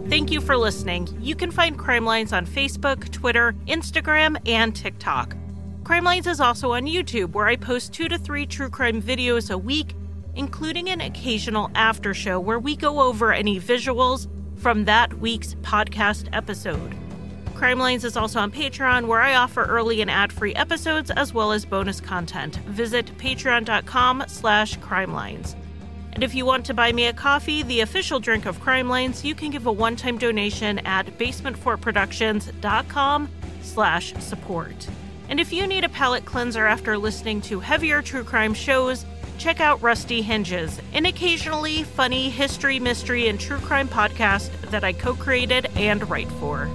Thank 0.10 0.32
you 0.32 0.42
for 0.42 0.58
listening. 0.58 1.08
You 1.22 1.36
can 1.36 1.52
find 1.52 1.78
Crime 1.78 2.04
Lines 2.04 2.34
on 2.34 2.46
Facebook, 2.46 3.10
Twitter, 3.12 3.54
Instagram, 3.68 4.38
and 4.48 4.76
TikTok. 4.76 5.38
Crime 5.84 6.04
Lines 6.04 6.28
is 6.28 6.42
also 6.42 6.74
on 6.74 6.84
YouTube, 6.84 7.32
where 7.32 7.48
I 7.48 7.56
post 7.56 7.94
two 7.94 8.10
to 8.10 8.18
three 8.18 8.46
true 8.46 8.70
crime 8.70 9.02
videos 9.02 9.52
a 9.52 9.58
week, 9.58 9.96
including 10.36 10.90
an 10.90 11.00
occasional 11.02 11.72
after 11.76 12.14
show 12.14 12.40
where 12.40 12.60
we 12.60 12.76
go 12.76 13.00
over 13.00 13.32
any 13.32 13.60
visuals 13.60 14.28
from 14.60 14.86
that 14.86 15.12
week's 15.16 15.56
podcast 15.56 16.30
episode. 16.34 16.96
Crime 17.56 17.80
Lines 17.80 18.06
is 18.06 18.16
also 18.16 18.40
on 18.40 18.52
Patreon, 18.52 19.08
where 19.08 19.22
I 19.22 19.34
offer 19.36 19.66
early 19.66 20.02
and 20.02 20.12
ad-free 20.12 20.56
episodes 20.56 21.12
as 21.12 21.34
well 21.34 21.52
as 21.52 21.66
bonus 21.66 22.00
content. 22.00 22.56
Visit 22.68 23.08
patreon.com 23.18 24.24
slash 24.28 24.78
crimelines. 24.80 25.56
And 26.14 26.24
if 26.24 26.34
you 26.36 26.46
want 26.46 26.66
to 26.66 26.74
buy 26.74 26.92
me 26.92 27.06
a 27.08 27.14
coffee, 27.14 27.64
the 27.64 27.82
official 27.82 28.20
drink 28.20 28.46
of 28.46 28.60
Crime 28.60 28.90
Lines, 28.90 29.26
you 29.26 29.36
can 29.36 29.52
give 29.52 29.66
a 29.66 29.72
one-time 29.72 30.18
donation 30.18 30.80
at 30.80 31.06
basementfortproductions.com 31.18 33.30
slash 33.62 34.14
support. 34.16 34.88
And 35.30 35.40
if 35.40 35.54
you 35.54 35.68
need 35.68 35.84
a 35.84 35.90
palate 35.90 36.26
cleanser 36.26 36.66
after 36.66 36.98
listening 36.98 37.42
to 37.42 37.60
heavier 37.60 38.02
true 38.02 38.24
crime 38.24 38.54
shows, 38.54 39.06
check 39.40 39.62
out 39.62 39.82
Rusty 39.82 40.22
Hinges, 40.22 40.80
an 40.94 41.06
occasionally 41.06 41.84
funny 41.84 42.30
history, 42.30 42.80
mystery, 42.80 43.28
and 43.30 43.40
true 43.40 43.60
crime 43.60 43.88
podcast 43.88 44.52
that 44.70 44.84
I 44.84 44.94
co 44.94 45.16
created 45.16 45.68
and 45.76 46.08
write 46.10 46.30
for. 46.34 46.70